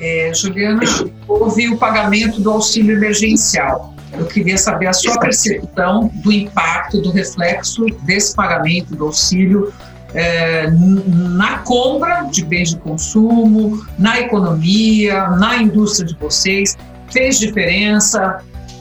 É, 0.00 0.32
Juliana, 0.34 0.82
houve 1.28 1.68
o 1.68 1.78
pagamento 1.78 2.40
do 2.40 2.50
auxílio 2.50 2.96
emergencial. 2.96 3.94
Eu 4.12 4.26
queria 4.26 4.58
saber 4.58 4.88
a 4.88 4.92
sua 4.92 5.18
percepção 5.18 6.10
do 6.16 6.30
impacto, 6.32 7.00
do 7.00 7.10
reflexo 7.10 7.86
desse 8.02 8.34
pagamento 8.34 8.94
do 8.94 9.06
auxílio 9.06 9.72
é, 10.14 10.70
na 10.70 11.58
compra 11.58 12.22
de 12.22 12.44
bens 12.44 12.70
de 12.70 12.76
consumo, 12.78 13.86
na 13.98 14.20
economia, 14.20 15.30
na 15.30 15.56
indústria 15.56 16.06
de 16.06 16.14
vocês. 16.16 16.76
Fez 17.10 17.38
diferença? 17.38 18.40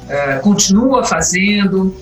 É, 0.10 0.40
continua 0.40 1.06
fazendo? 1.06 1.96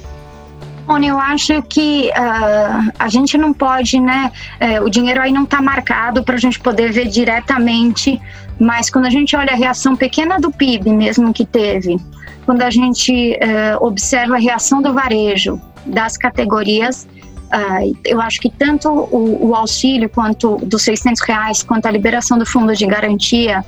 Rony, 0.89 1.07
eu 1.07 1.19
acho 1.19 1.61
que 1.61 2.09
uh, 2.09 2.91
a 2.97 3.07
gente 3.09 3.37
não 3.37 3.53
pode, 3.53 3.99
né? 3.99 4.31
Uh, 4.59 4.85
o 4.85 4.89
dinheiro 4.89 5.21
aí 5.21 5.31
não 5.31 5.43
está 5.43 5.61
marcado 5.61 6.23
para 6.23 6.33
a 6.33 6.39
gente 6.39 6.59
poder 6.59 6.91
ver 6.91 7.07
diretamente, 7.07 8.19
mas 8.59 8.89
quando 8.89 9.05
a 9.05 9.09
gente 9.11 9.35
olha 9.35 9.53
a 9.53 9.55
reação 9.55 9.95
pequena 9.95 10.39
do 10.39 10.51
PIB 10.51 10.89
mesmo 10.91 11.31
que 11.31 11.45
teve, 11.45 11.97
quando 12.43 12.63
a 12.63 12.71
gente 12.71 13.33
uh, 13.33 13.85
observa 13.85 14.35
a 14.35 14.39
reação 14.39 14.81
do 14.81 14.91
varejo, 14.91 15.61
das 15.85 16.17
categorias, 16.17 17.07
ah, 17.51 17.79
eu 18.05 18.21
acho 18.21 18.39
que 18.41 18.49
tanto 18.49 18.89
o, 18.89 19.49
o, 19.49 19.55
auxílio 19.55 20.07
quanto 20.07 20.57
dos 20.57 20.83
600 20.83 21.21
reais, 21.21 21.63
quanto 21.63 21.87
a 21.87 21.91
liberação 21.91 22.37
do 22.37 22.45
fundo 22.45 22.75
de 22.75 22.85
garantia, 22.85 23.65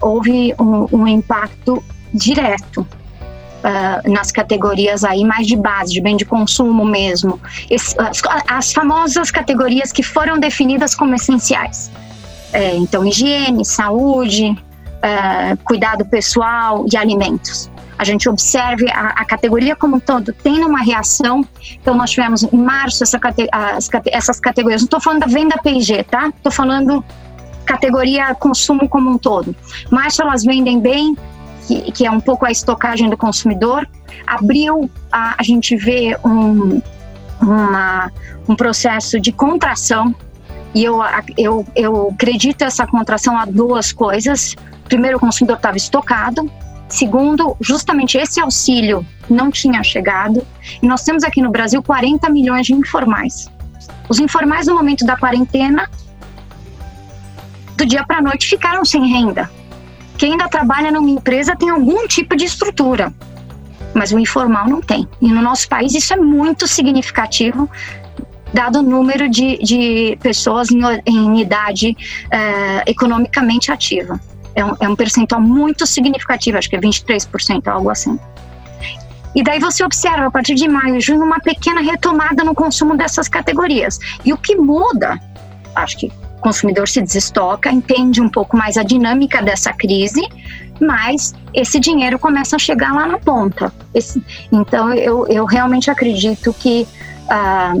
houve 0.00 0.54
um, 0.56 0.86
um 0.92 1.08
impacto 1.08 1.82
direto 2.14 2.86
uh, 3.60 4.10
nas 4.10 4.32
categorias 4.32 5.04
aí 5.04 5.24
mais 5.24 5.46
de 5.46 5.56
base, 5.56 5.92
de 5.92 6.00
bem 6.00 6.16
de 6.16 6.24
consumo 6.24 6.84
mesmo. 6.84 7.40
As, 7.98 8.22
as, 8.48 8.72
famosas 8.72 9.30
categorias 9.30 9.92
que 9.92 10.02
foram 10.02 10.38
definidas 10.38 10.94
como 10.94 11.14
essenciais. 11.14 11.90
É, 12.52 12.74
então, 12.76 13.04
higiene, 13.04 13.64
saúde, 13.64 14.50
uh, 14.50 15.56
cuidado 15.64 16.04
pessoal 16.04 16.84
e 16.92 16.96
alimentos. 16.96 17.70
A 17.96 18.04
gente 18.04 18.28
observe 18.28 18.90
a, 18.90 19.08
a, 19.08 19.24
categoria 19.26 19.76
como 19.76 19.96
um 19.96 20.00
todo 20.00 20.32
tem 20.32 20.64
uma 20.64 20.82
reação. 20.82 21.46
Então, 21.74 21.94
nós 21.94 22.10
tivemos 22.10 22.42
em 22.42 22.56
março 22.56 23.02
essa, 23.02 23.20
as, 23.52 23.90
essas 24.06 24.40
categorias. 24.40 24.80
Não 24.80 24.86
estou 24.86 25.00
falando 25.00 25.20
da 25.20 25.26
venda 25.26 25.56
PIG, 25.62 26.02
tá? 26.04 26.32
Estou 26.34 26.50
falando 26.50 27.04
categoria 27.66 28.34
consumo 28.34 28.88
como 28.88 29.10
um 29.10 29.18
todo. 29.18 29.54
Março 29.90 30.22
elas 30.22 30.42
vendem 30.42 30.80
bem, 30.80 31.14
que, 31.70 31.92
que 31.92 32.06
é 32.06 32.10
um 32.10 32.20
pouco 32.20 32.44
a 32.44 32.50
estocagem 32.50 33.08
do 33.08 33.16
consumidor, 33.16 33.88
abril 34.26 34.90
a, 35.12 35.36
a 35.38 35.42
gente 35.44 35.76
vê 35.76 36.16
um, 36.24 36.82
uma, 37.40 38.10
um 38.48 38.56
processo 38.56 39.20
de 39.20 39.30
contração 39.30 40.12
e 40.74 40.84
eu, 40.84 41.00
eu, 41.38 41.66
eu 41.76 42.08
acredito 42.12 42.62
essa 42.62 42.86
contração 42.86 43.36
a 43.38 43.44
duas 43.44 43.92
coisas. 43.92 44.56
Primeiro, 44.84 45.16
o 45.16 45.20
consumidor 45.20 45.56
estava 45.56 45.76
estocado. 45.76 46.50
Segundo, 46.88 47.56
justamente 47.60 48.18
esse 48.18 48.40
auxílio 48.40 49.06
não 49.28 49.50
tinha 49.50 49.82
chegado. 49.82 50.44
E 50.82 50.86
nós 50.86 51.02
temos 51.02 51.22
aqui 51.22 51.40
no 51.40 51.50
Brasil 51.50 51.82
40 51.82 52.28
milhões 52.30 52.66
de 52.66 52.72
informais. 52.72 53.48
Os 54.08 54.18
informais, 54.18 54.66
no 54.66 54.74
momento 54.74 55.04
da 55.04 55.16
quarentena, 55.16 55.88
do 57.76 57.86
dia 57.86 58.04
para 58.04 58.18
a 58.18 58.22
noite, 58.22 58.48
ficaram 58.48 58.84
sem 58.84 59.06
renda. 59.08 59.50
Quem 60.20 60.32
ainda 60.32 60.50
trabalha 60.50 60.90
numa 60.90 61.08
empresa 61.08 61.56
tem 61.56 61.70
algum 61.70 62.06
tipo 62.06 62.36
de 62.36 62.44
estrutura, 62.44 63.10
mas 63.94 64.12
o 64.12 64.18
informal 64.18 64.68
não 64.68 64.82
tem. 64.82 65.08
E 65.18 65.32
no 65.32 65.40
nosso 65.40 65.66
país 65.66 65.94
isso 65.94 66.12
é 66.12 66.16
muito 66.16 66.68
significativo, 66.68 67.70
dado 68.52 68.80
o 68.80 68.82
número 68.82 69.30
de, 69.30 69.56
de 69.64 70.18
pessoas 70.22 70.68
em, 70.70 70.82
em 71.06 71.40
idade 71.40 71.96
eh, 72.30 72.82
economicamente 72.86 73.72
ativa. 73.72 74.20
É 74.54 74.62
um, 74.62 74.76
é 74.78 74.88
um 74.90 74.94
percentual 74.94 75.40
muito 75.40 75.86
significativo, 75.86 76.58
acho 76.58 76.68
que 76.68 76.76
é 76.76 76.80
23%, 76.80 77.66
algo 77.68 77.88
assim. 77.88 78.20
E 79.34 79.42
daí 79.42 79.58
você 79.58 79.82
observa, 79.82 80.26
a 80.26 80.30
partir 80.30 80.54
de 80.54 80.68
maio 80.68 80.96
e 80.96 81.00
junho, 81.00 81.22
uma 81.22 81.40
pequena 81.40 81.80
retomada 81.80 82.44
no 82.44 82.54
consumo 82.54 82.94
dessas 82.94 83.26
categorias. 83.26 83.98
E 84.22 84.34
o 84.34 84.36
que 84.36 84.54
muda, 84.54 85.18
acho 85.74 85.96
que 85.96 86.12
consumidor 86.40 86.88
se 86.88 87.00
desestoca, 87.00 87.70
entende 87.70 88.20
um 88.20 88.28
pouco 88.28 88.56
mais 88.56 88.76
a 88.76 88.82
dinâmica 88.82 89.42
dessa 89.42 89.72
crise, 89.72 90.22
mas 90.80 91.34
esse 91.52 91.78
dinheiro 91.78 92.18
começa 92.18 92.56
a 92.56 92.58
chegar 92.58 92.92
lá 92.92 93.06
na 93.06 93.18
ponta. 93.18 93.72
Esse, 93.94 94.22
então, 94.50 94.92
eu, 94.94 95.26
eu 95.28 95.44
realmente 95.44 95.90
acredito 95.90 96.52
que 96.54 96.86
ah, 97.28 97.74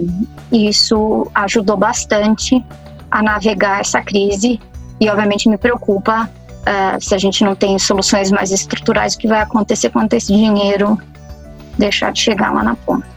isso 0.52 1.30
ajudou 1.34 1.76
bastante 1.76 2.64
a 3.10 3.22
navegar 3.22 3.80
essa 3.80 4.00
crise 4.00 4.60
e, 5.00 5.08
obviamente, 5.08 5.48
me 5.48 5.56
preocupa 5.56 6.30
uh, 6.60 7.02
se 7.02 7.14
a 7.14 7.18
gente 7.18 7.42
não 7.42 7.54
tem 7.54 7.78
soluções 7.78 8.30
mais 8.30 8.50
estruturais, 8.50 9.14
o 9.14 9.18
que 9.18 9.26
vai 9.26 9.40
acontecer 9.40 9.90
quando 9.90 10.12
esse 10.12 10.32
dinheiro 10.32 11.00
deixar 11.78 12.12
de 12.12 12.20
chegar 12.20 12.52
lá 12.52 12.62
na 12.62 12.76
ponta. 12.76 13.08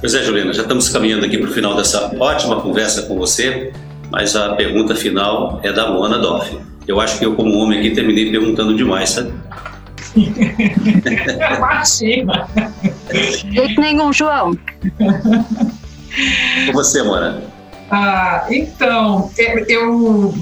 Pois 0.00 0.14
é, 0.14 0.22
Juliana, 0.22 0.52
já 0.52 0.62
estamos 0.62 0.88
caminhando 0.88 1.24
aqui 1.24 1.38
para 1.38 1.48
o 1.48 1.52
final 1.52 1.76
dessa 1.76 2.10
ótima 2.18 2.60
conversa 2.60 3.02
com 3.02 3.16
você, 3.16 3.72
mas 4.10 4.34
a 4.36 4.54
pergunta 4.54 4.94
final 4.94 5.60
é 5.62 5.72
da 5.72 5.88
Luana 5.88 6.18
Doff. 6.18 6.58
Eu 6.86 7.00
acho 7.00 7.18
que 7.18 7.26
eu, 7.26 7.34
como 7.34 7.56
homem 7.58 7.78
aqui, 7.78 7.90
terminei 7.90 8.30
perguntando 8.30 8.76
demais, 8.76 9.10
sabe? 9.10 9.32
Imagina! 11.56 12.48
Jeito 13.52 13.80
nenhum, 13.80 14.12
João. 14.12 14.56
Com 16.66 16.72
você, 16.72 17.02
Mora. 17.02 17.42
Ah, 17.90 18.46
então, 18.50 19.30
eu 19.68 20.34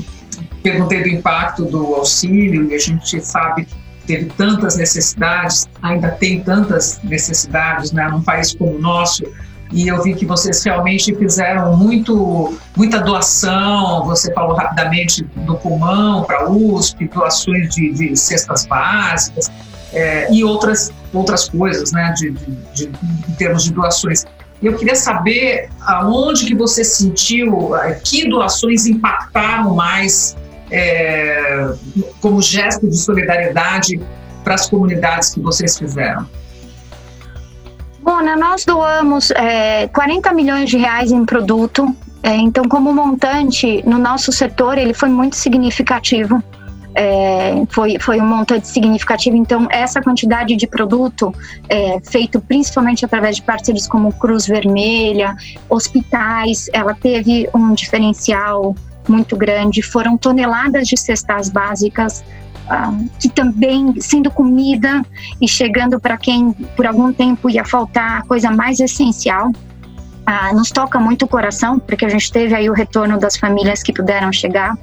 perguntei 0.62 1.02
do 1.02 1.08
impacto 1.08 1.64
do 1.64 1.94
auxílio 1.94 2.70
e 2.70 2.74
a 2.74 2.78
gente 2.78 3.20
sabe 3.20 3.64
que 3.64 3.74
teve 4.06 4.26
tantas 4.36 4.76
necessidades, 4.76 5.68
ainda 5.82 6.10
tem 6.10 6.42
tantas 6.42 7.00
necessidades, 7.02 7.92
né, 7.92 8.08
num 8.08 8.22
país 8.22 8.54
como 8.54 8.76
o 8.76 8.80
nosso, 8.80 9.24
e 9.70 9.88
eu 9.88 10.02
vi 10.02 10.14
que 10.14 10.24
vocês 10.24 10.62
realmente 10.64 11.14
fizeram 11.14 11.76
muito, 11.76 12.58
muita 12.76 13.00
doação. 13.00 14.04
Você 14.06 14.32
falou 14.32 14.56
rapidamente 14.56 15.22
do 15.36 15.56
pulmão 15.56 16.24
para 16.24 16.48
USP, 16.50 17.08
doações 17.08 17.74
de, 17.74 17.92
de 17.92 18.16
cestas 18.16 18.64
básicas 18.66 19.50
é, 19.92 20.32
e 20.32 20.42
outras, 20.42 20.90
outras 21.12 21.48
coisas, 21.48 21.92
né, 21.92 22.12
de, 22.16 22.30
de, 22.30 22.56
de, 22.74 22.84
em 23.28 23.34
termos 23.34 23.64
de 23.64 23.72
doações. 23.72 24.24
Eu 24.62 24.76
queria 24.76 24.96
saber 24.96 25.68
aonde 25.82 26.46
que 26.46 26.54
você 26.54 26.82
sentiu, 26.82 27.76
é, 27.76 27.94
que 27.94 28.28
doações 28.28 28.86
impactaram 28.86 29.74
mais 29.74 30.36
é, 30.70 31.72
como 32.20 32.40
gesto 32.42 32.88
de 32.88 32.96
solidariedade 32.96 34.00
para 34.42 34.54
as 34.54 34.68
comunidades 34.68 35.30
que 35.30 35.40
vocês 35.40 35.78
fizeram. 35.78 36.26
Bom, 38.08 38.22
nós 38.22 38.64
doamos 38.64 39.30
é, 39.32 39.86
40 39.88 40.32
milhões 40.32 40.70
de 40.70 40.78
reais 40.78 41.12
em 41.12 41.26
produto, 41.26 41.94
é, 42.22 42.34
então 42.36 42.64
como 42.64 42.90
montante 42.90 43.86
no 43.86 43.98
nosso 43.98 44.32
setor 44.32 44.78
ele 44.78 44.94
foi 44.94 45.10
muito 45.10 45.36
significativo. 45.36 46.42
É, 46.94 47.52
foi, 47.68 47.98
foi 48.00 48.18
um 48.18 48.26
montante 48.26 48.66
significativo. 48.66 49.36
Então, 49.36 49.68
essa 49.70 50.00
quantidade 50.00 50.56
de 50.56 50.66
produto, 50.66 51.34
é, 51.68 52.00
feito 52.00 52.40
principalmente 52.40 53.04
através 53.04 53.36
de 53.36 53.42
parceiros 53.42 53.86
como 53.86 54.10
Cruz 54.14 54.46
Vermelha, 54.46 55.36
hospitais, 55.68 56.70
ela 56.72 56.94
teve 56.94 57.46
um 57.54 57.74
diferencial 57.74 58.74
muito 59.06 59.36
grande. 59.36 59.82
Foram 59.82 60.16
toneladas 60.16 60.88
de 60.88 60.96
cestas 60.96 61.50
básicas 61.50 62.24
que 63.18 63.28
também 63.28 64.00
sendo 64.00 64.30
comida 64.30 65.02
e 65.40 65.48
chegando 65.48 65.98
para 65.98 66.16
quem 66.16 66.52
por 66.76 66.86
algum 66.86 67.12
tempo 67.12 67.48
ia 67.48 67.64
faltar 67.64 68.18
a 68.18 68.22
coisa 68.22 68.50
mais 68.50 68.80
essencial. 68.80 69.52
Ah, 70.26 70.52
nos 70.52 70.70
toca 70.70 71.00
muito 71.00 71.24
o 71.24 71.28
coração, 71.28 71.78
porque 71.78 72.04
a 72.04 72.08
gente 72.08 72.30
teve 72.30 72.54
aí 72.54 72.68
o 72.68 72.74
retorno 72.74 73.18
das 73.18 73.38
famílias 73.38 73.82
que 73.82 73.94
puderam 73.94 74.30
chegar. 74.30 74.76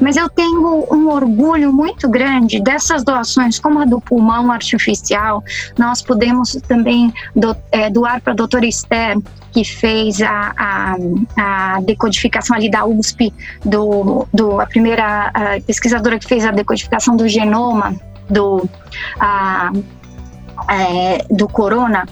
Mas 0.00 0.16
eu 0.16 0.28
tenho 0.28 0.86
um 0.92 1.08
orgulho 1.08 1.72
muito 1.72 2.08
grande 2.08 2.60
dessas 2.60 3.04
doações, 3.04 3.58
como 3.58 3.80
a 3.80 3.84
do 3.84 4.00
pulmão 4.00 4.50
artificial. 4.50 5.42
Nós 5.78 6.02
podemos 6.02 6.52
também 6.68 7.12
do, 7.34 7.56
é, 7.70 7.88
doar 7.88 8.20
para 8.20 8.32
a 8.32 8.36
doutora 8.36 8.66
Esther, 8.66 9.16
que 9.54 9.64
fez 9.64 10.20
a, 10.20 10.52
a, 10.58 10.96
a, 11.36 11.80
decodificação 11.82 12.56
ali 12.56 12.68
da 12.68 12.84
USP, 12.84 13.32
do, 13.64 14.26
do, 14.34 14.60
a 14.60 14.66
primeira 14.66 15.30
a 15.32 15.60
pesquisadora 15.64 16.18
que 16.18 16.26
fez 16.26 16.44
a 16.44 16.50
decodificação 16.50 17.16
do 17.16 17.28
genoma 17.28 17.94
do, 18.28 18.68
a, 19.20 19.70
é, 20.68 21.24
do 21.30 21.48
corona 21.48 22.04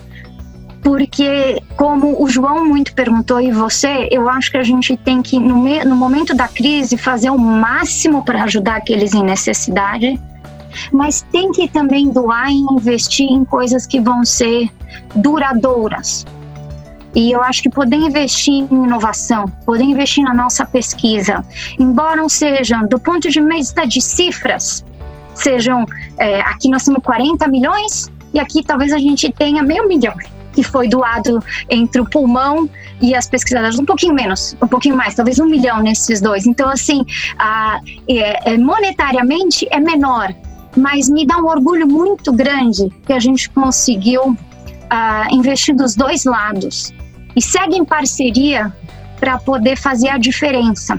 porque, 0.82 1.62
como 1.76 2.20
o 2.20 2.28
João 2.28 2.64
muito 2.64 2.92
perguntou 2.92 3.40
e 3.40 3.52
você, 3.52 4.08
eu 4.10 4.28
acho 4.28 4.50
que 4.50 4.56
a 4.56 4.64
gente 4.64 4.96
tem 4.96 5.22
que, 5.22 5.38
no, 5.38 5.62
me, 5.62 5.84
no 5.84 5.94
momento 5.94 6.34
da 6.34 6.48
crise, 6.48 6.96
fazer 6.96 7.30
o 7.30 7.38
máximo 7.38 8.24
para 8.24 8.42
ajudar 8.42 8.76
aqueles 8.76 9.14
em 9.14 9.22
necessidade, 9.22 10.20
mas 10.92 11.22
tem 11.30 11.52
que 11.52 11.68
também 11.68 12.08
doar 12.10 12.50
e 12.50 12.56
investir 12.56 13.30
em 13.30 13.44
coisas 13.44 13.86
que 13.86 14.00
vão 14.00 14.24
ser 14.24 14.68
duradouras. 15.14 16.26
E 17.14 17.30
eu 17.30 17.42
acho 17.42 17.62
que 17.62 17.68
poder 17.68 17.96
investir 17.96 18.54
em 18.54 18.84
inovação, 18.84 19.46
poder 19.66 19.84
investir 19.84 20.24
na 20.24 20.32
nossa 20.32 20.64
pesquisa, 20.64 21.44
embora 21.78 22.16
não 22.16 22.28
sejam, 22.28 22.86
do 22.86 22.98
ponto 22.98 23.28
de 23.28 23.40
vista 23.40 23.86
de 23.86 24.00
cifras, 24.00 24.84
sejam, 25.34 25.84
é, 26.18 26.40
aqui 26.40 26.68
nós 26.68 26.84
temos 26.84 27.02
40 27.02 27.46
milhões 27.48 28.10
e 28.32 28.40
aqui 28.40 28.62
talvez 28.62 28.92
a 28.92 28.98
gente 28.98 29.30
tenha 29.32 29.62
meio 29.62 29.86
milhão 29.86 30.14
que 30.54 30.62
foi 30.62 30.86
doado 30.86 31.42
entre 31.68 32.00
o 32.00 32.04
pulmão 32.04 32.68
e 33.00 33.14
as 33.14 33.26
pesquisadoras, 33.26 33.78
um 33.78 33.86
pouquinho 33.86 34.12
menos, 34.12 34.54
um 34.60 34.68
pouquinho 34.68 34.94
mais, 34.94 35.14
talvez 35.14 35.38
um 35.38 35.46
milhão 35.46 35.80
nesses 35.80 36.20
dois. 36.20 36.46
Então, 36.46 36.68
assim, 36.68 37.06
a, 37.38 37.80
é, 38.06 38.52
é, 38.52 38.58
monetariamente 38.58 39.66
é 39.70 39.80
menor, 39.80 40.34
mas 40.76 41.08
me 41.08 41.26
dá 41.26 41.38
um 41.38 41.46
orgulho 41.46 41.86
muito 41.86 42.30
grande 42.32 42.90
que 43.06 43.14
a 43.14 43.18
gente 43.18 43.48
conseguiu 43.50 44.36
investir 45.30 45.74
dos 45.74 45.94
dois 45.94 46.26
lados 46.26 46.92
e 47.34 47.42
segue 47.42 47.76
em 47.76 47.84
parceria 47.84 48.72
para 49.18 49.38
poder 49.38 49.76
fazer 49.76 50.08
a 50.08 50.18
diferença. 50.18 50.98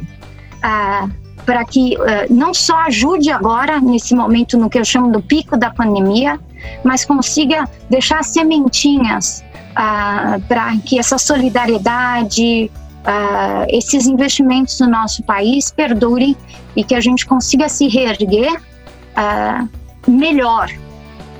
para 1.46 1.66
que 1.66 1.98
uh, 1.98 2.34
não 2.34 2.54
só 2.54 2.78
ajude 2.84 3.30
agora, 3.30 3.82
nesse 3.82 4.16
momento 4.16 4.58
no 4.58 4.70
que 4.70 4.80
eu 4.80 4.86
chamo 4.86 5.12
do 5.12 5.22
pico 5.22 5.58
da 5.58 5.70
pandemia, 5.70 6.40
mas 6.84 7.04
consiga 7.04 7.68
deixar 7.90 8.24
sementinhas 8.24 9.44
ah, 9.76 10.40
para 10.48 10.78
que 10.78 11.00
essa 11.00 11.18
solidariedade, 11.18 12.72
ah, 13.06 13.66
esses 13.70 14.06
investimentos 14.06 14.80
no 14.80 14.88
nosso 14.88 15.24
país 15.24 15.72
perdurem 15.72 16.36
e 16.76 16.84
que 16.84 16.96
a 16.96 17.02
gente 17.02 17.26
consiga 17.26 17.68
se 17.68 17.88
reerguer 17.88 18.62
ah, 19.16 19.68
melhor. 20.08 20.70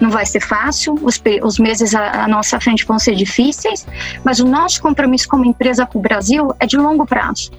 Não 0.04 0.10
vai 0.10 0.26
ser 0.26 0.42
fácil, 0.42 1.00
os, 1.02 1.18
os 1.42 1.58
meses 1.58 1.96
à, 1.96 2.26
à 2.26 2.28
nossa 2.28 2.60
frente 2.60 2.84
vão 2.86 3.00
ser 3.00 3.16
difíceis, 3.16 3.88
mas 4.22 4.42
o 4.42 4.46
nosso 4.46 4.82
compromisso 4.82 5.30
como 5.30 5.46
empresa 5.46 5.86
com 5.86 5.98
o 5.98 6.02
Brasil 6.02 6.54
é 6.60 6.66
de 6.66 6.76
longo 6.76 7.06
prazo. 7.06 7.50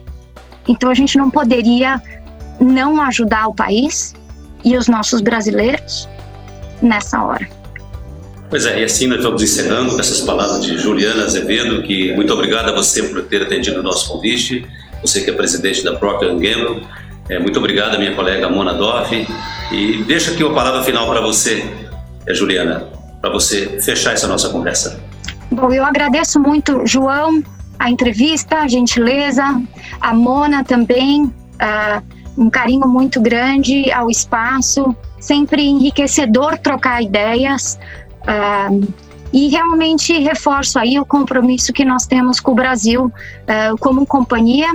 Então 0.69 0.91
a 0.91 0.95
gente 0.95 1.17
não 1.17 1.31
poderia 1.31 2.03
não 2.61 3.01
ajudar 3.01 3.49
o 3.49 3.55
país 3.55 4.15
e 4.63 4.77
os 4.77 4.89
nossos 4.89 5.23
brasileiros 5.23 6.07
nessa 6.83 7.25
hora. 7.25 7.49
Pois 8.51 8.67
é, 8.67 8.83
e 8.83 8.85
assim 8.85 9.07
nós 9.07 9.25
vamos 9.25 9.43
encerrando 9.43 9.95
com 9.95 10.01
essas 10.01 10.21
palavras 10.21 10.63
de 10.63 10.77
Juliana 10.77 11.25
Azevedo, 11.25 11.83
que 11.83 12.13
muito 12.13 12.31
obrigado 12.31 12.69
a 12.69 12.73
você 12.73 13.05
por 13.05 13.23
ter 13.23 13.41
atendido 13.41 13.81
o 13.81 13.83
nosso 13.83 14.07
convite, 14.13 14.67
você 15.01 15.23
que 15.23 15.31
é 15.31 15.33
presidente 15.33 15.83
da 15.83 15.95
própria 15.95 16.29
Gamble. 16.29 16.87
É, 17.27 17.39
muito 17.39 17.59
obrigado 17.59 17.95
a 17.95 17.99
minha 17.99 18.15
colega 18.15 18.51
Mona 18.51 18.75
Doff, 18.75 19.27
E 19.73 20.05
deixa 20.05 20.33
aqui 20.33 20.45
uma 20.45 20.55
palavra 20.55 20.83
final 20.83 21.09
para 21.09 21.23
você, 21.23 21.65
Juliana, 22.33 22.89
para 23.21 23.31
você 23.31 23.81
fechar 23.81 24.13
essa 24.13 24.27
nossa 24.27 24.49
conversa. 24.49 25.01
Bom, 25.51 25.73
eu 25.73 25.85
agradeço 25.85 26.41
muito, 26.41 26.87
João, 26.87 27.43
a 27.79 27.91
entrevista, 27.91 28.59
a 28.59 28.69
gentileza, 28.69 29.63
a 30.01 30.15
Mona 30.15 30.65
também, 30.65 31.25
uh, 31.25 32.03
um 32.37 32.51
carinho 32.51 32.87
muito 32.89 33.21
grande 33.21 33.91
ao 33.93 34.11
espaço, 34.11 34.97
sempre 35.21 35.63
enriquecedor 35.63 36.59
trocar 36.59 37.03
ideias. 37.03 37.79
Uh, 38.23 38.93
e 39.33 39.49
realmente 39.49 40.17
reforço 40.19 40.79
aí 40.79 40.99
o 40.99 41.05
compromisso 41.05 41.73
que 41.73 41.85
nós 41.85 42.07
temos 42.07 42.39
com 42.39 42.53
o 42.53 42.55
Brasil 42.55 43.07
uh, 43.07 43.79
como 43.79 44.07
companhia 44.07 44.69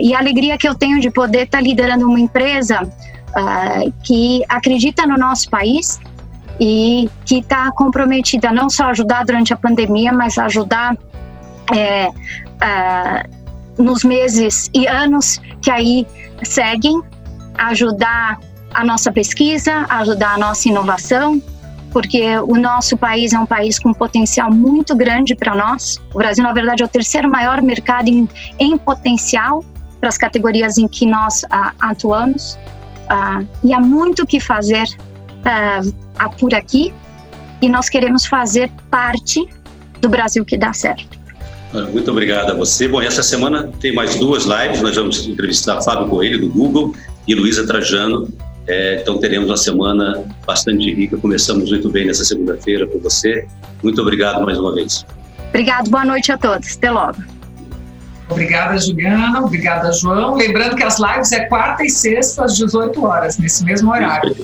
e 0.00 0.14
a 0.14 0.18
alegria 0.20 0.56
que 0.56 0.68
eu 0.68 0.76
tenho 0.76 1.00
de 1.00 1.10
poder 1.10 1.42
estar 1.42 1.60
liderando 1.60 2.06
uma 2.06 2.20
empresa 2.20 2.88
que 4.04 4.44
acredita 4.48 5.04
no 5.04 5.18
nosso 5.18 5.50
país 5.50 5.98
e 6.60 7.08
que 7.24 7.38
está 7.38 7.72
comprometida 7.72 8.52
não 8.52 8.68
só 8.68 8.84
a 8.84 8.88
ajudar 8.88 9.24
durante 9.24 9.54
a 9.54 9.56
pandemia, 9.56 10.12
mas 10.12 10.36
ajudar 10.36 10.96
é, 11.74 12.10
nos 13.78 14.04
meses 14.04 14.70
e 14.74 14.86
anos 14.86 15.40
que 15.62 15.70
aí 15.70 16.06
seguem, 16.42 17.00
ajudar 17.56 18.38
a 18.74 18.84
nossa 18.84 19.10
pesquisa, 19.10 19.86
ajudar 19.88 20.34
a 20.34 20.38
nossa 20.38 20.68
inovação, 20.68 21.42
porque 21.92 22.38
o 22.38 22.56
nosso 22.56 22.96
país 22.96 23.32
é 23.32 23.38
um 23.38 23.46
país 23.46 23.78
com 23.78 23.92
potencial 23.92 24.52
muito 24.52 24.94
grande 24.94 25.34
para 25.34 25.54
nós. 25.54 25.98
O 26.14 26.18
Brasil, 26.18 26.44
na 26.44 26.52
verdade, 26.52 26.82
é 26.82 26.86
o 26.86 26.88
terceiro 26.88 27.28
maior 27.28 27.60
mercado 27.62 28.08
em, 28.08 28.28
em 28.58 28.76
potencial 28.76 29.64
para 29.98 30.08
as 30.08 30.16
categorias 30.16 30.78
em 30.78 30.86
que 30.86 31.04
nós 31.04 31.44
atuamos. 31.80 32.54
Uh, 33.10 33.46
e 33.64 33.74
há 33.74 33.80
muito 33.80 34.22
o 34.22 34.26
que 34.26 34.38
fazer 34.38 34.86
uh, 35.40 36.30
por 36.38 36.54
aqui 36.54 36.92
e 37.60 37.68
nós 37.68 37.88
queremos 37.88 38.26
fazer 38.26 38.70
parte 38.90 39.48
do 40.00 40.08
Brasil 40.08 40.44
que 40.44 40.56
dá 40.56 40.72
certo. 40.72 41.18
Muito 41.92 42.10
obrigado 42.10 42.50
a 42.50 42.54
você. 42.54 42.88
Bom, 42.88 43.00
essa 43.00 43.22
semana 43.22 43.70
tem 43.80 43.94
mais 43.94 44.16
duas 44.16 44.44
lives. 44.44 44.82
Nós 44.82 44.96
vamos 44.96 45.26
entrevistar 45.26 45.80
Fábio 45.82 46.08
Coelho, 46.08 46.40
do 46.40 46.48
Google, 46.48 46.94
e 47.28 47.34
Luísa 47.34 47.66
Trajano. 47.66 48.28
É, 48.66 49.00
então 49.00 49.18
teremos 49.18 49.48
uma 49.48 49.56
semana 49.56 50.24
bastante 50.46 50.92
rica. 50.92 51.16
Começamos 51.16 51.70
muito 51.70 51.88
bem 51.88 52.06
nessa 52.06 52.24
segunda-feira 52.24 52.86
com 52.86 52.98
você. 52.98 53.46
Muito 53.82 54.00
obrigado 54.00 54.44
mais 54.44 54.58
uma 54.58 54.74
vez. 54.74 55.06
Obrigado, 55.48 55.90
boa 55.90 56.04
noite 56.04 56.32
a 56.32 56.38
todos. 56.38 56.76
Até 56.76 56.90
logo. 56.90 57.22
Obrigada, 58.28 58.78
Juliana. 58.78 59.40
Obrigada, 59.40 59.92
João. 59.92 60.34
Lembrando 60.34 60.76
que 60.76 60.84
as 60.84 60.98
lives 60.98 61.32
é 61.32 61.46
quarta 61.46 61.84
e 61.84 61.90
sexta 61.90 62.44
às 62.44 62.56
18 62.56 63.04
horas, 63.04 63.38
nesse 63.38 63.64
mesmo 63.64 63.90
horário. 63.90 64.36